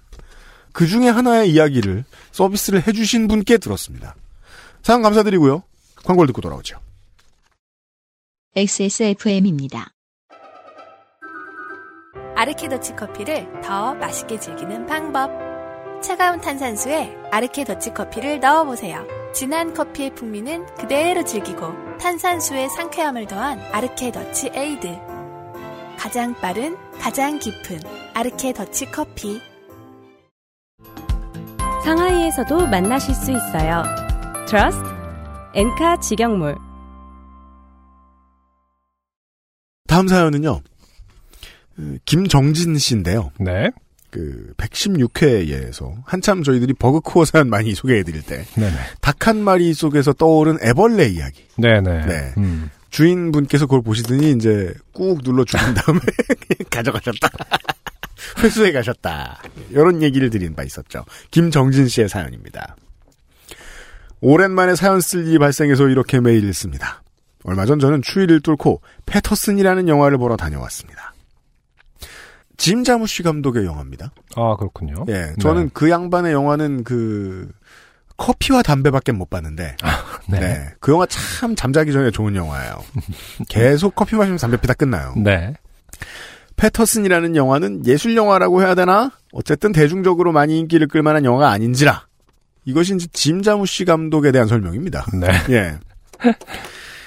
그 0.74 0.88
중에 0.88 1.08
하나의 1.08 1.52
이야기를 1.52 2.04
서비스를 2.34 2.86
해주신 2.86 3.30
분께 3.30 3.58
들었습니다. 3.60 4.16
사연 4.82 5.02
감사드리고요. 5.02 5.64
광고를 6.04 6.28
듣고 6.28 6.41
돌아오죠. 6.41 6.80
XSFM입니다. 8.58 9.88
아르케 12.44 12.68
더치 12.68 12.94
커피를 12.98 13.48
더 13.62 13.94
맛있게 13.94 14.38
즐기는 14.38 14.86
방법. 14.86 15.32
차가운 16.02 16.41
탄산수에 16.41 17.16
아르케 17.32 17.64
더치 17.64 17.94
커피를 17.94 18.41
넣어보세요. 18.41 19.08
진한 19.34 19.74
커피의 19.74 20.14
풍미는 20.14 20.66
그대로 20.76 21.24
즐기고 21.24 21.98
탄산수의 22.00 22.68
상쾌함을 22.68 23.28
더한 23.28 23.62
아르케 23.72 24.12
더치 24.12 24.52
에이드. 24.54 24.89
가장 25.98 26.34
빠른, 26.41 26.76
가장 27.00 27.39
깊은 27.39 27.80
아르케 28.14 28.52
더치 28.52 28.91
커피. 28.91 29.41
상하이에서도 31.86 32.68
만나실 32.68 33.16
수 33.16 33.32
있어요. 33.32 33.84
트러스트 34.50 34.84
엔카 35.54 36.02
직영몰 36.02 36.58
다음 39.88 40.10
사연은요. 40.10 40.60
음, 41.80 41.97
김정진 42.05 42.78
씨인데요. 42.78 43.32
네. 43.39 43.71
그 44.11 44.53
116회에서 44.57 45.91
한참 46.05 46.43
저희들이 46.43 46.74
bugcore 46.74 47.26
사연 47.26 47.49
많이 47.49 47.74
소개해드릴 47.74 48.21
때. 48.21 48.45
닭 49.01 49.26
한 49.28 49.38
마리 49.41 49.74
속에서 49.74 50.11
떠오른 50.13 50.57
애벌레 50.61 51.07
이야기. 51.07 51.45
네네. 51.57 52.05
네. 52.05 52.34
음. 52.38 52.69
주인분께서 52.89 53.65
그걸 53.65 53.82
보시더니 53.82 54.32
이제 54.34 54.74
꾹 54.91 55.24
눌러 55.24 55.43
주신 55.45 55.59
다음에 55.74 55.99
가져가셨다. 56.69 57.30
회수해 58.43 58.71
가셨다. 58.71 59.41
이런 59.71 60.01
얘기를 60.03 60.30
드린 60.30 60.53
바 60.55 60.63
있었죠. 60.63 61.05
김정진 61.32 61.88
씨의 61.88 62.09
사연입니다. 62.09 62.76
오랜만에 64.21 64.76
사연 64.76 65.01
쓸 65.01 65.28
일이 65.28 65.39
발생해서 65.39 65.88
이렇게 65.88 66.19
메일을 66.19 66.53
씁니다. 66.53 67.01
얼마 67.45 67.65
전 67.65 67.80
저는 67.80 68.01
추위를 68.01 68.41
뚫고 68.41 68.82
패터슨이라는 69.05 69.88
영화를 69.88 70.17
보러 70.17 70.38
다녀왔습니다. 70.38 71.12
짐 72.58 72.84
자무시 72.84 73.24
감독의 73.24 73.66
영화입니다. 73.66 74.12
아 74.36 74.56
그렇군요. 74.56 75.06
예, 75.10 75.34
저는 75.39 75.64
네. 75.66 75.70
그 75.74 75.89
양반의 75.89 76.34
영화는 76.34 76.84
그 76.84 77.51
커피와 78.18 78.62
담배밖에 78.62 79.12
못 79.12 79.30
봤는데, 79.30 79.76
네. 80.30 80.39
네. 80.39 80.70
그 80.80 80.91
영화 80.91 81.06
참 81.08 81.56
잠자기 81.56 81.91
전에 81.91 82.12
좋은 82.12 82.36
영화예요. 82.36 82.82
계속 83.49 83.95
커피 83.95 84.16
마시면 84.16 84.38
담배 84.38 84.58
피다 84.58 84.76
끝나요. 84.76 85.14
네. 85.18 85.54
패터슨이라는 86.56 87.36
영화는 87.36 87.86
예술 87.88 88.16
영화라고 88.16 88.62
해야 88.62 88.76
되나? 88.76 89.12
어쨌든 89.32 89.72
대중적으로 89.72 90.32
많이 90.32 90.60
인기를 90.60 90.88
끌만한 90.88 91.26
영화가 91.26 91.49
아닌지라. 91.49 92.06
이것이 92.66 92.97
짐 93.12 93.41
자무시 93.41 93.86
감독에 93.86 94.32
대한 94.32 94.47
설명입니다. 94.47 95.06
네. 95.20 95.28
예. 95.49 95.80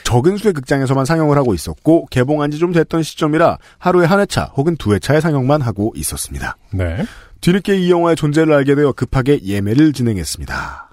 적은 0.07 0.36
수의 0.36 0.52
극장에서만 0.54 1.04
상영을 1.04 1.36
하고 1.36 1.52
있었고 1.52 2.07
개봉한 2.12 2.52
지 2.52 2.59
좀 2.59 2.72
됐던 2.72 3.02
시점이라 3.02 3.59
하루에 3.78 4.07
한 4.07 4.20
회차 4.20 4.52
혹은 4.57 4.76
두 4.76 4.94
회차의 4.94 5.20
상영만 5.20 5.61
하고 5.62 5.92
있었습니다. 5.96 6.57
네. 6.72 7.04
뒤늦게 7.40 7.76
이 7.76 7.90
영화의 7.90 8.14
존재를 8.14 8.54
알게 8.54 8.76
되어 8.76 8.92
급하게 8.92 9.40
예매를 9.42 9.92
진행했습니다. 9.92 10.90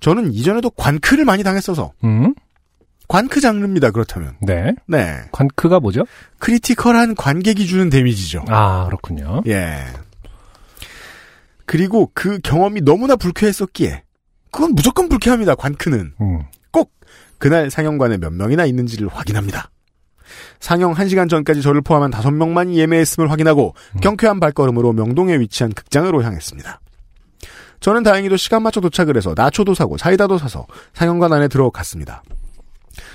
저는 0.00 0.32
이전에도 0.32 0.70
관크를 0.70 1.26
많이 1.26 1.42
당했어서 1.42 1.92
음. 2.04 2.34
관크 3.08 3.40
장르입니다. 3.42 3.90
그렇다면. 3.90 4.36
네. 4.40 4.74
네. 4.88 5.16
관크가 5.32 5.78
뭐죠? 5.78 6.06
critical한 6.38 7.14
관객이 7.14 7.66
주는 7.66 7.90
데미지죠. 7.90 8.46
아, 8.48 8.86
그렇군요. 8.86 9.42
예. 9.46 9.84
그리고 11.66 12.10
그 12.14 12.38
경험이 12.42 12.80
너무나 12.80 13.16
불쾌했었기에 13.16 14.02
그건 14.50 14.74
무조건 14.74 15.08
불쾌합니다. 15.10 15.54
관크는 15.56 16.14
음. 16.22 16.40
꼭 17.36 17.38
그날 17.38 17.70
상영관에 17.70 18.18
몇 18.18 18.32
명이나 18.32 18.64
있는지를 18.66 19.08
확인합니다. 19.08 19.70
상영 20.60 20.94
1시간 20.94 21.28
전까지 21.28 21.62
저를 21.62 21.82
포함한 21.82 22.10
5명만이 22.10 22.74
예매했음을 22.74 23.30
확인하고 23.30 23.74
경쾌한 24.02 24.40
발걸음으로 24.40 24.92
명동에 24.92 25.38
위치한 25.38 25.72
극장으로 25.72 26.22
향했습니다. 26.22 26.80
저는 27.80 28.02
다행히도 28.02 28.36
시간 28.36 28.62
맞춰 28.62 28.80
도착을 28.80 29.16
해서 29.16 29.34
나초도 29.36 29.74
사고 29.74 29.98
사이다도 29.98 30.38
사서 30.38 30.66
상영관 30.94 31.32
안에 31.32 31.48
들어갔습니다. 31.48 32.22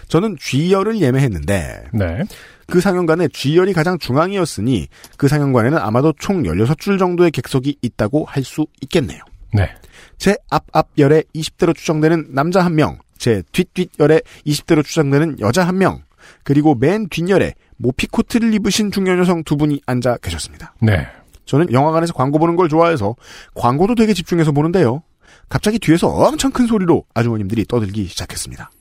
저는 0.07 0.37
G열을 0.39 1.01
예매했는데 1.01 1.85
네. 1.93 2.23
그 2.67 2.79
상영관에 2.79 3.27
G열이 3.29 3.73
가장 3.73 3.97
중앙이었으니 3.97 4.87
그 5.17 5.27
상영관에는 5.27 5.77
아마도 5.79 6.13
총 6.19 6.43
16줄 6.43 6.99
정도의 6.99 7.31
객석이 7.31 7.77
있다고 7.81 8.25
할 8.25 8.43
수 8.43 8.67
있겠네요. 8.81 9.19
네. 9.53 9.69
제 10.17 10.37
앞앞열에 10.49 11.23
20대로 11.35 11.75
추정되는 11.75 12.27
남자 12.29 12.63
한 12.63 12.75
명, 12.75 12.99
제 13.21 13.43
뒷뒷열에 13.51 14.21
20대로 14.47 14.83
추정되는 14.83 15.41
여자 15.41 15.63
한 15.63 15.77
명, 15.77 16.01
그리고 16.43 16.73
맨 16.73 17.07
뒷열에 17.07 17.53
모피 17.77 18.07
코트를 18.07 18.51
입으신 18.55 18.89
중년 18.89 19.19
여성 19.19 19.43
두 19.43 19.57
분이 19.57 19.79
앉아 19.85 20.17
계셨습니다. 20.23 20.73
네. 20.81 21.05
저는 21.45 21.71
영화관에서 21.71 22.13
광고 22.13 22.39
보는 22.39 22.55
걸 22.55 22.67
좋아해서 22.67 23.15
광고도 23.53 23.93
되게 23.93 24.15
집중해서 24.15 24.53
보는데요. 24.53 25.03
갑자기 25.49 25.77
뒤에서 25.77 26.07
엄청 26.07 26.49
큰 26.49 26.65
소리로 26.65 27.05
아주머님들이 27.13 27.65
떠들기 27.65 28.05
시작했습니다. 28.05 28.71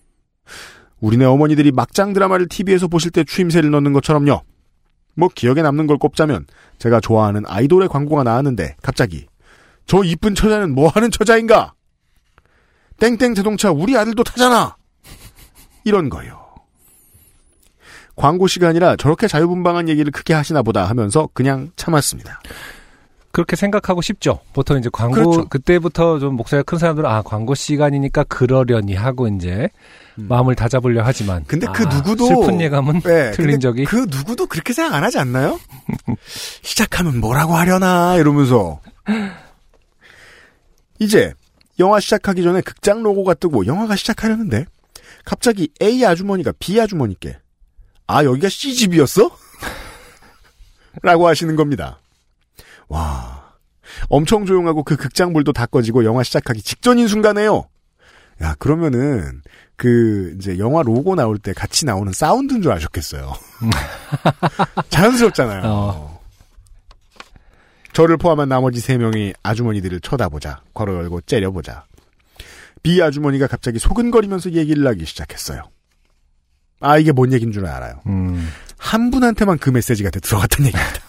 우리네 1.01 1.27
어머니들이 1.27 1.71
막장 1.73 2.15
드라마를 2.15 2.49
TV에서 2.49 2.89
보실 2.89 3.11
때 3.11 3.25
추임새를 3.25 3.71
넣는 3.71 3.93
것처럼요. 3.93 4.41
뭐 5.17 5.29
기억에 5.35 5.61
남는 5.61 5.87
걸 5.87 5.99
꼽자면 5.99 6.47
제가 6.79 7.01
좋아하는 7.01 7.43
아이돌의 7.47 7.91
광고가 7.91 8.23
나왔는데 8.23 8.77
갑자기 8.81 9.27
저 9.85 10.03
이쁜 10.03 10.35
처자는 10.35 10.75
뭐 10.75 10.89
하는 10.89 11.11
처자인가? 11.11 11.75
땡땡 13.01 13.35
자동차 13.35 13.71
우리 13.73 13.97
아들도 13.97 14.23
타잖아. 14.23 14.77
이런 15.85 16.09
거요. 16.09 16.39
광고 18.15 18.47
시간이라 18.47 18.97
저렇게 18.97 19.27
자유분방한 19.27 19.89
얘기를 19.89 20.13
크게 20.13 20.35
하시나 20.35 20.63
보다 20.63 20.85
하면서 20.85 21.29
그냥 21.33 21.71
참았습니다. 21.77 22.41
그렇게 23.33 23.57
생각하고 23.57 24.03
싶죠. 24.03 24.41
보통 24.53 24.77
이제 24.79 24.91
광고 24.93 25.15
그렇죠. 25.15 25.49
그때부터좀 25.49 26.35
목소리가 26.35 26.65
큰 26.65 26.79
사람들은 26.79 27.09
아 27.09 27.23
광고 27.23 27.55
시간이니까 27.55 28.25
그러려니 28.25 28.95
하고 28.95 29.29
이제 29.29 29.69
마음을 30.17 30.55
다잡으려 30.57 31.03
하지만 31.05 31.45
근데 31.47 31.67
아, 31.69 31.73
그 31.73 31.85
누구도 31.85 32.27
슬픈 32.27 32.61
예감은 32.61 33.01
네, 33.01 33.31
틀린 33.33 33.61
적이 33.61 33.85
그 33.85 34.07
누구도 34.11 34.47
그렇게 34.47 34.73
생각 34.73 34.95
안 34.97 35.05
하지 35.05 35.19
않나요? 35.19 35.59
시작하면 36.63 37.21
뭐라고 37.21 37.55
하려나 37.55 38.17
이러면서 38.17 38.81
이제 40.99 41.33
영화 41.81 41.99
시작하기 41.99 42.43
전에 42.43 42.61
극장 42.61 43.03
로고가 43.03 43.35
뜨고 43.35 43.67
영화가 43.67 43.97
시작하려는데 43.97 44.67
갑자기 45.25 45.71
A 45.83 46.05
아주머니가 46.05 46.53
B 46.59 46.81
아주머니께 46.81 47.39
아 48.07 48.25
여기가 48.25 48.49
C 48.49 48.75
집이었어? 48.75 49.31
라고 51.03 51.27
하시는 51.27 51.57
겁니다. 51.57 51.99
와 52.89 53.57
엄청 54.09 54.47
조용하고 54.47 54.85
그 54.85 54.97
극장 54.97 55.33
불도 55.33 55.53
다 55.53 55.67
꺼지고 55.67 56.05
영화 56.05 56.23
시작하기 56.23 56.63
직전인 56.63 57.09
순간에요. 57.09 57.69
야 58.43 58.55
그러면은 58.59 59.43
그 59.77 60.35
이제 60.39 60.59
영화 60.59 60.83
로고 60.83 61.15
나올 61.15 61.39
때 61.39 61.53
같이 61.53 61.87
나오는 61.87 62.13
사운드인 62.13 62.63
줄 62.63 62.73
아셨겠어요. 62.73 63.33
자연스럽잖아요. 64.91 65.63
어. 65.65 66.20
저를 67.93 68.17
포함한 68.17 68.49
나머지 68.49 68.81
세 68.81 68.97
명이 68.99 69.35
아주머니들을 69.43 70.01
쳐다보자. 70.01 70.63
괄호 70.75 70.95
열고 70.97 71.23
째려보자. 71.23 71.85
B 72.83 73.03
아주머니가 73.03 73.47
갑자기 73.47 73.79
소근거리면서 73.79 74.53
얘기를 74.53 74.87
하기 74.87 75.05
시작했어요. 75.05 75.65
아 76.81 76.97
이게 76.99 77.13
뭔 77.13 77.33
얘기인 77.33 77.53
줄 77.53 77.67
알아요. 77.67 78.01
음. 78.07 78.49
한 78.79 79.11
분한테만 79.11 79.59
그 79.59 79.71
메시지가 79.71 80.11
들어갔던 80.11 80.65
얘기입니다. 80.67 81.01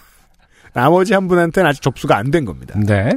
나머지 0.73 1.13
한 1.13 1.27
분한테는 1.27 1.69
아직 1.69 1.81
접수가 1.81 2.17
안 2.17 2.31
된 2.31 2.45
겁니다. 2.45 2.77
네. 2.79 3.11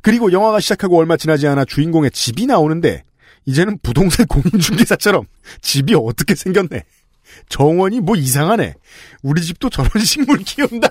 그리고 0.00 0.32
영화가 0.32 0.60
시작하고 0.60 0.98
얼마 0.98 1.16
지나지 1.16 1.46
않아 1.46 1.64
주인공의 1.64 2.10
집이 2.10 2.46
나오는데 2.46 3.04
이제는 3.46 3.78
부동산 3.82 4.26
공인중개사처럼 4.26 5.24
집이 5.60 5.94
어떻게 5.94 6.34
생겼네. 6.34 6.84
정원이 7.48 8.00
뭐 8.00 8.16
이상하네. 8.16 8.74
우리 9.22 9.42
집도 9.42 9.70
저런 9.70 9.90
식물 10.04 10.38
키운다. 10.38 10.88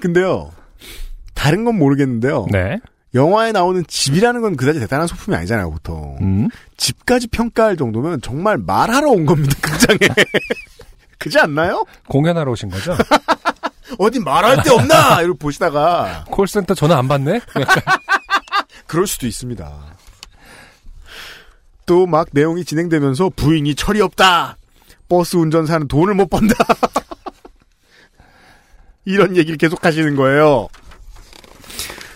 근데요. 0.00 0.50
다른 1.34 1.64
건 1.64 1.78
모르겠는데요. 1.78 2.46
네. 2.50 2.78
영화에 3.14 3.52
나오는 3.52 3.82
집이라는 3.86 4.40
건 4.42 4.56
그다지 4.56 4.80
대단한 4.80 5.06
소품이 5.06 5.36
아니잖아요, 5.36 5.70
보통. 5.70 6.16
음. 6.20 6.48
집까지 6.76 7.28
평가할 7.28 7.76
정도면 7.76 8.20
정말 8.20 8.58
말하러 8.58 9.10
온 9.10 9.24
겁니다, 9.26 9.54
극장에. 9.62 9.98
그지 11.18 11.38
않나요? 11.38 11.84
공연하러 12.08 12.52
오신 12.52 12.68
거죠? 12.70 12.96
어디 13.98 14.20
말할 14.20 14.62
데 14.62 14.70
없나? 14.70 15.20
이러고 15.22 15.38
보시다가. 15.38 16.24
콜센터 16.30 16.74
전화 16.74 16.98
안 16.98 17.08
받네? 17.08 17.40
그럴 18.86 19.06
수도 19.06 19.26
있습니다. 19.26 19.72
또 21.86 22.06
막 22.06 22.28
내용이 22.32 22.64
진행되면서 22.66 23.30
부인이 23.34 23.74
철이 23.74 24.00
없다. 24.02 24.58
버스 25.08 25.36
운전사는 25.36 25.88
돈을 25.88 26.12
못 26.14 26.28
번다. 26.28 26.54
이런 29.08 29.36
얘기를 29.36 29.56
계속 29.56 29.84
하시는 29.84 30.14
거예요. 30.16 30.68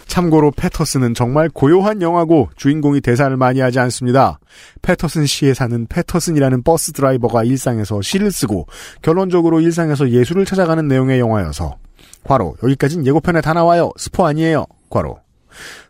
참고로 0.06 0.50
패터슨은 0.50 1.14
정말 1.14 1.48
고요한 1.48 2.02
영화고 2.02 2.50
주인공이 2.56 3.00
대사를 3.00 3.34
많이 3.38 3.60
하지 3.60 3.78
않습니다. 3.78 4.38
패터슨 4.82 5.24
시에 5.24 5.54
사는 5.54 5.86
패터슨이라는 5.86 6.62
버스 6.62 6.92
드라이버가 6.92 7.44
일상에서 7.44 8.02
시를 8.02 8.30
쓰고 8.30 8.66
결론적으로 9.00 9.60
일상에서 9.60 10.10
예술을 10.10 10.44
찾아가는 10.44 10.86
내용의 10.86 11.18
영화여서 11.18 11.78
괄호 12.24 12.56
여기까진 12.62 13.06
예고편에 13.06 13.40
다 13.40 13.54
나와요. 13.54 13.90
스포 13.96 14.26
아니에요. 14.26 14.66
괄호 14.90 15.18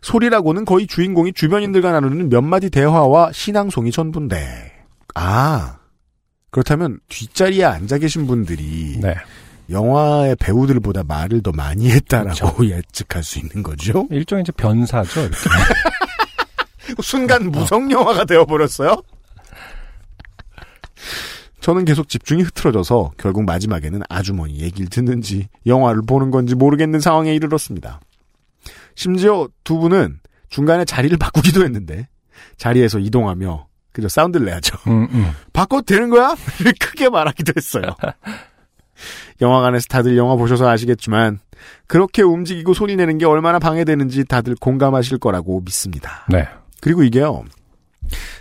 소리라고는 0.01 0.63
거의 0.63 0.87
주인공이 0.87 1.33
주변인들과 1.33 1.91
나누는 1.91 2.29
몇 2.29 2.41
마디 2.41 2.69
대화와 2.69 3.33
시 3.33 3.44
낭송이 3.44 3.91
전부인데 3.91 4.71
아 5.15 5.79
그렇다면 6.49 6.99
뒷자리에 7.09 7.65
앉아 7.65 7.97
계신 7.97 8.25
분들이 8.25 8.99
네. 9.01 9.15
영화의 9.69 10.35
배우들보다 10.37 11.03
말을 11.03 11.41
더 11.41 11.51
많이 11.51 11.89
했다라고 11.89 12.65
예측할 12.69 13.23
수 13.23 13.39
있는 13.39 13.63
거죠. 13.63 14.07
일종의 14.11 14.43
이제 14.43 14.51
변사죠. 14.51 15.29
순간 17.01 17.51
무성 17.51 17.89
영화가 17.89 18.25
되어 18.25 18.45
버렸어요. 18.45 19.01
저는 21.61 21.85
계속 21.85 22.09
집중이 22.09 22.43
흐트러져서 22.43 23.11
결국 23.17 23.45
마지막에는 23.45 24.01
아주머니 24.09 24.59
얘기를 24.59 24.89
듣는지 24.89 25.47
영화를 25.65 26.01
보는 26.05 26.29
건지 26.29 26.55
모르겠는 26.55 26.99
상황에 26.99 27.33
이르렀습니다. 27.33 28.01
심지어 28.95 29.47
두 29.63 29.77
분은 29.77 30.19
중간에 30.49 30.83
자리를 30.83 31.17
바꾸기도 31.17 31.63
했는데 31.63 32.07
자리에서 32.57 32.99
이동하며 32.99 33.67
그저 33.93 34.09
사운드를 34.09 34.45
내야죠. 34.45 34.77
음, 34.87 35.07
음. 35.11 35.31
바꿔도 35.53 35.83
되는 35.83 36.09
거야? 36.09 36.35
크게 36.81 37.09
말하기도 37.09 37.53
했어요. 37.55 37.83
영화관에서 39.41 39.85
다들 39.89 40.17
영화 40.17 40.35
보셔서 40.35 40.67
아시겠지만 40.69 41.39
그렇게 41.87 42.21
움직이고 42.21 42.73
소리 42.73 42.95
내는 42.95 43.17
게 43.17 43.25
얼마나 43.25 43.59
방해되는지 43.59 44.25
다들 44.25 44.55
공감하실 44.59 45.19
거라고 45.19 45.61
믿습니다. 45.65 46.25
네. 46.29 46.47
그리고 46.81 47.03
이게요. 47.03 47.43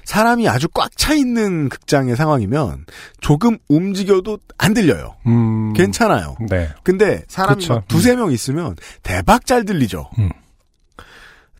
사람이 0.04 0.48
아주 0.48 0.68
꽉 0.68 0.90
차 0.96 1.14
있는 1.14 1.68
극장의 1.68 2.16
상황이면 2.16 2.84
조금 3.20 3.58
움직여도 3.68 4.38
안 4.58 4.74
들려요. 4.74 5.14
음. 5.26 5.72
괜찮아요. 5.72 6.36
네. 6.50 6.68
근데 6.82 7.22
사람이. 7.28 7.66
막 7.68 7.86
두세 7.88 8.16
명 8.16 8.32
있으면 8.32 8.76
대박 9.02 9.46
잘 9.46 9.64
들리죠. 9.64 10.10
음. 10.18 10.30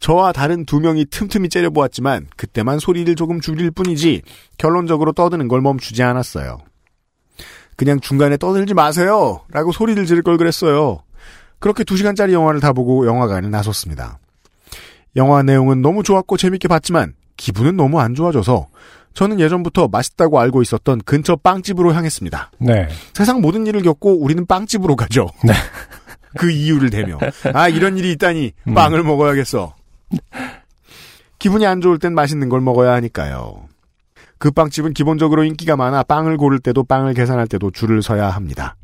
저와 0.00 0.32
다른 0.32 0.64
두 0.66 0.80
명이 0.80 1.06
틈틈이 1.06 1.48
째려보았지만 1.48 2.26
그때만 2.36 2.80
소리를 2.80 3.14
조금 3.14 3.40
줄일 3.40 3.70
뿐이지 3.70 4.22
결론적으로 4.58 5.12
떠드는 5.12 5.46
걸 5.46 5.60
멈추지 5.60 6.02
않았어요. 6.02 6.58
그냥 7.82 7.98
중간에 7.98 8.36
떠들지 8.36 8.74
마세요! 8.74 9.40
라고 9.50 9.72
소리를 9.72 10.06
지를 10.06 10.22
걸 10.22 10.36
그랬어요. 10.36 11.02
그렇게 11.58 11.82
두 11.82 11.96
시간짜리 11.96 12.32
영화를 12.32 12.60
다 12.60 12.72
보고 12.72 13.06
영화관에 13.06 13.48
나섰습니다. 13.48 14.20
영화 15.16 15.42
내용은 15.42 15.82
너무 15.82 16.04
좋았고 16.04 16.36
재밌게 16.36 16.68
봤지만 16.68 17.14
기분은 17.36 17.76
너무 17.76 17.98
안 17.98 18.14
좋아져서 18.14 18.68
저는 19.14 19.40
예전부터 19.40 19.88
맛있다고 19.88 20.38
알고 20.38 20.62
있었던 20.62 21.00
근처 21.04 21.34
빵집으로 21.34 21.92
향했습니다. 21.92 22.52
네. 22.60 22.88
세상 23.14 23.40
모든 23.40 23.66
일을 23.66 23.82
겪고 23.82 24.22
우리는 24.22 24.46
빵집으로 24.46 24.94
가죠. 24.94 25.26
네. 25.42 25.52
그 26.38 26.52
이유를 26.52 26.90
대며 26.90 27.18
아 27.52 27.68
이런 27.68 27.98
일이 27.98 28.12
있다니 28.12 28.52
빵을 28.76 29.02
먹어야겠어. 29.02 29.74
기분이 31.40 31.66
안 31.66 31.80
좋을 31.80 31.98
땐 31.98 32.14
맛있는 32.14 32.48
걸 32.48 32.60
먹어야 32.60 32.92
하니까요. 32.92 33.71
그 34.42 34.50
빵집은 34.50 34.92
기본적으로 34.92 35.44
인기가 35.44 35.76
많아 35.76 36.02
빵을 36.02 36.36
고를 36.36 36.58
때도 36.58 36.82
빵을 36.82 37.14
계산할 37.14 37.46
때도 37.46 37.70
줄을 37.70 38.02
서야 38.02 38.28
합니다. 38.28 38.74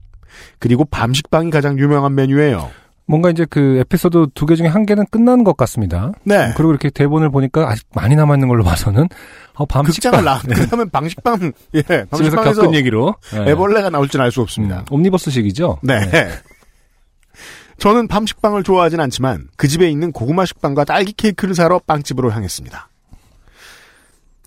그리고 0.60 0.84
밤식빵이 0.84 1.50
가장 1.50 1.80
유명한 1.80 2.14
메뉴예요. 2.14 2.70
뭔가 3.08 3.28
이제 3.28 3.44
그 3.50 3.78
에피소드 3.80 4.28
두 4.34 4.46
개 4.46 4.54
중에 4.54 4.68
한 4.68 4.86
개는 4.86 5.06
끝난 5.10 5.42
것 5.42 5.56
같습니다. 5.56 6.12
네. 6.22 6.52
그리고 6.56 6.70
이렇게 6.70 6.90
대본을 6.90 7.30
보니까 7.30 7.68
아직 7.68 7.84
많이 7.92 8.14
남아 8.14 8.34
있는 8.36 8.46
걸로 8.46 8.62
봐서는, 8.62 9.08
어, 9.54 9.66
밤식빵. 9.66 10.24
나, 10.24 10.38
그다음에 10.38 10.84
방식빵, 10.92 11.50
예, 11.74 11.82
방식빵에서 12.08 12.62
겪은 12.62 12.74
얘기로. 12.76 13.16
예. 13.34 13.50
애벌레가 13.50 13.90
나올 13.90 14.06
줄 14.06 14.20
알 14.20 14.30
수 14.30 14.40
없습니다. 14.42 14.78
음, 14.78 14.84
옴니버스식이죠? 14.94 15.78
네. 15.82 15.98
저는 17.78 18.06
밤식빵을 18.06 18.62
좋아하진 18.62 19.00
않지만 19.00 19.48
그 19.56 19.66
집에 19.66 19.90
있는 19.90 20.12
고구마 20.12 20.44
식빵과 20.44 20.84
딸기 20.84 21.12
케이크를 21.14 21.56
사러 21.56 21.80
빵집으로 21.84 22.30
향했습니다. 22.30 22.88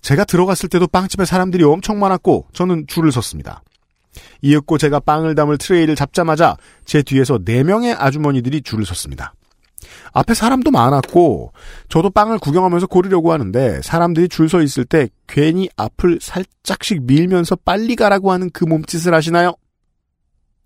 제가 0.02 0.24
들어갔을 0.24 0.68
때도 0.68 0.88
빵집에 0.88 1.24
사람들이 1.24 1.64
엄청 1.64 1.98
많았고 1.98 2.48
저는 2.52 2.86
줄을 2.88 3.12
섰습니다. 3.12 3.62
이윽고 4.42 4.76
제가 4.78 5.00
빵을 5.00 5.34
담을 5.34 5.56
트레이를 5.58 5.94
잡자마자 5.96 6.56
제 6.84 7.02
뒤에서 7.02 7.38
네명의 7.44 7.94
아주머니들이 7.94 8.62
줄을 8.62 8.84
섰습니다. 8.84 9.32
앞에 10.12 10.34
사람도 10.34 10.70
많았고 10.70 11.52
저도 11.88 12.10
빵을 12.10 12.38
구경하면서 12.38 12.86
고르려고 12.88 13.32
하는데 13.32 13.80
사람들이 13.82 14.28
줄 14.28 14.48
서 14.48 14.60
있을 14.60 14.84
때 14.84 15.08
괜히 15.26 15.68
앞을 15.76 16.18
살짝씩 16.20 17.04
밀면서 17.04 17.56
빨리 17.56 17.96
가라고 17.96 18.32
하는 18.32 18.50
그 18.50 18.64
몸짓을 18.64 19.14
하시나요? 19.14 19.54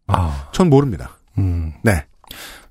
아, 0.08 0.48
전 0.52 0.68
모릅니다. 0.70 1.16
음. 1.38 1.72
네. 1.82 2.04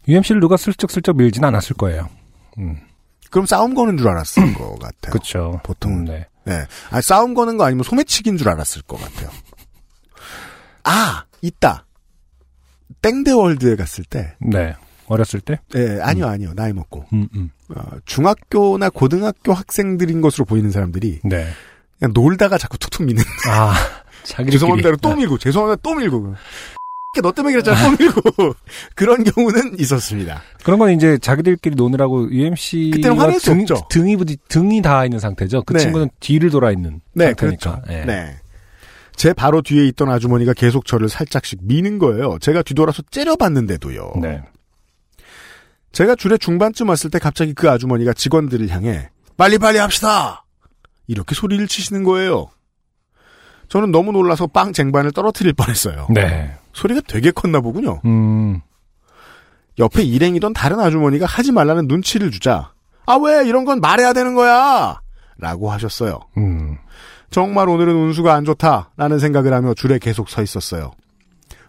UMC를 0.08 0.42
누가 0.42 0.58
슬쩍슬쩍 0.58 1.16
밀진 1.18 1.44
않았을 1.44 1.76
거예요. 1.78 2.10
음. 2.58 2.78
그럼 3.32 3.46
싸움 3.46 3.74
거는 3.76 3.98
줄 3.98 4.08
알았을 4.10 4.54
것 4.56 4.78
같아요. 4.80 5.12
그쵸. 5.12 5.60
보통은. 5.64 6.00
음, 6.00 6.06
네. 6.06 6.28
네. 6.46 6.66
아, 6.92 7.02
싸움 7.02 7.34
거는 7.34 7.58
거 7.58 7.66
아니면 7.66 7.84
소매치기인 7.84 8.38
줄 8.38 8.50
알았을 8.50 8.84
것 8.84 9.00
같아요. 9.00 9.30
아, 10.84 11.26
있다. 11.42 11.86
땡대월드에 13.02 13.76
갔을 13.76 14.04
때. 14.04 14.36
네. 14.40 14.76
어렸을 15.08 15.40
때? 15.40 15.60
예, 15.76 16.00
아니요, 16.02 16.28
아니요. 16.28 16.54
나이 16.56 16.74
먹고. 16.74 17.06
음, 17.14 17.28
음. 17.36 17.50
어, 17.76 17.82
중학교나 18.06 18.90
고등학교 18.90 19.54
학생들인 19.54 20.22
것으로 20.22 20.46
보이는 20.46 20.72
사람들이 20.72 21.20
네. 21.24 21.48
그냥 22.00 22.14
놀다가 22.14 22.58
자꾸 22.58 22.78
툭툭 22.78 23.06
미는. 23.06 23.22
아, 23.50 23.74
자기들끼리. 24.24 24.52
죄송합니다. 24.54 24.90
그리고 24.90 25.02
또 25.02 25.16
밀고, 25.16 25.38
죄송합니다. 25.38 25.80
또 25.84 25.94
밀고. 25.94 26.36
너 27.22 27.32
때문에 27.32 27.54
그랬잖아. 27.54 27.84
또 27.84 27.98
밀고. 27.98 28.56
그런 28.96 29.24
경우는 29.24 29.80
있었습니다. 29.80 30.42
그런 30.64 30.80
건 30.80 30.92
이제 30.92 31.18
자기들끼리 31.18 31.76
노느라고 31.76 32.32
UMC가 32.32 32.96
그때는 32.96 33.18
화낼 33.18 33.40
수 33.40 33.48
등, 33.52 33.62
없죠. 33.62 33.88
등이 33.90 34.16
부디 34.18 34.38
등이 34.48 34.82
닿아 34.82 35.06
있는 35.06 35.20
상태죠. 35.20 35.64
그 35.64 35.74
네. 35.74 35.80
친구는 35.80 36.10
뒤를 36.20 36.50
돌아 36.50 36.72
있는 36.72 37.02
네, 37.14 37.26
상태니까. 37.28 37.82
그렇죠. 37.82 37.94
예. 37.94 38.06
네. 38.06 38.36
제 39.16 39.34
바로 39.34 39.62
뒤에 39.62 39.88
있던 39.88 40.10
아주머니가 40.10 40.54
계속 40.54 40.86
저를 40.86 41.10
살짝씩 41.10 41.60
미는 41.64 42.00
거예요. 42.00 42.38
제가 42.40 42.64
뒤돌아서 42.64 43.02
째려봤는데도요. 43.12 44.14
네. 44.22 44.42
제가 45.94 46.16
줄의 46.16 46.40
중반쯤 46.40 46.90
왔을 46.90 47.10
때 47.10 47.20
갑자기 47.20 47.54
그 47.54 47.70
아주머니가 47.70 48.14
직원들을 48.14 48.70
향해 48.70 49.10
빨리빨리 49.38 49.78
합시다! 49.78 50.46
이렇게 51.08 51.36
소리를 51.36 51.66
치시는 51.68 52.04
거예요. 52.04 52.50
저는 53.70 53.92
너무 53.92 54.12
놀라서 54.12 54.48
빵 54.48 54.74
쟁반을 54.74 55.12
떨어뜨릴 55.12 55.54
뻔했어요. 55.54 56.08
네. 56.14 56.54
소리가 56.76 57.02
되게 57.08 57.32
컸나 57.32 57.62
보군요. 57.62 58.02
음. 58.06 58.62
옆에 59.80 60.04
일행이던 60.04 60.54
다른 60.54 60.80
아주머니가 60.80 61.26
하지 61.26 61.52
말라는 61.52 61.88
눈치를 61.88 62.32
주자 62.32 62.72
아 63.06 63.18
왜 63.18 63.46
이런 63.48 63.66
건 63.66 63.82
말해야 63.82 64.14
되는 64.14 64.36
거야 64.36 65.02
라고 65.38 65.72
하셨어요. 65.72 66.20
음. 66.38 66.78
정말 67.30 67.68
오늘은 67.70 67.94
운수가 67.94 68.34
안 68.34 68.46
좋다라는 68.46 69.20
생각을 69.20 69.54
하며 69.54 69.74
줄에 69.74 70.00
계속 70.00 70.30
서 70.30 70.42
있었어요. 70.42 70.92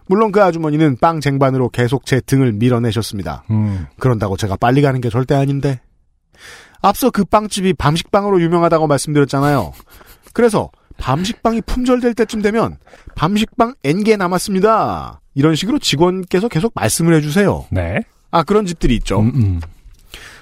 물론 0.08 0.30
그 0.30 0.42
아주머니는 0.42 0.98
빵 1.00 1.20
쟁반으로 1.20 1.68
계속 1.70 2.06
제 2.06 2.20
등을 2.20 2.52
밀어내셨습니다. 2.52 3.44
음. 3.50 3.86
그런다고 3.98 4.36
제가 4.36 4.56
빨리 4.56 4.82
가는 4.82 5.00
게 5.00 5.10
절대 5.10 5.34
아닌데. 5.34 5.80
앞서 6.80 7.10
그 7.10 7.24
빵집이 7.24 7.74
밤식빵으로 7.74 8.40
유명하다고 8.40 8.86
말씀드렸잖아요. 8.86 9.72
그래서 10.32 10.70
밤식빵이 10.98 11.62
품절될 11.62 12.14
때쯤 12.14 12.42
되면 12.42 12.78
밤식빵 13.14 13.74
N개 13.84 14.16
남았습니다. 14.16 15.20
이런 15.34 15.54
식으로 15.54 15.78
직원께서 15.78 16.48
계속 16.48 16.72
말씀을 16.74 17.14
해주세요. 17.14 17.66
네. 17.70 18.00
아 18.30 18.42
그런 18.42 18.66
집들이 18.66 18.94
있죠. 18.96 19.20
음, 19.20 19.32
음. 19.34 19.60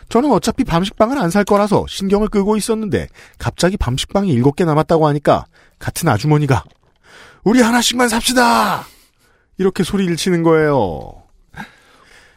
저는 0.09 0.31
어차피 0.31 0.65
밤식빵을 0.65 1.19
안 1.19 1.31
살 1.31 1.45
거라서 1.45 1.85
신경을 1.89 2.29
끄고 2.29 2.57
있었는데 2.57 3.09
갑자기 3.39 3.77
밤식빵이 3.77 4.31
일곱 4.31 4.55
개 4.57 4.65
남았다고 4.65 5.07
하니까 5.09 5.47
같은 5.79 6.09
아주머니가 6.09 6.63
우리 7.43 7.61
하나씩만 7.61 8.09
삽시다 8.09 8.85
이렇게 9.59 9.83
소리를 9.83 10.15
치는 10.17 10.43
거예요. 10.43 11.23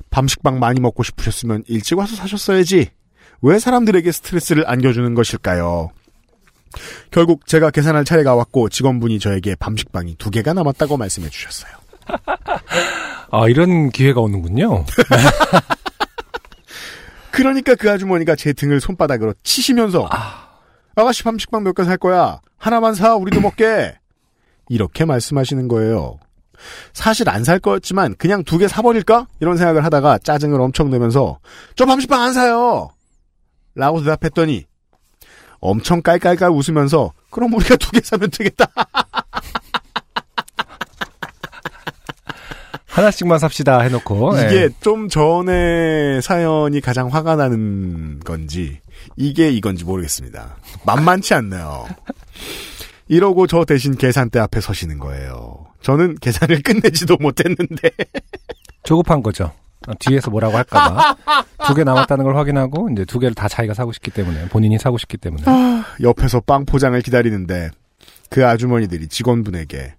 밤식빵 0.10 0.60
많이 0.60 0.80
먹고 0.80 1.03
싶으셨으면 1.03 1.64
일찍 1.68 1.98
와서 1.98 2.15
사셨어야지. 2.15 2.89
왜 3.41 3.60
사람들에게 3.60 4.11
스트레스를 4.11 4.68
안겨주는 4.68 5.14
것일까요? 5.14 5.91
결국 7.11 7.45
제가 7.48 7.69
계산할 7.72 8.06
차례가 8.06 8.35
왔고 8.35 8.69
직원분이 8.69 9.19
저에게 9.19 9.56
밤식빵이 9.56 10.15
두 10.18 10.30
개가 10.30 10.53
남았다고 10.53 10.98
말씀해 10.98 11.30
주셨어요. 11.30 11.72
아, 13.31 13.48
이런 13.49 13.89
기회가 13.89 14.22
오는군요. 14.22 14.85
그러니까 17.31 17.76
그 17.76 17.91
아주머니가 17.91 18.35
제 18.35 18.53
등을 18.53 18.80
손바닥으로 18.81 19.34
치시면서 19.44 20.10
아가씨 20.95 21.23
밤식빵 21.23 21.64
몇 21.64 21.73
개 21.76 21.84
살 21.84 21.98
거야. 21.98 22.39
하나만 22.57 22.95
사. 22.95 23.15
우리도 23.15 23.41
먹게. 23.41 23.95
이렇게 24.69 25.06
말씀하시는 25.06 25.68
거예요. 25.68 26.18
사실 26.94 27.30
안 27.30 27.44
살 27.44 27.60
거였지만 27.60 28.15
그냥 28.18 28.44
두 28.44 28.57
개 28.57 28.68
사버릴까? 28.68 29.27
이런 29.39 29.57
생각을 29.57 29.85
하다가 29.85 30.18
짜증을 30.19 30.60
엄청 30.60 30.89
내면서 30.89 31.38
저 31.76 31.85
밤식빵 31.85 32.19
안 32.19 32.34
사요. 32.34 32.89
라고 33.76 34.02
대답했더니 34.02 34.65
엄청 35.59 36.01
깔깔깔 36.01 36.49
웃으면서 36.51 37.13
그럼 37.29 37.53
우리가 37.53 37.75
두 37.77 37.91
개 37.91 37.99
사면 38.01 38.29
되겠다. 38.31 38.65
하나씩만 42.88 43.38
삽시다 43.39 43.81
해놓고. 43.81 44.38
이게 44.38 44.55
예. 44.63 44.69
좀 44.81 45.07
전에 45.07 46.19
사연이 46.21 46.81
가장 46.81 47.09
화가 47.09 47.35
나는 47.35 48.19
건지 48.21 48.79
이게 49.15 49.51
이건지 49.51 49.84
모르겠습니다. 49.85 50.57
만만치 50.85 51.34
않네요. 51.35 51.85
이러고 53.07 53.45
저 53.47 53.65
대신 53.65 53.95
계산대 53.95 54.39
앞에 54.39 54.61
서시는 54.61 54.97
거예요. 54.99 55.67
저는 55.81 56.15
계산을 56.19 56.61
끝내지도 56.63 57.17
못했는데 57.19 57.89
조급한 58.84 59.21
거죠. 59.21 59.51
어, 59.88 59.91
뒤에서 59.99 60.30
뭐라고 60.31 60.57
할까봐. 60.57 61.15
두 61.68 61.73
개 61.73 61.84
남았다는 61.84 62.23
걸 62.23 62.38
확인하고, 62.38 62.89
이제 62.91 63.05
두 63.05 63.19
개를 63.19 63.34
다 63.35 63.47
자기가 63.47 63.73
사고 63.73 63.91
싶기 63.91 64.11
때문에, 64.11 64.47
본인이 64.49 64.77
사고 64.77 64.97
싶기 64.97 65.18
때문에. 65.18 65.43
옆에서 66.01 66.41
빵 66.41 66.65
포장을 66.65 66.99
기다리는데 67.01 67.72
그 68.30 68.45
아주머니들이 68.45 69.07
직원분에게 69.07 69.95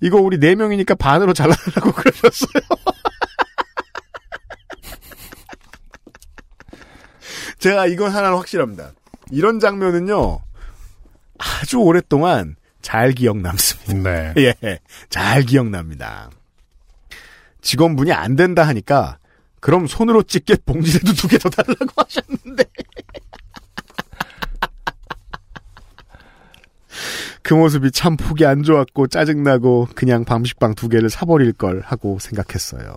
이거 0.00 0.18
우리 0.18 0.38
네 0.38 0.54
명이니까 0.54 0.94
반으로 0.96 1.32
잘라달라고 1.34 1.92
그러셨어요. 1.96 2.62
제가 7.58 7.86
이건 7.86 8.10
하나는 8.12 8.36
확실합니다. 8.38 8.92
이런 9.30 9.60
장면은요 9.60 10.40
아주 11.38 11.78
오랫동안 11.78 12.56
잘 12.82 13.12
기억 13.12 13.38
남습니다. 13.38 14.32
네. 14.34 14.54
예, 14.62 14.78
잘 15.08 15.42
기억 15.42 15.68
납니다. 15.68 16.30
직원분이 17.62 18.12
안 18.12 18.36
된다 18.36 18.66
하니까 18.66 19.18
그럼 19.66 19.86
손으로 19.88 20.22
찍게 20.22 20.58
봉지라도 20.64 21.12
두 21.14 21.26
개 21.28 21.38
더 21.38 21.48
달라고 21.50 21.86
하셨는데 21.96 22.64
그 27.42 27.54
모습이 27.54 27.90
참 27.90 28.16
보기 28.16 28.46
안 28.46 28.62
좋았고 28.62 29.08
짜증나고 29.08 29.88
그냥 29.94 30.24
밤식빵 30.24 30.74
두 30.74 30.88
개를 30.88 31.10
사버릴 31.10 31.52
걸 31.52 31.82
하고 31.84 32.18
생각했어요. 32.20 32.96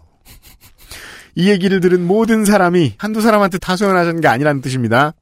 이 1.36 1.50
얘기를 1.50 1.80
들은 1.80 2.06
모든 2.06 2.46
사람이 2.46 2.96
한두 2.98 3.22
사람한테 3.22 3.58
다 3.60 3.76
소연하자는 3.76 4.22
게 4.22 4.28
아니라는 4.28 4.62
뜻입니다. 4.62 5.14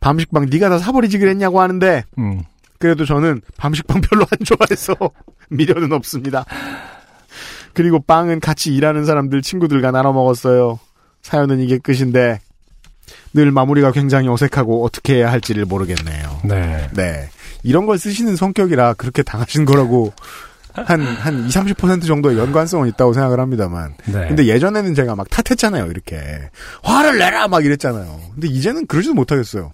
밤식빵 0.00 0.46
네가 0.50 0.68
다 0.68 0.78
사버리지 0.78 1.18
그랬냐고 1.18 1.60
하는데 1.60 2.04
음. 2.18 2.42
그래도 2.78 3.04
저는 3.04 3.40
밤식빵 3.56 4.00
별로 4.02 4.26
안 4.30 4.38
좋아해서 4.44 4.94
미련은 5.50 5.92
없습니다. 5.92 6.44
그리고 7.74 8.00
빵은 8.00 8.40
같이 8.40 8.74
일하는 8.74 9.04
사람들 9.04 9.42
친구들과 9.42 9.90
나눠 9.90 10.12
먹었어요. 10.12 10.78
사연은 11.22 11.60
이게 11.60 11.78
끝인데 11.78 12.40
늘 13.34 13.50
마무리가 13.50 13.92
굉장히 13.92 14.28
어색하고 14.28 14.84
어떻게 14.84 15.16
해야 15.16 15.30
할지를 15.30 15.64
모르겠네요. 15.64 16.40
네. 16.44 16.88
네. 16.94 17.28
이런 17.62 17.86
걸 17.86 17.98
쓰시는 17.98 18.36
성격이라 18.36 18.94
그렇게 18.94 19.22
당하신 19.22 19.64
거라고 19.64 20.12
한, 20.72 21.00
한 21.00 21.46
20, 21.46 21.76
30% 21.76 22.06
정도의 22.06 22.38
연관성은 22.38 22.88
있다고 22.88 23.12
생각을 23.12 23.40
합니다만. 23.40 23.94
네. 24.06 24.28
근데 24.28 24.46
예전에는 24.46 24.94
제가 24.94 25.16
막 25.16 25.28
탓했잖아요, 25.28 25.86
이렇게. 25.86 26.18
화를 26.82 27.18
내라! 27.18 27.48
막 27.48 27.64
이랬잖아요. 27.64 28.20
근데 28.34 28.48
이제는 28.48 28.86
그러지도 28.86 29.14
못하겠어요. 29.14 29.72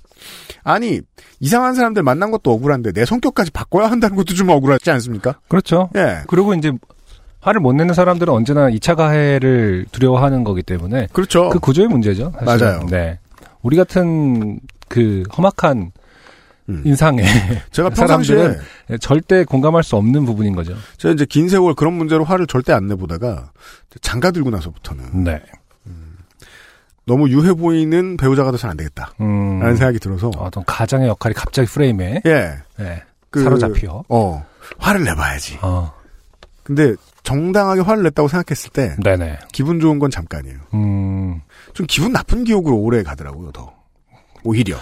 아니, 0.63 1.01
이상한 1.41 1.75
사람들 1.75 2.03
만난 2.03 2.31
것도 2.31 2.51
억울한데 2.53 2.93
내 2.93 3.05
성격까지 3.05 3.51
바꿔야 3.51 3.91
한다는 3.91 4.17
것도 4.17 4.35
좀 4.35 4.49
억울하지 4.49 4.91
않습니까? 4.93 5.39
그렇죠. 5.49 5.91
예. 5.97 6.23
그리고 6.27 6.55
이제 6.55 6.73
화를 7.45 7.61
못 7.61 7.75
내는 7.75 7.93
사람들은 7.95 8.33
언제나 8.33 8.71
2차 8.71 8.97
가해를 8.97 9.85
두려워하는 9.93 10.45
거기 10.45 10.63
때문에 10.63 11.09
그렇죠. 11.13 11.51
그 11.51 11.59
구조의 11.59 11.89
문제죠. 11.89 12.33
사실은. 12.43 12.67
맞아요. 12.67 12.87
네. 12.91 13.19
우리 13.63 13.77
같은 13.77 14.61
그 14.89 15.23
험악한 15.37 15.93
음. 16.71 16.83
인상의 16.87 17.27
제가 17.71 17.91
사람들은 17.95 18.47
평상시에 18.47 18.99
절대 18.99 19.45
공감할 19.45 19.83
수 19.83 19.97
없는 19.97 20.25
부분인 20.25 20.55
거죠. 20.55 20.75
제가 20.97 21.13
이제 21.13 21.27
긴 21.27 21.51
세월 21.51 21.75
그런 21.75 21.93
문제로 21.93 22.25
화를 22.25 22.47
절대 22.47 22.73
안 22.73 22.87
내보다가 22.87 23.51
장가 24.01 24.31
들고 24.31 24.49
나서부터는 24.49 25.25
네. 25.25 25.43
너무 27.07 27.29
유해 27.29 27.53
보이는 27.53 28.17
배우자가 28.17 28.51
돼서는 28.53 28.71
안 28.71 28.77
되겠다. 28.79 29.13
음, 29.21 29.59
라는 29.61 29.77
생각이 29.77 29.99
들어서 29.99 30.31
어떤 30.39 30.65
가장의 30.65 31.09
역할이 31.09 31.35
갑자기 31.35 31.69
프레임에 31.69 32.23
예. 32.25 32.55
네, 32.79 33.03
그- 33.29 33.43
사로잡혀. 33.45 34.03
어. 34.09 34.47
화를 34.79 35.05
내봐야지. 35.05 35.59
어, 35.61 35.93
근데 36.63 36.95
정당하게 37.25 37.81
화를 37.81 38.03
냈다고 38.05 38.29
생각했을 38.29 38.71
때 38.71 38.95
네네. 39.03 39.39
기분 39.53 39.81
좋은 39.81 39.99
건 39.99 40.11
잠깐이에요. 40.11 40.59
음, 40.75 41.41
좀 41.73 41.87
기분 41.89 42.13
나쁜 42.13 42.45
기억으로 42.45 42.77
오래 42.77 43.03
가더라고요, 43.03 43.51
더. 43.51 43.73
오히려. 44.45 44.77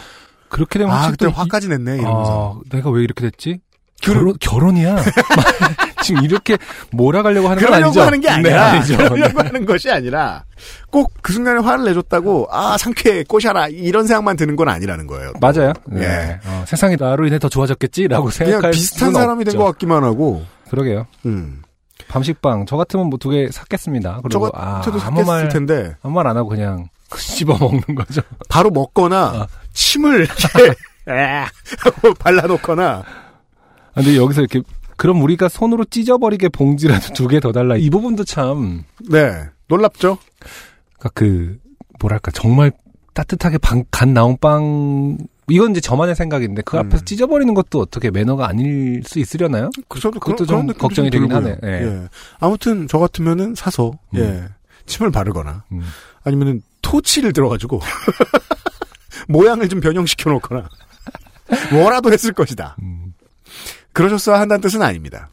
그렇게 0.48 0.78
되면 0.78 0.94
아, 0.94 1.10
그때 1.10 1.28
이- 1.28 1.31
화까지 1.31 1.69
냈네, 1.69 1.98
이러면서. 1.98 2.60
아, 2.62 2.69
내가 2.77 2.90
왜 2.90 3.02
이렇게 3.02 3.23
됐지? 3.23 3.60
결혼- 4.02 4.36
결혼, 4.40 4.73
결혼이야. 4.74 4.97
지금 6.02 6.24
이렇게 6.24 6.59
몰아가려고 6.90 7.48
하는 7.48 7.62
건 7.64 7.74
아니죠. 7.74 8.02
하는 8.02 8.20
게 8.20 8.27
네, 8.28 8.35
아니라, 8.35 8.66
아니죠. 8.73 8.97
그러려고 8.97 9.39
하는 9.39 9.64
것이 9.64 9.89
아니라, 9.89 10.44
꼭 10.90 11.12
그 11.23 11.32
순간에 11.32 11.60
화를 11.60 11.85
내줬다고, 11.85 12.48
아, 12.51 12.77
상쾌해, 12.77 13.23
꼬셔라, 13.23 13.69
이런 13.69 14.09
생각만 14.09 14.36
드는 14.36 14.56
건 14.56 14.69
아니라는 14.69 15.06
거예요. 15.06 15.32
맞아요. 15.40 15.73
예. 15.93 15.98
네. 16.01 16.40
어, 16.44 16.64
세상이 16.66 16.97
나로 16.98 17.24
인해 17.28 17.39
더 17.39 17.48
좋아졌겠지라고 17.48 18.24
그냥 18.24 18.32
생각할 18.32 18.73
비슷한 18.73 19.10
수는 19.10 19.12
사람이 19.23 19.44
된. 19.44 19.56
것 19.56 19.64
같기만 19.66 20.02
하고, 20.02 20.43
그러게요. 20.69 21.06
음. 21.27 21.62
밤식빵 22.09 22.66
저 22.66 22.77
같으면 22.77 23.06
뭐 23.09 23.19
두 23.19 23.31
개 23.31 23.48
샀겠습니다. 23.51 24.20
저 24.31 24.39
그리고 24.39 24.51
아, 24.55 24.82
아무 25.02 25.24
말 25.24 25.48
텐데, 25.48 25.97
아무 26.02 26.14
말 26.14 26.27
안 26.27 26.36
하고 26.36 26.48
그냥 26.48 26.89
씹어 27.16 27.56
먹는 27.59 27.94
거죠. 27.94 28.23
바로 28.48 28.70
먹거나, 28.70 29.16
아. 29.27 29.47
침을, 29.73 30.24
이렇게, 30.24 30.74
에 31.09 31.44
하고 31.78 32.14
발라놓거나, 32.14 32.85
아, 33.05 33.94
근데 33.94 34.16
여기서 34.16 34.40
이렇게 34.43 34.62
그럼 34.97 35.20
우리가 35.23 35.48
손으로 35.48 35.85
찢어버리게 35.85 36.48
봉지라도 36.51 37.12
두 37.14 37.27
개 37.28 37.40
더 37.40 37.52
달라. 37.52 37.77
이 37.77 37.90
부분도 37.90 38.24
참 38.24 38.85
네, 39.10 39.44
놀랍죠? 39.69 40.19
그러니까 40.98 41.10
그 41.14 41.59
뭐랄까 42.01 42.31
정말 42.31 42.73
따뜻하게 43.14 43.59
방, 43.59 43.85
간 43.90 44.14
나온 44.14 44.36
빵 44.40 45.19
이건 45.51 45.73
이제 45.73 45.81
저만의 45.81 46.14
생각인데 46.14 46.62
그 46.62 46.77
음. 46.77 46.86
앞에서 46.86 47.05
찢어버리는 47.05 47.52
것도 47.55 47.81
어떻게 47.81 48.10
매너가 48.10 48.48
아닐 48.48 49.02
수 49.05 49.19
있으려나요? 49.19 49.70
그래서 49.89 50.10
그것도 50.10 50.47
좀 50.47 50.66
느낌도 50.66 50.78
걱정이 50.78 51.10
좀 51.10 51.28
되긴 51.28 51.28
들고요. 51.28 51.52
하네. 51.52 51.59
예. 51.64 51.86
예. 51.86 52.09
아무튼 52.39 52.86
저 52.89 52.98
같으면은 52.98 53.55
사서 53.55 53.93
음. 54.14 54.19
예 54.19 54.44
침을 54.86 55.10
바르거나 55.10 55.64
음. 55.73 55.81
아니면은 56.24 56.62
토치를 56.82 57.32
들어가지고 57.32 57.81
모양을 59.28 59.69
좀 59.69 59.81
변형시켜 59.81 60.31
놓거나 60.31 60.69
뭐라도 61.73 62.12
했을 62.12 62.32
것이다. 62.32 62.77
음. 62.82 63.14
그러셨어야 63.93 64.40
한다는 64.40 64.60
뜻은 64.60 64.81
아닙니다. 64.82 65.28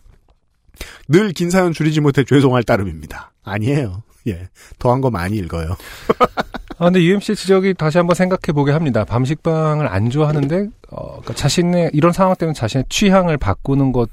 늘 1.08 1.32
긴 1.34 1.50
사연 1.50 1.72
줄이지 1.74 2.02
못해 2.02 2.24
죄송할 2.24 2.64
따름입니다. 2.64 3.32
아니에요. 3.44 4.04
예. 4.28 4.50
더한 4.80 5.02
거 5.02 5.10
많이 5.10 5.38
읽어요. 5.38 5.76
아, 6.80 6.86
근데 6.86 7.02
UMC 7.04 7.36
지적이 7.36 7.74
다시 7.74 7.98
한번 7.98 8.16
생각해 8.16 8.54
보게 8.54 8.72
합니다. 8.72 9.04
밤식빵을 9.04 9.88
안 9.88 10.10
좋아하는데, 10.10 10.68
어, 10.92 11.08
그러니까 11.08 11.34
자신의, 11.36 11.92
이런 11.94 12.14
상황 12.14 12.36
때문에 12.36 12.54
자신의 12.54 12.86
취향을 12.90 13.38
바꾸는 13.38 13.92
것 13.92 14.10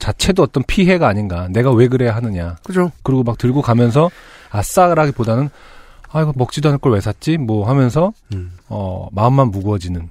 자체도 0.00 0.42
어떤 0.42 0.64
피해가 0.64 1.06
아닌가. 1.06 1.46
내가 1.50 1.70
왜 1.70 1.86
그래야 1.86 2.14
하느냐. 2.16 2.56
그죠? 2.64 2.90
그리고 3.04 3.22
막 3.22 3.38
들고 3.38 3.62
가면서, 3.62 4.10
아싸라기보다는, 4.50 5.48
아, 6.10 6.22
이거 6.22 6.32
먹지도 6.36 6.68
않을 6.68 6.78
걸 6.78 6.92
왜 6.94 7.00
샀지? 7.00 7.38
뭐 7.38 7.68
하면서, 7.68 8.12
음. 8.34 8.52
어, 8.68 9.08
마음만 9.12 9.48
무거워지는. 9.52 10.10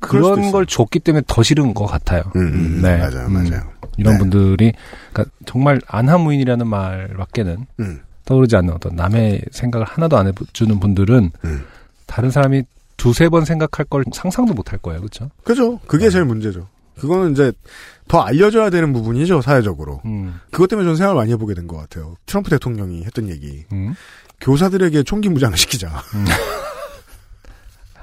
그런. 0.00 0.50
걸 0.52 0.66
줬기 0.66 0.98
때문에 1.00 1.22
더 1.28 1.42
싫은 1.42 1.74
것 1.74 1.86
같아요. 1.86 2.22
음, 2.34 2.40
음, 2.40 2.82
네. 2.82 2.98
맞아요, 2.98 3.26
음. 3.26 3.32
맞아요. 3.34 3.62
이런 3.96 4.14
네. 4.14 4.18
분들이, 4.18 4.72
그러니까 5.12 5.34
정말 5.44 5.80
안하무인이라는 5.86 6.66
말밖에는 6.68 7.66
음, 7.80 8.00
떠오르지 8.26 8.54
않는 8.56 8.74
어떤 8.74 8.94
남의 8.94 9.40
생각을 9.52 9.86
하나도 9.86 10.18
안 10.18 10.26
해주는 10.26 10.78
분들은 10.78 11.30
음. 11.44 11.64
다른 12.06 12.30
사람이 12.30 12.64
두세 12.98 13.28
번 13.30 13.44
생각할 13.44 13.86
걸 13.86 14.04
상상도 14.12 14.52
못 14.52 14.72
할 14.72 14.78
거예요. 14.78 15.00
그렇죠? 15.00 15.30
그죠? 15.44 15.78
그게 15.86 16.10
제일 16.10 16.24
문제죠. 16.26 16.68
그거는 16.98 17.32
이제 17.32 17.52
더 18.08 18.20
알려줘야 18.20 18.70
되는 18.70 18.92
부분이죠, 18.92 19.42
사회적으로. 19.42 20.00
음. 20.06 20.40
그것 20.50 20.66
때문에 20.68 20.84
저는 20.86 20.96
생각을 20.96 21.14
많이 21.20 21.32
해보게 21.32 21.54
된 21.54 21.66
것 21.66 21.76
같아요. 21.76 22.14
트럼프 22.26 22.50
대통령이 22.50 23.04
했던 23.04 23.28
얘기. 23.28 23.64
음. 23.72 23.94
교사들에게 24.40 25.02
총기 25.02 25.28
무장을 25.28 25.56
시키자. 25.56 26.02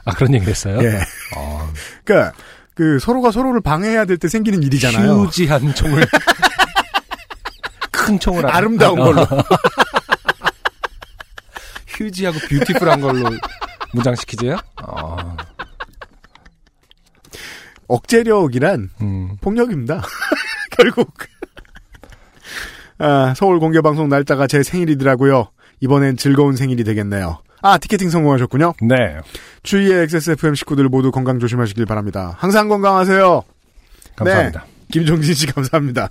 아, 0.05 0.13
그런 0.15 0.33
얘기를 0.33 0.51
했어요? 0.51 0.79
예. 0.83 0.99
어, 1.37 1.69
그러니까 2.03 2.33
그 2.75 2.99
서로가 2.99 3.31
서로를 3.31 3.61
방해해야 3.61 4.05
될 4.05 4.17
때 4.17 4.27
생기는 4.27 4.61
일이잖아요. 4.63 5.23
휴지한 5.23 5.73
총을. 5.75 6.05
큰 7.91 8.19
총을. 8.19 8.45
안- 8.45 8.51
아름다운 8.55 8.99
아, 8.99 9.03
걸로. 9.05 9.25
휴지하고 11.93 12.37
뷰티풀한 12.49 13.01
걸로 13.01 13.29
무장시키재요? 13.93 14.57
어, 14.83 15.37
억제력이란 17.87 18.89
음. 19.01 19.37
폭력입니다. 19.41 20.01
결국. 20.77 21.13
아, 22.97 23.33
서울 23.35 23.59
공개방송 23.59 24.09
날짜가 24.09 24.47
제 24.47 24.63
생일이더라고요. 24.63 25.49
이번엔 25.81 26.17
즐거운 26.17 26.55
생일이 26.55 26.83
되겠네요. 26.83 27.39
아, 27.61 27.77
티켓팅 27.77 28.09
성공하셨군요. 28.09 28.73
네. 28.81 29.17
주위의 29.63 30.03
XSFM 30.03 30.55
식구들 30.55 30.89
모두 30.89 31.11
건강 31.11 31.39
조심하시길 31.39 31.85
바랍니다. 31.85 32.35
항상 32.37 32.67
건강하세요. 32.67 33.43
감사합니다. 34.15 34.61
네. 34.61 34.73
김종진 34.91 35.33
씨 35.33 35.47
감사합니다. 35.47 36.09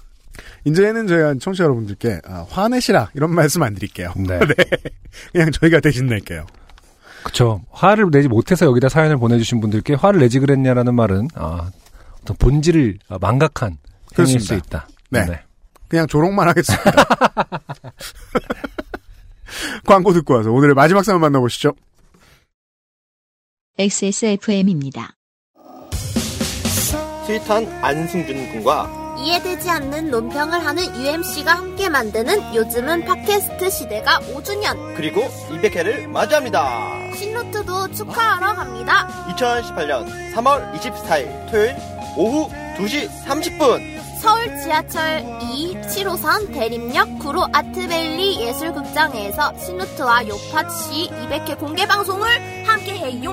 이제는 0.65 1.07
저희가 1.07 1.35
청취자 1.41 1.65
여러분들께 1.65 2.21
아, 2.27 2.47
화내시라 2.49 3.11
이런 3.15 3.31
말씀 3.35 3.63
안 3.63 3.75
드릴게요. 3.75 4.13
네. 4.19 4.39
그냥 5.33 5.51
저희가 5.53 5.81
대신 5.81 6.07
낼게요. 6.07 6.47
그쵸. 7.25 7.63
화를 7.71 8.11
내지 8.11 8.29
못해서 8.29 8.67
여기다 8.67 8.89
사연을 8.89 9.17
보내주신 9.19 9.61
분들께 9.61 9.95
화를 9.95 10.21
내지 10.21 10.41
그랬냐라는 10.41 10.95
말은, 10.95 11.29
아, 11.35 11.71
어떤 12.23 12.37
본질을 12.37 12.99
망각한 13.21 13.79
행위일 14.19 14.41
수. 14.41 14.55
있다. 14.55 14.89
네. 15.11 15.25
그냥 15.89 16.07
조롱만 16.07 16.49
하겠습니다. 16.49 16.91
광고 19.87 20.13
듣고 20.13 20.35
와서 20.35 20.51
오늘의 20.51 20.75
마지막 20.75 21.05
사연 21.05 21.21
만나보시죠. 21.21 21.75
XSFM입니다. 23.79 25.15
스윗한 27.27 27.67
안승준 27.85 28.53
군과 28.53 29.02
이해되지 29.23 29.71
않는 29.71 30.11
논평을 30.11 30.67
하는 30.67 30.97
UMC가 30.97 31.55
함께 31.55 31.89
만드는 31.89 32.55
요즘은 32.55 33.05
팟캐스트 33.05 33.71
시대가 33.71 34.19
5주년. 34.35 34.97
그리고 34.97 35.23
200회를 35.49 36.07
맞이합니다. 36.09 37.15
신노트도 37.15 37.93
축하하러 37.93 38.55
갑니다. 38.55 39.09
2018년 39.37 40.33
3월 40.35 40.73
24일 40.75 41.51
토요일 41.51 41.77
오후 42.17 42.49
2시 42.77 43.09
30분 43.25 43.93
서울 44.21 44.47
지하철 44.63 45.25
2, 45.43 45.75
7호선 45.83 46.53
대림역 46.53 47.19
구로 47.19 47.45
아트밸리 47.53 48.41
예술극장에서 48.41 49.53
신노트와 49.59 50.29
요파시 50.29 51.11
200회 51.11 51.59
공개 51.59 51.87
방송을 51.87 52.29
함께 52.65 52.93
해요. 52.93 53.33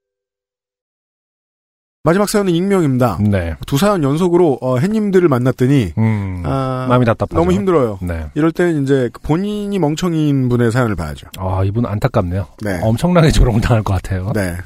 마지막 2.03 2.27
사연은 2.27 2.53
익명입니다. 2.55 3.19
네. 3.21 3.55
두 3.67 3.77
사연 3.77 4.03
연속으로 4.03 4.57
어, 4.61 4.77
햇님들을 4.79 5.27
만났더니 5.29 5.93
음, 5.99 6.41
아, 6.43 6.87
마음이 6.89 7.05
답답하죠. 7.05 7.37
너무 7.39 7.51
힘들어요. 7.51 7.99
네. 8.01 8.25
이럴 8.33 8.51
때는 8.51 8.83
이제 8.83 9.09
그 9.13 9.21
본인이 9.21 9.77
멍청이인 9.77 10.49
분의 10.49 10.71
사연을 10.71 10.95
봐야죠. 10.95 11.27
아, 11.37 11.61
이분 11.63 11.85
안타깝네요. 11.85 12.47
네. 12.63 12.79
엄청나게 12.81 13.29
조롱 13.29 13.61
당할 13.61 13.83
것 13.83 13.93
같아요. 13.93 14.31
네. 14.33 14.57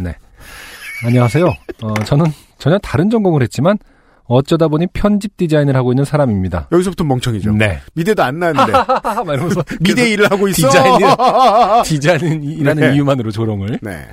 안녕하세요. 1.06 1.46
어, 1.84 1.94
저는 2.06 2.26
전혀 2.58 2.78
다른 2.78 3.10
전공을 3.10 3.42
했지만 3.42 3.80
어쩌다 4.28 4.70
보니 4.70 4.88
편집 4.94 5.36
디자인을 5.36 5.76
하고 5.76 5.92
있는 5.92 6.06
사람입니다. 6.06 6.70
여기서부터 6.72 7.04
멍청이죠. 7.04 7.52
네. 7.52 7.82
미대도 7.96 8.24
안 8.24 8.40
나왔는데 8.40 8.72
막 9.04 9.28
이러면서 9.28 9.62
미대 9.82 10.10
일을 10.10 10.32
하고 10.32 10.48
있어. 10.48 10.70
디자인, 10.70 10.96
디자인이라는 11.84 12.82
네. 12.82 12.96
이유만으로 12.96 13.32
조롱을. 13.32 13.80
네. 13.82 14.06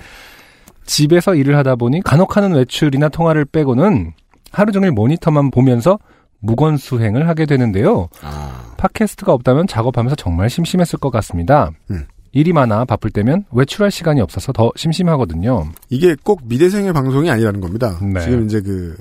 집에서 0.84 1.34
일을 1.34 1.56
하다 1.56 1.76
보니 1.76 2.02
간혹 2.02 2.36
하는 2.36 2.52
외출이나 2.52 3.09
통화를 3.09 3.44
빼고는 3.44 4.12
하루 4.50 4.72
종일 4.72 4.90
모니터만 4.92 5.50
보면서 5.50 5.98
무건 6.40 6.76
수행을 6.76 7.28
하게 7.28 7.46
되는데요. 7.46 8.09
아. 8.20 8.74
팟캐스트가 8.76 9.32
없다면 9.32 9.68
작업하면서 9.68 10.16
정말 10.16 10.50
심심했을 10.50 10.98
것 10.98 11.10
같습니다. 11.10 11.70
음. 11.90 12.06
일이 12.32 12.52
많아 12.52 12.86
바쁠 12.86 13.10
때면 13.10 13.44
외출할 13.52 13.90
시간이 13.90 14.20
없어서 14.20 14.52
더 14.52 14.72
심심하거든요. 14.74 15.70
이게 15.90 16.16
꼭 16.22 16.40
미대생의 16.44 16.92
방송이 16.92 17.30
아니라는 17.30 17.60
겁니다. 17.60 17.98
네. 18.00 18.20
지금 18.20 18.46
이제 18.46 18.60
그 18.60 18.96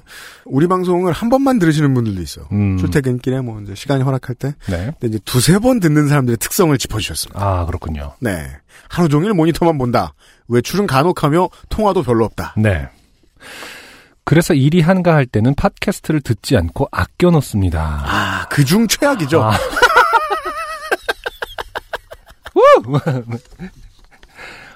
우리 0.46 0.68
방송을 0.68 1.14
한 1.14 1.30
번만 1.30 1.58
들으시는 1.58 1.94
분들도 1.94 2.22
있어. 2.22 2.42
음. 2.52 2.78
출퇴근길에 2.78 3.40
뭐 3.42 3.62
이제 3.62 3.74
시간이 3.74 4.04
허락할 4.04 4.36
때. 4.36 4.54
네. 4.70 4.92
근데 5.00 5.08
이제 5.08 5.20
두세 5.24 5.60
번 5.60 5.80
듣는 5.80 6.10
사람들의 6.10 6.38
특성을 6.38 6.78
짚어주셨습니다. 6.78 7.42
아, 7.42 7.66
그렇군요. 7.66 8.14
네. 8.20 8.48
하루 8.90 9.08
종일 9.08 9.34
모니터만 9.34 9.78
본다. 9.78 10.14
외출은 10.50 10.86
간혹하며 10.88 11.50
통화도 11.70 12.04
별로 12.04 12.26
없다. 12.26 12.56
네. 12.58 12.90
그래서 14.26 14.54
일이 14.54 14.82
한가할 14.82 15.26
때는 15.26 15.56
팟캐스트를 15.56 16.22
듣지 16.22 16.56
않고 16.58 16.88
아껴 16.92 17.32
놓습니다. 17.32 18.04
아, 18.06 18.48
그중 18.50 18.88
최악이죠. 18.88 19.42
아. 19.42 19.52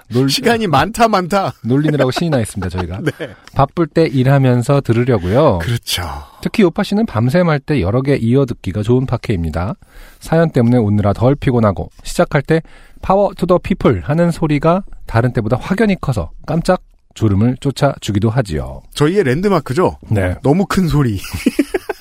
놀, 0.10 0.30
시간이 0.30 0.68
많다 0.68 1.08
많다. 1.08 1.54
놀리느라고 1.64 2.12
신이 2.12 2.30
나 2.30 2.40
있습니다, 2.40 2.70
저희가. 2.70 3.00
네. 3.20 3.30
바쁠 3.56 3.88
때 3.88 4.04
일하면서 4.06 4.82
들으려고요. 4.82 5.58
그렇죠. 5.60 6.04
특히 6.42 6.62
요파 6.62 6.84
씨는 6.84 7.08
밤샘 7.08 7.50
할 7.50 7.60
때 7.60 7.82
여러 7.82 8.02
개 8.04 8.16
이어 8.16 8.46
듣기가 8.46 8.84
좋은 8.84 9.08
팟캐입니다. 9.08 9.74
사연 10.20 10.52
때문에 10.52 10.78
웃느라 10.78 11.12
덜 11.14 11.36
피곤하고 11.36 11.90
시작할 12.04 12.44
때 12.44 12.62
Power 13.02 13.34
to 13.36 13.48
the 13.48 13.58
people 13.58 14.02
하는 14.02 14.30
소리가 14.30 14.84
다른 15.08 15.34
때보다 15.34 15.58
확연히 15.60 15.96
커서 16.00 16.30
깜짝 16.46 16.84
졸음을 17.16 17.58
쫓아주기도 17.60 18.30
하지요. 18.30 18.84
저희의 18.94 19.24
랜드마크죠. 19.24 19.98
네. 20.10 20.36
너무 20.44 20.66
큰 20.68 20.88
소리. 20.88 21.20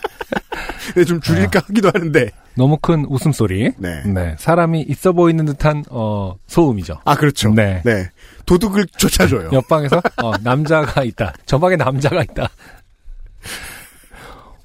네, 0.94 1.04
좀 1.04 1.20
줄일까 1.20 1.60
하기도 1.68 1.90
하는데. 1.94 2.30
너무 2.56 2.78
큰 2.80 3.04
웃음소리. 3.08 3.72
네. 3.78 4.36
사람이 4.38 4.82
있어 4.88 5.12
보이는 5.12 5.44
듯한 5.44 5.84
어, 5.90 6.36
소음이죠. 6.46 7.00
아, 7.04 7.16
그렇죠. 7.16 7.52
네. 7.52 7.82
네. 7.84 8.10
도둑을 8.46 8.86
쫓아줘요. 8.96 9.50
옆방에서 9.52 10.00
어, 10.22 10.32
남자가 10.42 11.02
있다. 11.02 11.34
저 11.46 11.58
방에 11.58 11.76
남자가 11.76 12.22
있다. 12.22 12.48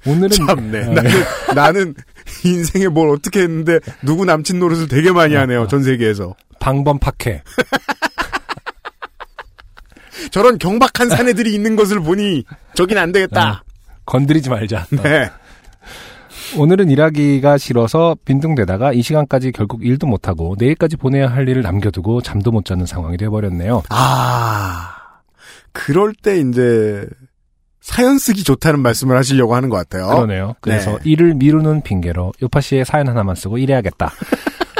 오늘은 0.06 0.30
참네. 0.30 0.86
어, 0.86 0.90
나는, 0.92 1.10
나는 1.54 1.94
인생에 2.44 2.88
뭘 2.88 3.10
어떻게 3.10 3.40
했는데 3.40 3.80
누구 4.02 4.24
남친 4.24 4.58
노릇을 4.58 4.88
되게 4.88 5.10
많이 5.12 5.34
하네요. 5.34 5.66
전 5.68 5.82
세계에서. 5.82 6.34
방범 6.60 6.98
파케. 6.98 7.42
저런 10.30 10.58
경박한 10.58 11.08
사내들이 11.08 11.52
있는 11.54 11.76
것을 11.76 12.00
보니 12.00 12.44
저긴 12.74 12.98
안 12.98 13.10
되겠다. 13.12 13.64
건드리지 14.06 14.50
말자. 14.50 14.86
네. 14.90 15.30
오늘은 16.56 16.90
일하기가 16.90 17.58
싫어서 17.58 18.16
빈둥대다가 18.24 18.92
이 18.92 19.02
시간까지 19.02 19.52
결국 19.52 19.84
일도 19.84 20.06
못하고 20.06 20.56
내일까지 20.58 20.96
보내야 20.96 21.28
할 21.28 21.48
일을 21.48 21.62
남겨두고 21.62 22.22
잠도 22.22 22.50
못 22.50 22.64
자는 22.64 22.86
상황이 22.86 23.16
돼버렸네요. 23.16 23.82
아, 23.88 24.92
그럴 25.72 26.12
때 26.14 26.40
이제 26.40 27.06
사연 27.80 28.18
쓰기 28.18 28.44
좋다는 28.44 28.80
말씀을 28.80 29.16
하시려고 29.16 29.54
하는 29.54 29.68
것 29.68 29.76
같아요. 29.76 30.08
그러네요. 30.08 30.54
그래서 30.60 30.92
네. 30.92 30.98
일을 31.04 31.34
미루는 31.34 31.82
핑계로 31.82 32.32
요파 32.42 32.60
씨의 32.60 32.84
사연 32.84 33.08
하나만 33.08 33.36
쓰고 33.36 33.58
일해야겠다. 33.58 34.12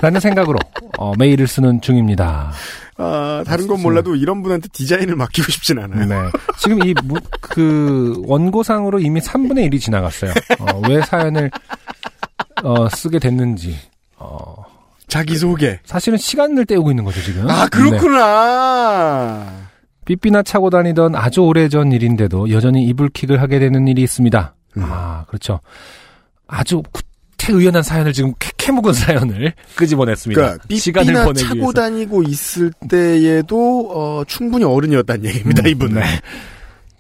라는 0.02 0.20
생각으로 0.20 0.58
어, 0.98 1.12
메일을 1.18 1.46
쓰는 1.46 1.80
중입니다. 1.80 2.52
아, 2.96 3.42
다른 3.46 3.66
건 3.66 3.80
몰라도 3.82 4.14
이런 4.14 4.42
분한테 4.42 4.68
디자인을 4.72 5.16
맡기고 5.16 5.50
싶진 5.50 5.78
않아요. 5.78 6.06
네. 6.06 6.30
지금 6.58 6.84
이, 6.86 6.94
무- 7.04 7.16
그, 7.40 8.20
원고상으로 8.26 8.98
이미 9.00 9.20
3분의 9.20 9.70
1이 9.70 9.80
지나갔어요. 9.80 10.32
어, 10.58 10.80
왜 10.88 11.00
사연을, 11.02 11.50
어, 12.62 12.88
쓰게 12.90 13.18
됐는지. 13.18 13.76
어, 14.16 14.54
자기소개. 15.08 15.80
사실은 15.84 16.18
시간을 16.18 16.66
때우고 16.66 16.90
있는 16.90 17.04
거죠, 17.04 17.22
지금. 17.22 17.48
아, 17.48 17.64
네. 17.64 17.68
그렇구나. 17.70 19.46
삐삐나 20.04 20.42
차고 20.42 20.70
다니던 20.70 21.14
아주 21.14 21.40
오래전 21.42 21.92
일인데도 21.92 22.50
여전히 22.50 22.84
이불킥을 22.84 23.40
하게 23.40 23.58
되는 23.58 23.86
일이 23.88 24.02
있습니다. 24.02 24.54
음. 24.76 24.82
아, 24.86 25.24
그렇죠. 25.28 25.60
아주 26.46 26.82
구태의연한 27.38 27.82
사연을 27.82 28.12
지금 28.12 28.34
캐캐묵은 28.60 28.92
사연을 28.92 29.52
끄집어냈습니다. 29.74 30.40
그러니까 30.40 30.64
시간을 30.76 31.14
보내기 31.24 31.40
차고 31.40 31.54
위해서. 31.56 31.72
다니고 31.72 32.22
있을 32.24 32.72
때에도 32.88 33.90
어, 33.90 34.24
충분히 34.26 34.64
어른이었다는 34.64 35.24
얘기입니다. 35.24 35.66
이분은. 35.66 36.00
네. 36.00 36.06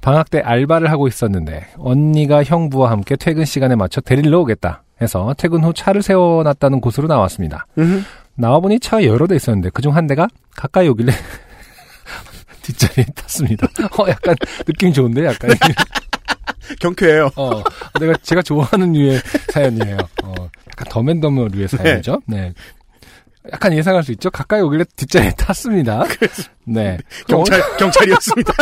방학 0.00 0.30
때 0.30 0.40
알바를 0.40 0.90
하고 0.90 1.08
있었는데 1.08 1.66
언니가 1.76 2.42
형부와 2.42 2.90
함께 2.90 3.16
퇴근 3.16 3.44
시간에 3.44 3.74
맞춰 3.76 4.00
데리러 4.00 4.40
오겠다 4.40 4.82
해서 5.02 5.34
퇴근 5.36 5.62
후 5.62 5.74
차를 5.74 6.02
세워놨다는 6.02 6.80
곳으로 6.80 7.06
나왔습니다. 7.06 7.66
음흠. 7.78 8.02
나와보니 8.36 8.80
차가 8.80 9.04
여러 9.04 9.26
대 9.26 9.36
있었는데 9.36 9.68
그중 9.70 9.94
한 9.94 10.06
대가 10.06 10.26
가까이 10.56 10.88
오길래 10.88 11.12
뒷자리에 12.62 13.04
탔습니다. 13.14 13.66
어, 13.98 14.08
약간 14.08 14.34
느낌 14.64 14.92
좋은데 14.92 15.26
약간 15.26 15.50
경쾌해요. 16.80 17.30
어, 17.36 17.62
내가 17.98 18.14
제가 18.22 18.42
좋아하는 18.42 18.92
류의 18.92 19.20
사연이에요. 19.52 19.96
어, 20.24 20.34
약간 20.68 20.88
더맨더머 20.88 21.48
류의 21.48 21.68
사연이죠. 21.68 22.22
네. 22.26 22.52
약간 23.52 23.72
예상할 23.72 24.02
수 24.04 24.12
있죠. 24.12 24.30
가까이 24.30 24.60
오길래 24.60 24.84
뒷자리에 24.96 25.32
탔습니다. 25.38 26.04
네. 26.64 26.98
경찰, 27.26 27.60
경찰이었습니다. 27.78 28.52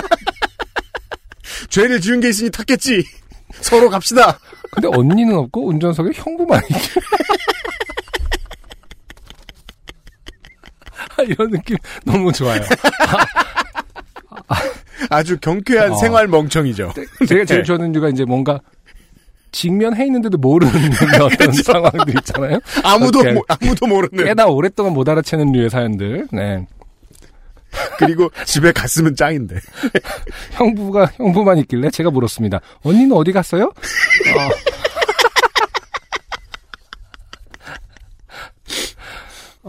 죄를 1.68 2.00
지은 2.00 2.20
게 2.20 2.28
있으니 2.28 2.50
탔겠지. 2.50 3.04
서로 3.60 3.90
갑시다. 3.90 4.38
근데 4.70 4.88
언니는 4.88 5.34
없고 5.34 5.68
운전석에 5.68 6.10
형부만 6.14 6.62
있게. 6.70 7.00
아, 11.16 11.22
이런 11.22 11.50
느낌 11.50 11.76
너무 12.04 12.32
좋아요. 12.32 12.60
아 15.10 15.22
주 15.22 15.38
경쾌한 15.38 15.92
어. 15.92 15.96
생활 15.96 16.26
멍청이죠. 16.28 16.92
제가 17.28 17.44
제일 17.44 17.60
네. 17.60 17.62
좋아하는 17.62 17.92
이유가 17.94 18.08
이제 18.08 18.24
뭔가 18.24 18.60
직면해 19.52 20.04
있는데도 20.06 20.36
모르는 20.38 20.72
어떤 21.22 21.52
상황들 21.52 22.16
있잖아요. 22.18 22.58
아무도 22.82 23.22
모- 23.32 23.44
아무도 23.48 23.86
모르는. 23.86 24.24
꽤나 24.24 24.46
오랫동안 24.46 24.92
못 24.92 25.08
알아채는 25.08 25.52
류의 25.52 25.70
사연들. 25.70 26.28
네. 26.32 26.66
그리고 27.98 28.30
집에 28.44 28.72
갔으면 28.72 29.14
짱인데. 29.14 29.56
형부가 30.52 31.06
형부만 31.16 31.58
있길래 31.58 31.90
제가 31.90 32.10
물었습니다. 32.10 32.60
언니는 32.82 33.12
어디 33.12 33.32
갔어요? 33.32 33.64
어. 33.64 34.48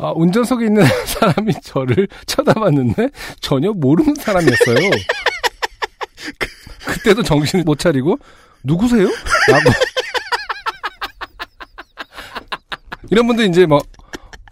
아, 0.01 0.11
운전석에 0.15 0.65
있는 0.65 0.83
사람이 1.05 1.53
저를 1.63 2.07
쳐다봤는데 2.25 3.09
전혀 3.41 3.71
모르는 3.71 4.15
사람이었어요. 4.15 4.89
그때도 6.85 7.23
정신을 7.23 7.65
못 7.65 7.77
차리고 7.79 8.17
누구세요? 8.63 9.07
라고 9.49 9.69
이런 13.11 13.27
분들 13.27 13.45
이제 13.47 13.65
뭐 13.65 13.79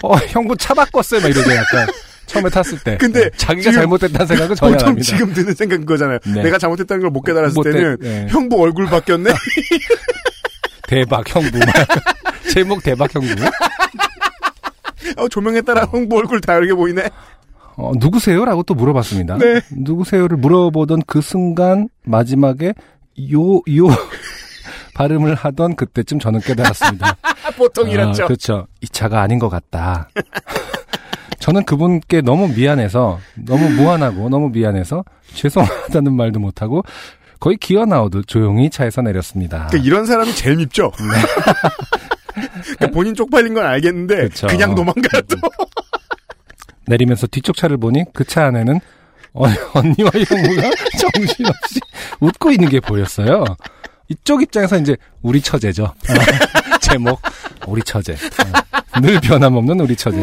어, 0.03 0.15
형부 0.15 0.55
차 0.57 0.73
바꿨어요 0.73 1.21
막 1.21 1.27
이러죠 1.29 1.51
약간 1.55 1.87
처음에 2.27 2.49
탔을 2.49 2.77
때 2.79 2.97
근데 2.97 3.23
네, 3.25 3.29
자기가 3.37 3.61
지금 3.71 3.73
잘못했다는 3.73 4.27
생각은 4.27 4.55
전혀 4.55 4.75
안 4.77 4.85
합니다. 4.87 5.03
지금 5.05 5.33
드는 5.33 5.53
생각은 5.55 5.85
그거잖아요. 5.85 6.19
네. 6.25 6.43
내가 6.43 6.57
잘못했다는 6.57 7.01
걸 7.01 7.09
못 7.11 7.21
깨달았을 7.23 7.53
못 7.55 7.63
때는 7.63 7.97
때- 7.97 8.07
네. 8.07 8.27
형부 8.29 8.61
얼굴 8.61 8.85
바뀌었네. 8.87 9.31
대박 10.87 11.23
형부 11.33 11.59
제목 12.53 12.83
대박 12.83 13.13
형부 13.13 13.27
어, 15.17 15.27
조명에 15.27 15.61
따라 15.61 15.85
형부 15.85 16.17
얼굴 16.17 16.41
다르게 16.41 16.73
보이네. 16.73 17.09
어, 17.75 17.91
누구세요? 17.97 18.43
라고 18.43 18.63
또 18.63 18.73
물어봤습니다. 18.73 19.37
네. 19.37 19.61
누구세요를 19.71 20.37
물어보던 20.37 21.03
그 21.05 21.21
순간 21.21 21.89
마지막에 22.03 22.73
요, 23.31 23.57
요 23.57 23.87
발음을 24.95 25.35
하던 25.35 25.75
그때쯤 25.75 26.19
저는 26.19 26.39
깨달았습니다. 26.39 27.17
보통 27.55 27.89
이렇죠. 27.89 28.23
아, 28.23 28.27
그렇죠. 28.27 28.67
이 28.81 28.87
차가 28.89 29.21
아닌 29.21 29.37
것 29.37 29.49
같다. 29.49 30.09
저는 31.39 31.63
그분께 31.65 32.21
너무 32.21 32.47
미안해서, 32.49 33.19
너무 33.35 33.69
무안하고, 33.69 34.27
너무 34.27 34.49
미안해서, 34.49 35.05
죄송하다는 35.33 36.13
말도 36.13 36.39
못하고, 36.39 36.83
거의 37.39 37.57
기어 37.57 37.85
나오듯 37.85 38.27
조용히 38.27 38.69
차에서 38.69 39.01
내렸습니다. 39.03 39.67
그러니까 39.67 39.87
이런 39.87 40.05
사람이 40.05 40.33
제일 40.35 40.57
밉죠. 40.57 40.91
그러니까 42.61 42.87
본인 42.87 43.13
쪽팔린 43.15 43.53
건 43.53 43.65
알겠는데 43.65 44.15
네. 44.15 44.21
그쵸. 44.29 44.47
그냥 44.47 44.75
도망가요 44.75 45.21
또. 45.29 45.37
내리면서 46.85 47.27
뒤쪽 47.27 47.55
차를 47.57 47.77
보니 47.77 48.05
그 48.13 48.23
차 48.23 48.45
안에는 48.45 48.79
어, 49.33 49.45
언니와 49.73 50.09
형부가 50.13 50.69
정신없이 51.13 51.79
웃고 52.19 52.51
있는 52.51 52.69
게 52.69 52.79
보였어요. 52.79 53.43
이쪽 54.09 54.41
입장에서 54.41 54.77
이제 54.77 54.95
우리 55.21 55.41
처제죠. 55.41 55.93
제목 56.81 57.21
우리 57.67 57.81
처제. 57.83 58.13
어, 58.13 58.99
늘 59.01 59.19
변함없는 59.19 59.79
우리 59.81 59.95
처제. 59.95 60.17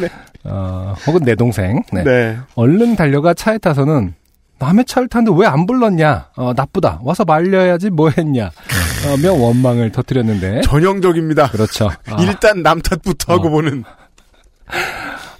네. 0.00 0.08
어, 0.44 0.94
혹은 1.06 1.20
내 1.24 1.34
동생. 1.34 1.82
네. 1.92 2.04
네. 2.04 2.38
얼른 2.54 2.96
달려가 2.96 3.34
차에 3.34 3.58
타서는 3.58 4.14
남의 4.58 4.84
차를 4.86 5.08
타는데 5.08 5.38
왜 5.38 5.46
안 5.46 5.66
불렀냐? 5.66 6.28
어, 6.36 6.52
나쁘다. 6.56 7.00
와서 7.02 7.24
말려야지 7.24 7.90
뭐 7.90 8.10
했냐? 8.10 8.46
어, 8.46 9.16
며 9.22 9.32
원망을 9.34 9.92
터뜨렸는데. 9.92 10.62
전형적입니다. 10.62 11.50
그렇죠. 11.50 11.90
아. 12.06 12.16
일단 12.22 12.62
남 12.62 12.80
탓부터 12.80 13.34
하고 13.34 13.50
보는. 13.50 13.84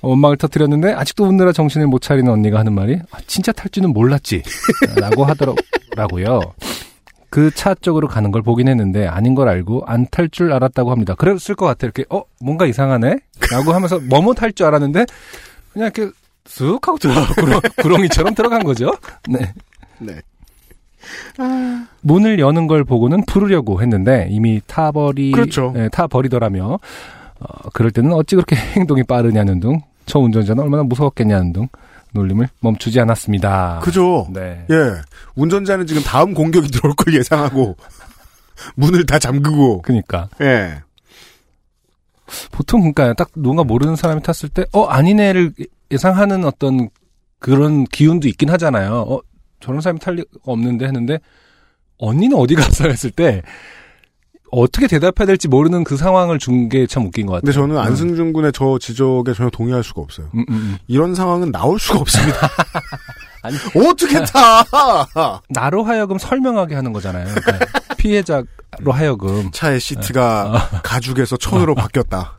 원망을 0.02 0.36
터뜨렸는데 0.36 0.92
아직도 0.92 1.24
웃느라 1.24 1.52
정신을 1.52 1.86
못 1.86 2.00
차리는 2.00 2.30
언니가 2.30 2.58
하는 2.60 2.74
말이 2.74 2.96
아, 3.10 3.18
진짜 3.26 3.50
탈 3.52 3.70
줄은 3.70 3.90
몰랐지 3.92 4.42
라고 5.00 5.24
하더라고요. 5.24 6.40
그 7.28 7.50
차 7.54 7.74
쪽으로 7.74 8.06
가는 8.08 8.30
걸 8.30 8.42
보긴 8.42 8.68
했는데 8.68 9.06
아닌 9.08 9.34
걸 9.34 9.48
알고 9.48 9.82
안 9.86 10.06
탈 10.10 10.28
줄 10.30 10.52
알았다고 10.52 10.90
합니다. 10.92 11.14
그랬을 11.14 11.54
것 11.56 11.66
같아. 11.66 11.86
이렇게 11.86 12.04
어 12.08 12.22
뭔가 12.40 12.66
이상하네 12.66 13.16
라고 13.50 13.72
하면서 13.72 13.98
뭐뭐 13.98 14.34
탈 14.34 14.52
줄 14.52 14.66
알았는데 14.66 15.06
그냥 15.72 15.90
이렇게 15.94 16.12
쓱 16.46 16.84
하고 16.84 16.98
들어가 16.98 17.26
구렁, 17.34 17.60
구렁이처럼 17.82 18.34
들어간 18.34 18.64
거죠. 18.64 18.96
네. 19.28 19.52
네. 19.98 20.20
문을 22.00 22.38
여는 22.38 22.66
걸 22.66 22.84
보고는 22.84 23.24
부르려고 23.26 23.80
했는데 23.82 24.26
이미 24.30 24.60
타버리 24.66 25.32
그렇죠. 25.32 25.72
네, 25.74 25.88
타버리더라며 25.90 26.78
어, 27.38 27.68
그럴 27.72 27.90
때는 27.90 28.12
어찌 28.12 28.34
그렇게 28.34 28.56
행동이 28.76 29.02
빠르냐는 29.04 29.60
등 29.60 29.80
저 30.06 30.20
운전자는 30.20 30.62
얼마나 30.62 30.84
무서웠겠냐는 30.84 31.52
등 31.52 31.68
놀림을 32.12 32.48
멈추지 32.60 32.98
않았습니다. 33.00 33.80
그죠. 33.82 34.26
네. 34.32 34.64
예. 34.70 34.92
운전자는 35.34 35.86
지금 35.86 36.02
다음 36.02 36.32
공격이 36.32 36.68
들어올 36.68 36.94
걸 36.94 37.14
예상하고 37.14 37.76
문을 38.76 39.04
다 39.04 39.18
잠그고. 39.18 39.82
그니까. 39.82 40.28
예. 40.40 40.80
보통 42.50 42.80
그러니까 42.80 43.12
딱 43.14 43.30
누군가 43.34 43.62
모르는 43.64 43.96
사람이 43.96 44.22
탔을 44.22 44.48
때 44.48 44.64
어 44.72 44.86
아니네를 44.86 45.52
예상하는 45.90 46.44
어떤 46.44 46.88
그런 47.38 47.84
기운도 47.84 48.28
있긴 48.28 48.50
하잖아요. 48.50 49.04
어 49.08 49.20
저런 49.60 49.80
사람이 49.80 50.00
탈 50.00 50.14
리가 50.16 50.28
없는데 50.44 50.84
했는데 50.86 51.18
언니는 51.98 52.36
어디 52.36 52.54
갔어 52.54 52.84
했을 52.88 53.10
때 53.10 53.42
어떻게 54.50 54.86
대답해야 54.86 55.26
될지 55.26 55.48
모르는 55.48 55.82
그 55.84 55.96
상황을 55.96 56.38
준 56.38 56.68
게 56.68 56.86
참 56.86 57.04
웃긴 57.06 57.26
것 57.26 57.32
같아요. 57.34 57.40
근데 57.42 57.52
저는 57.52 57.78
안승준 57.78 58.32
군의 58.32 58.52
저 58.52 58.78
지적에 58.78 59.34
전혀 59.34 59.50
동의할 59.50 59.82
수가 59.82 60.00
없어요. 60.02 60.28
음, 60.34 60.40
음, 60.48 60.54
음. 60.54 60.78
이런 60.86 61.14
상황은 61.14 61.50
나올 61.52 61.78
수가 61.80 61.98
없습니다. 62.00 62.48
아니, 63.42 63.56
어떻게 63.88 64.24
타? 64.24 64.64
나로 65.50 65.84
하여금 65.84 66.18
설명하게 66.18 66.74
하는 66.74 66.92
거잖아요. 66.92 67.26
그러니까 67.34 67.66
피해자로 67.96 68.44
하여금 68.92 69.50
차의 69.52 69.80
시트가 69.80 70.80
가죽에서 70.82 71.36
천으로 71.36 71.74
바뀌었다. 71.74 72.38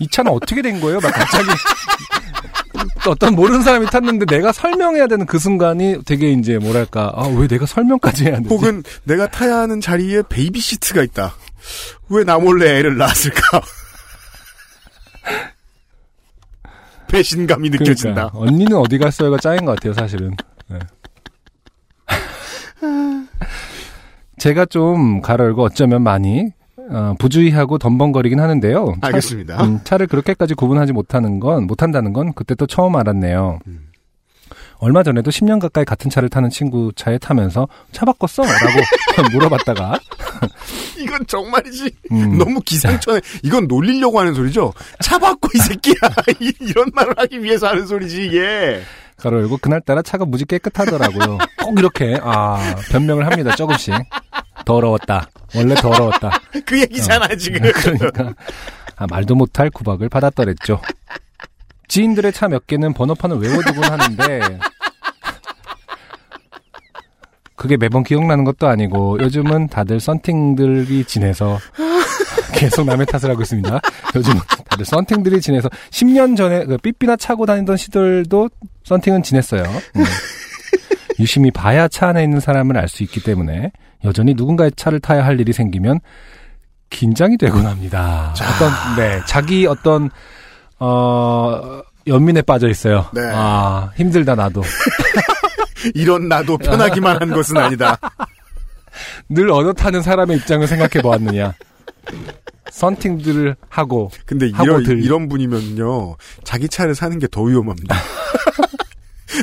이 0.00 0.08
차는 0.08 0.32
어떻게 0.32 0.62
된 0.62 0.80
거예요? 0.80 0.98
막 1.00 1.12
갑자기 1.12 1.48
어떤 3.06 3.34
모르는 3.34 3.62
사람이 3.62 3.86
탔는데 3.86 4.26
내가 4.26 4.52
설명해야 4.52 5.06
되는 5.06 5.26
그 5.26 5.38
순간이 5.38 5.98
되게 6.04 6.32
이제 6.32 6.58
뭐랄까 6.58 7.12
아, 7.14 7.26
왜 7.28 7.46
내가 7.46 7.66
설명까지 7.66 8.24
해야 8.24 8.36
되지? 8.38 8.48
혹은 8.48 8.82
내가 9.04 9.28
타야 9.28 9.58
하는 9.58 9.80
자리에 9.80 10.22
baby 10.28 10.58
seat가 10.60 11.02
있다. 11.04 11.34
왜 12.08 12.24
나 12.24 12.38
몰래 12.38 12.78
애를 12.78 12.96
낳았을까? 12.96 13.60
배신감이 17.08 17.70
느껴진다. 17.70 18.30
그러니까, 18.30 18.38
언니는 18.38 18.76
어디 18.76 18.98
갔어요가 18.98 19.36
짱인 19.38 19.64
것 19.64 19.74
같아요, 19.76 19.92
사실은. 19.94 20.36
네. 20.68 20.78
제가 24.38 24.64
좀 24.66 25.20
가로열고 25.20 25.64
어쩌면 25.64 26.02
많이 26.02 26.52
어, 26.90 27.14
부주의하고 27.18 27.78
덤벙거리긴 27.78 28.40
하는데요. 28.40 28.94
차- 29.00 29.06
알겠습니다. 29.08 29.62
음, 29.64 29.80
차를 29.84 30.06
그렇게까지 30.08 30.54
구분하지 30.54 30.92
못하는 30.92 31.38
건 31.40 31.66
못한다는 31.66 32.12
건 32.12 32.32
그때 32.34 32.54
또 32.54 32.66
처음 32.66 32.96
알았네요. 32.96 33.60
음. 33.66 33.86
얼마 34.82 35.02
전에도 35.02 35.30
10년 35.30 35.60
가까이 35.60 35.84
같은 35.84 36.10
차를 36.10 36.30
타는 36.30 36.48
친구 36.48 36.90
차에 36.96 37.18
타면서 37.18 37.68
차 37.92 38.06
바꿨어? 38.06 38.42
라고 38.44 39.28
물어봤다가 39.32 39.98
이건 40.98 41.26
정말이지. 41.26 41.90
음. 42.12 42.38
너무 42.38 42.60
기상천외. 42.62 43.20
이건 43.42 43.66
놀리려고 43.68 44.18
하는 44.20 44.32
소리죠. 44.34 44.72
차 45.00 45.18
바꿔 45.18 45.48
이 45.54 45.58
새끼야. 45.58 45.94
이- 46.40 46.52
이런 46.60 46.90
말을 46.94 47.14
하기 47.18 47.42
위해서 47.42 47.68
하는 47.68 47.86
소리지 47.86 48.26
이게. 48.26 48.80
가로 49.18 49.40
열고 49.42 49.58
그날따라 49.58 50.00
차가 50.00 50.24
무지 50.24 50.46
깨끗하더라고요. 50.46 51.36
꼭 51.62 51.78
이렇게 51.78 52.18
아 52.22 52.74
변명을 52.90 53.26
합니다. 53.26 53.54
조금씩 53.54 53.92
더러웠다. 54.64 55.28
원래 55.54 55.74
더러웠다. 55.74 56.30
그 56.66 56.80
얘기잖아 56.80 57.26
어, 57.26 57.36
지금. 57.36 57.60
그러니까 57.72 58.34
아, 58.96 59.06
말도 59.08 59.34
못할 59.34 59.70
구박을 59.70 60.08
받았더랬죠. 60.08 60.80
지인들의 61.88 62.32
차 62.32 62.46
몇 62.48 62.66
개는 62.66 62.92
번호판을 62.94 63.38
외워두곤 63.38 63.84
하는데 63.84 64.58
그게 67.56 67.76
매번 67.76 68.04
기억나는 68.04 68.44
것도 68.44 68.68
아니고 68.68 69.18
요즘은 69.20 69.68
다들 69.68 70.00
썬팅들이 70.00 71.04
지내서 71.04 71.58
계속 72.54 72.84
남의 72.86 73.06
탓을 73.06 73.30
하고 73.30 73.42
있습니다. 73.42 73.80
요즘은 74.14 74.40
다들 74.70 74.84
썬팅들이 74.86 75.40
지내서 75.42 75.68
10년 75.90 76.36
전에 76.36 76.64
그 76.64 76.78
삐삐나 76.78 77.16
차고 77.16 77.44
다니던 77.46 77.76
시절도 77.76 78.48
썬팅은 78.84 79.22
지냈어요. 79.22 79.62
음. 79.96 80.04
유심히 81.18 81.50
봐야 81.50 81.86
차 81.86 82.08
안에 82.08 82.22
있는 82.24 82.40
사람을 82.40 82.78
알 82.78 82.88
수 82.88 83.02
있기 83.02 83.22
때문에 83.22 83.72
여전히 84.04 84.34
누군가의 84.34 84.72
차를 84.76 85.00
타야 85.00 85.24
할 85.24 85.38
일이 85.40 85.52
생기면 85.52 86.00
긴장이 86.90 87.36
되곤 87.38 87.66
합니다. 87.66 88.32
어떤 88.34 88.96
네 88.96 89.20
자기 89.26 89.66
어떤 89.66 90.10
어 90.78 91.82
연민에 92.06 92.42
빠져 92.42 92.68
있어요. 92.68 93.06
네. 93.12 93.20
아 93.32 93.90
힘들다 93.96 94.34
나도 94.34 94.62
이런 95.94 96.28
나도 96.28 96.58
편하기만 96.58 97.20
한 97.20 97.30
것은 97.30 97.56
아니다. 97.56 97.98
늘 99.28 99.50
어느 99.50 99.72
타는 99.74 100.02
사람의 100.02 100.38
입장을 100.38 100.66
생각해 100.66 101.02
보았느냐. 101.02 101.54
썬팅들을 102.70 103.56
하고 103.68 104.10
근데 104.26 104.50
하고 104.52 104.64
이런, 104.64 104.82
들- 104.84 105.02
이런 105.04 105.28
분이면요. 105.28 106.16
자기 106.44 106.68
차를 106.68 106.94
사는 106.94 107.18
게 107.18 107.26
더 107.28 107.42
위험합니다. 107.42 107.96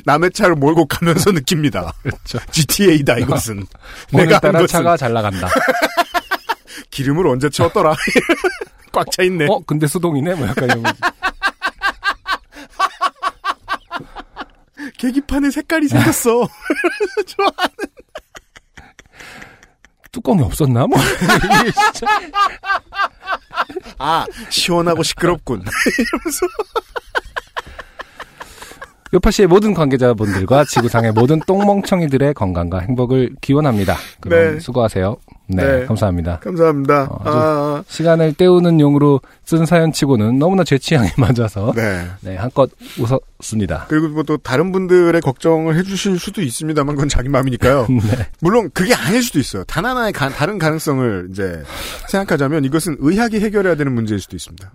남의 0.05 0.31
차를 0.31 0.55
몰고 0.55 0.85
가면서 0.87 1.31
느낍니다. 1.31 1.93
그렇죠. 2.03 2.39
GTA다 2.51 3.17
이것은. 3.19 3.65
내가 4.11 4.21
한 4.21 4.27
오늘따라 4.29 4.51
것은 4.59 4.67
차가 4.67 4.97
잘 4.97 5.13
나간다. 5.13 5.49
기름을 6.91 7.27
언제 7.27 7.49
채웠더라. 7.49 7.95
꽉 8.91 9.05
차 9.11 9.23
있네. 9.23 9.47
어 9.49 9.59
근데 9.65 9.85
수동이네 9.87 10.33
뭐 10.35 10.47
약간 10.47 10.65
이런 10.65 10.83
거지. 10.83 10.99
계기판에 14.97 15.51
색깔이 15.51 15.87
생겼어. 15.87 16.31
좋아하는. 17.27 17.75
뚜껑이 20.11 20.41
없었나 20.41 20.87
뭐 20.87 20.97
아 23.99 24.25
시원하고 24.49 25.03
시끄럽군. 25.03 25.59
이러면서 25.61 26.45
요파시의 29.13 29.47
모든 29.47 29.73
관계자분들과 29.73 30.65
지구상의 30.65 31.13
모든 31.13 31.39
똥멍청이들의 31.47 32.33
건강과 32.33 32.79
행복을 32.79 33.31
기원합니다. 33.41 33.95
그럼 34.19 34.53
네. 34.55 34.59
수고하세요. 34.59 35.15
네, 35.49 35.63
네. 35.79 35.85
감사합니다. 35.85 36.39
감사합니다. 36.39 37.03
어, 37.09 37.21
아, 37.23 37.83
시간을 37.87 38.33
때우는 38.33 38.81
용으로 38.81 39.21
쓴 39.45 39.65
사연치고는 39.65 40.39
너무나 40.39 40.65
제 40.65 40.77
취향에 40.77 41.09
맞아서 41.17 41.71
네. 41.73 42.05
네, 42.21 42.35
한껏 42.35 42.69
웃었습니다. 42.99 43.85
그리고 43.87 44.09
뭐 44.09 44.23
또 44.27 44.35
다른 44.35 44.73
분들의 44.73 45.21
걱정을 45.21 45.77
해주실 45.77 46.19
수도 46.19 46.41
있습니다만 46.41 46.95
그건 46.95 47.07
자기 47.07 47.29
마음이니까요. 47.29 47.85
네. 47.87 48.27
물론 48.41 48.69
그게 48.73 48.93
아닐 48.93 49.23
수도 49.23 49.39
있어요. 49.39 49.63
단 49.63 49.85
하나의 49.85 50.11
가- 50.11 50.27
다른 50.27 50.57
가능성을 50.59 51.29
이제 51.31 51.63
생각하자면 52.09 52.65
이것은 52.65 52.97
의학이 52.99 53.39
해결해야 53.39 53.75
되는 53.75 53.93
문제일 53.93 54.19
수도 54.19 54.35
있습니다. 54.35 54.73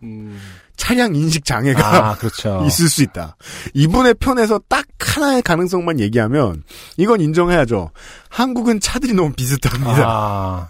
차량 0.76 1.14
인식 1.14 1.44
장애가 1.44 2.10
아, 2.10 2.14
그렇죠. 2.16 2.64
있을 2.66 2.88
수 2.88 3.02
있다. 3.02 3.36
이분의 3.74 4.14
편에서 4.14 4.60
딱 4.68 4.86
하나의 4.98 5.42
가능성만 5.42 6.00
얘기하면 6.00 6.62
이건 6.96 7.20
인정해야죠. 7.20 7.90
한국은 8.28 8.80
차들이 8.80 9.12
너무 9.12 9.32
비슷합니다. 9.32 10.04
아, 10.06 10.68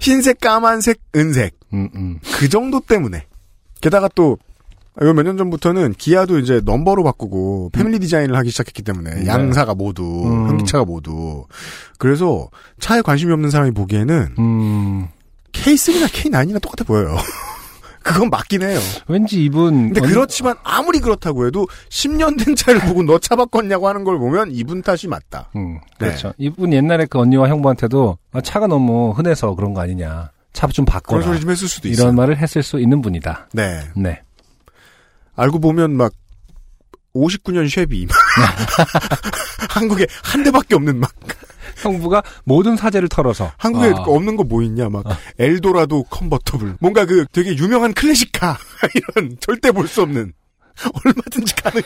흰색, 0.00 0.40
까만색, 0.40 1.00
은색 1.14 1.54
음, 1.72 1.88
음. 1.94 2.18
그 2.34 2.48
정도 2.48 2.80
때문에 2.80 3.26
게다가 3.80 4.08
또요몇년 4.08 5.36
전부터는 5.36 5.94
기아도 5.94 6.38
이제 6.38 6.60
넘버로 6.64 7.04
바꾸고 7.04 7.70
패밀리 7.72 7.98
디자인을 8.00 8.36
하기 8.36 8.50
시작했기 8.50 8.82
때문에 8.82 9.14
네. 9.14 9.26
양사가 9.26 9.74
모두 9.74 10.02
음. 10.02 10.48
현기차가 10.48 10.84
모두 10.84 11.46
그래서 11.98 12.48
차에 12.80 13.02
관심이 13.02 13.32
없는 13.32 13.50
사람이 13.50 13.72
보기에는 13.72 14.34
음. 14.38 15.08
K3나 15.52 16.08
K9이나 16.08 16.60
똑같아 16.60 16.84
보여요. 16.84 17.16
그건 18.04 18.28
맞긴 18.30 18.62
해요. 18.62 18.78
왠지 19.08 19.42
이분 19.42 19.92
근데 19.92 20.00
언- 20.02 20.08
그렇지만 20.08 20.54
아무리 20.62 21.00
그렇다고 21.00 21.46
해도 21.46 21.66
10년 21.88 22.42
된 22.44 22.54
차를 22.54 22.80
보고 22.82 23.02
너 23.02 23.18
차 23.18 23.34
바꿨냐고 23.34 23.88
하는 23.88 24.04
걸 24.04 24.18
보면 24.18 24.50
이분 24.52 24.82
탓이 24.82 25.08
맞다. 25.08 25.48
음, 25.56 25.78
네. 25.98 26.06
그렇죠. 26.08 26.32
이분 26.38 26.72
옛날에 26.72 27.06
그 27.06 27.18
언니와 27.18 27.48
형부한테도 27.48 28.18
아, 28.32 28.40
차가 28.42 28.66
너무 28.66 29.10
흔해서 29.12 29.54
그런 29.54 29.72
거 29.74 29.80
아니냐. 29.80 30.30
차 30.52 30.68
좀 30.68 30.84
바꿔라. 30.84 31.20
그런 31.20 31.32
소리 31.34 31.40
좀 31.40 31.50
했을 31.50 31.66
수도 31.68 31.88
이런 31.88 31.94
있어요. 31.94 32.12
말을 32.12 32.36
했을 32.38 32.62
수 32.62 32.78
있는 32.78 33.02
분이다. 33.02 33.48
네. 33.52 33.80
네. 33.96 34.20
알고 35.34 35.58
보면 35.58 35.96
막 35.96 36.12
59년 37.14 37.68
쉐비 37.68 38.06
한국에 39.70 40.06
한 40.22 40.42
대밖에 40.44 40.74
없는 40.74 40.98
막 41.00 41.10
형부가 41.76 42.22
모든 42.44 42.76
사재를 42.76 43.08
털어서. 43.08 43.50
한국에 43.58 43.88
아. 43.88 44.02
없는 44.06 44.36
거 44.36 44.44
뭐 44.44 44.62
있냐? 44.62 44.88
막 44.90 45.04
엘도라도 45.38 46.04
컨버터블. 46.04 46.76
뭔가 46.80 47.06
그 47.06 47.24
되게 47.32 47.56
유명한 47.56 47.94
클래식카. 47.94 48.58
이런 48.94 49.36
절대 49.40 49.72
볼 49.72 49.88
수 49.88 50.02
없는. 50.02 50.32
얼마든지 51.04 51.54
가능 51.56 51.82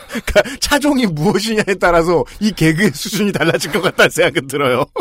차종이 0.59 1.05
무엇이냐에 1.05 1.75
따라서 1.79 2.25
이 2.39 2.51
개그의 2.51 2.91
수준이 2.93 3.31
달라질 3.31 3.71
것 3.71 3.81
같다는 3.81 4.09
생각은 4.09 4.47
들어요. 4.47 4.85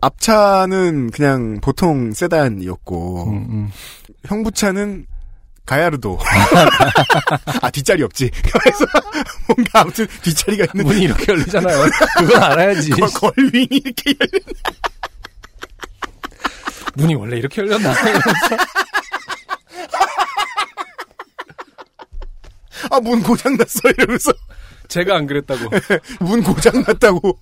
앞차는 0.00 1.10
그냥 1.10 1.60
보통 1.62 2.12
세단이었고 2.12 3.24
음, 3.30 3.70
형부차는 4.26 5.06
가야르도 5.66 6.18
아 7.62 7.70
뒷자리 7.70 8.02
없지 8.02 8.30
그래서 8.52 8.84
뭔가 9.46 9.80
아무튼 9.80 10.06
뒷자리가 10.22 10.66
있는 10.74 10.84
문이 10.86 11.02
이렇게 11.04 11.32
열리잖아요. 11.32 11.86
그건 12.18 12.42
알아야지. 12.42 12.90
걸- 12.90 13.08
걸윙이 13.10 13.68
이렇게 13.70 14.14
열린 14.20 14.40
문이 16.96 17.14
원래 17.14 17.38
이렇게 17.38 17.62
열렸나? 17.62 17.92
아 22.90 23.00
문 23.00 23.22
고장 23.22 23.56
났어 23.56 23.88
이러면서 23.96 24.32
제가 24.88 25.16
안 25.16 25.26
그랬다고. 25.26 25.70
문 26.20 26.42
고장 26.42 26.82
났다고 26.86 27.38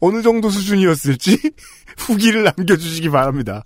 어느 0.00 0.22
정도 0.22 0.50
수준이었을지 0.50 1.38
후기를 1.96 2.44
남겨주시기 2.44 3.08
바랍니다. 3.08 3.64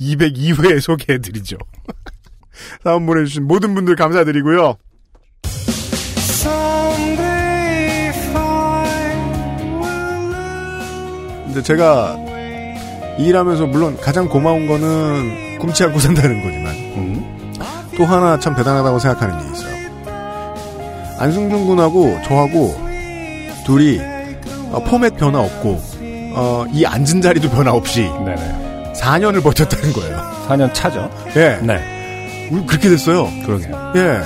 202회에 0.00 0.80
소개해드리죠. 0.80 1.56
사연 2.82 3.06
보내주신 3.06 3.46
모든 3.46 3.74
분들 3.74 3.96
감사드리고요. 3.96 4.76
근데 11.46 11.62
제가 11.62 12.16
일하면서 13.18 13.66
물론 13.66 13.96
가장 13.98 14.28
고마운 14.28 14.66
거는 14.66 15.58
꿈치 15.58 15.84
않고 15.84 15.98
산다는 15.98 16.42
거지만 16.42 16.76
또 17.96 18.04
하나 18.04 18.38
참 18.38 18.54
대단하다고 18.54 18.98
생각하는 18.98 19.38
게 19.42 19.52
있어요. 19.52 19.76
안승준 21.18 21.66
군하고 21.66 22.18
저하고 22.26 22.76
둘이 23.64 23.98
어, 24.70 24.84
포맷 24.84 25.16
변화 25.16 25.40
없고 25.40 25.80
어, 26.34 26.66
이 26.72 26.84
앉은 26.84 27.22
자리도 27.22 27.48
변화 27.50 27.72
없이 27.72 28.02
네네. 28.02 28.65
4년을 29.00 29.42
버텼다는 29.42 29.92
거예요. 29.92 30.16
4년 30.48 30.72
차죠. 30.72 31.10
예. 31.36 31.58
네. 31.62 32.48
우리 32.50 32.64
그렇게 32.66 32.88
됐어요. 32.88 33.28
그러게요. 33.44 33.92
예. 33.96 34.20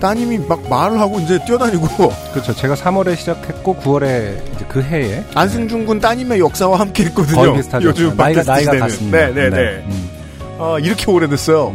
따님이 0.00 0.38
막 0.48 0.68
말을 0.68 0.98
하고 0.98 1.20
이제 1.20 1.38
뛰어다니고 1.44 1.86
그렇죠. 2.32 2.52
제가 2.54 2.74
3월에 2.74 3.16
시작했고 3.16 3.76
9월에 3.76 4.54
이제 4.54 4.64
그 4.68 4.82
해에 4.82 5.22
안승준 5.34 5.86
군 5.86 6.00
따님의 6.00 6.40
역사와 6.40 6.80
함께 6.80 7.04
했거든요. 7.04 7.36
거의 7.36 7.54
비슷하죠. 7.54 7.88
요즘 7.88 8.16
나이가 8.16 8.42
팟캐스트 8.42 8.50
나이가 8.50 8.60
시대는. 8.72 8.80
같습니다. 8.80 9.18
네, 9.18 9.32
네, 9.32 9.50
네. 9.50 9.84
음. 9.86 10.10
아, 10.58 10.78
이렇게 10.80 11.08
오래됐어요. 11.10 11.72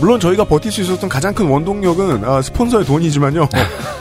물론 0.00 0.20
저희가 0.20 0.44
버틸 0.44 0.70
수 0.70 0.82
있었던 0.82 1.08
가장 1.08 1.32
큰 1.34 1.46
원동력은 1.46 2.24
아, 2.24 2.42
스폰서의 2.42 2.84
돈이지만요. 2.84 3.48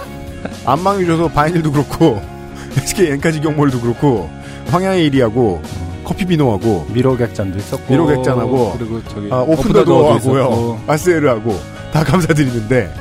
안망이 0.65 1.05
줘서 1.05 1.27
바이닐도 1.29 1.71
그렇고 1.71 2.21
SK 2.77 3.11
엔카 3.11 3.39
직영몰도 3.41 3.79
그렇고 3.81 4.29
황야의 4.69 5.05
이리하고 5.05 5.61
커피 6.07 6.23
비노하고 6.25 6.85
미로객잔도 6.93 7.57
있었고 7.59 7.83
미로객잔하고 7.91 8.75
그리고 8.77 9.03
저기 9.09 9.27
아, 9.29 9.39
오픈 9.41 9.53
오픈더 9.59 9.79
더 9.79 9.83
도어도 9.85 10.19
도어하고요. 10.21 10.41
있었고. 10.43 10.79
아스에르하고 10.87 11.59
다 11.91 12.03
감사드리는데 12.05 12.93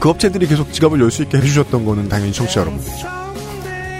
그 0.00 0.08
업체들이 0.08 0.46
계속 0.46 0.72
지갑을 0.72 1.00
열 1.00 1.10
수 1.10 1.22
있게 1.22 1.36
해주셨던 1.36 1.84
거는 1.84 2.08
당연히 2.08 2.32
청취자 2.32 2.62
여러분들이죠. 2.62 3.06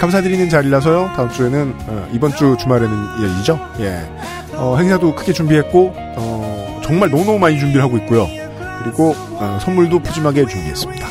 감사드리는 0.01 0.49
자리라서요. 0.49 1.11
다음 1.17 1.29
주에는 1.31 1.75
어, 1.89 2.09
이번 2.15 2.35
주 2.35 2.57
주말에는 2.59 2.97
일이죠. 3.21 3.59
예. 3.81 4.09
어, 4.55 4.77
행사도 4.79 5.15
크게 5.15 5.35
준비했고 5.35 5.93
어, 6.17 6.81
정말 6.85 7.11
너무너무 7.11 7.39
많이 7.39 7.59
준비를 7.59 7.83
하고 7.83 7.99
있고요. 7.99 8.27
그리고 8.85 9.15
어, 9.33 9.59
선물도 9.61 9.99
푸짐하게 9.99 10.47
준비했습니다. 10.47 11.07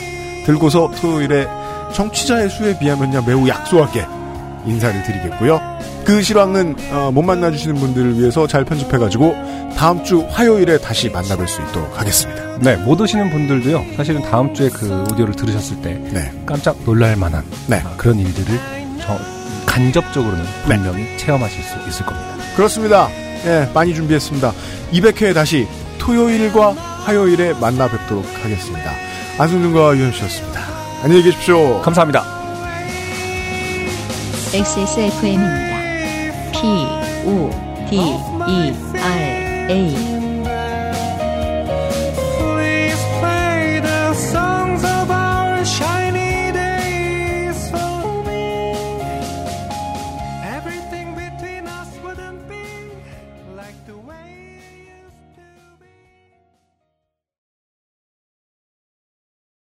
들고서 0.48 0.90
토요일에 1.00 1.46
청취자의 1.94 2.50
수에 2.50 2.80
비하면야 2.80 3.22
매우 3.28 3.48
약소하게 3.48 4.06
인사를 4.66 5.04
드리겠고요. 5.04 5.77
그 6.08 6.22
실황은 6.22 6.74
어, 6.90 7.12
못 7.14 7.22
만나주시는 7.22 7.76
분들을 7.76 8.18
위해서 8.18 8.48
잘 8.48 8.64
편집해가지고 8.64 9.36
다음 9.76 10.06
주 10.06 10.26
화요일에 10.30 10.78
다시 10.78 11.12
만나뵐 11.12 11.46
수 11.50 11.62
있도록 11.64 12.00
하겠습니다. 12.00 12.58
네, 12.60 12.78
못 12.78 13.02
오시는 13.02 13.30
분들도요. 13.30 13.98
사실은 13.98 14.22
다음 14.22 14.54
주에 14.54 14.70
그 14.70 15.04
오디오를 15.12 15.36
들으셨을 15.36 15.82
때 15.82 15.96
네. 16.14 16.32
깜짝 16.46 16.78
놀랄 16.86 17.18
만한 17.18 17.44
네. 17.68 17.84
아, 17.84 17.94
그런 17.98 18.20
일들을 18.20 18.58
저 19.02 19.20
간접적으로는 19.66 20.46
분명히 20.64 21.18
체험하실 21.18 21.62
수 21.62 21.76
있을 21.90 22.06
겁니다. 22.06 22.36
그렇습니다. 22.56 23.10
예, 23.46 23.70
많이 23.74 23.94
준비했습니다. 23.94 24.54
200회 24.94 25.34
다시 25.34 25.68
토요일과 26.00 26.72
화요일에 27.04 27.54
만나 27.60 27.90
뵙도록 27.90 28.26
하겠습니다. 28.42 28.94
안승준과 29.40 29.98
유현씨였습니다. 29.98 30.62
안녕히 31.04 31.24
계십시오. 31.24 31.82
감사합니다. 31.82 32.24
XSFM입니다. 34.54 35.77
P, 36.60 36.64
O, 37.28 37.52
D, 37.88 37.98
E, 37.98 38.74
R, 38.98 39.68
A. 39.70 40.17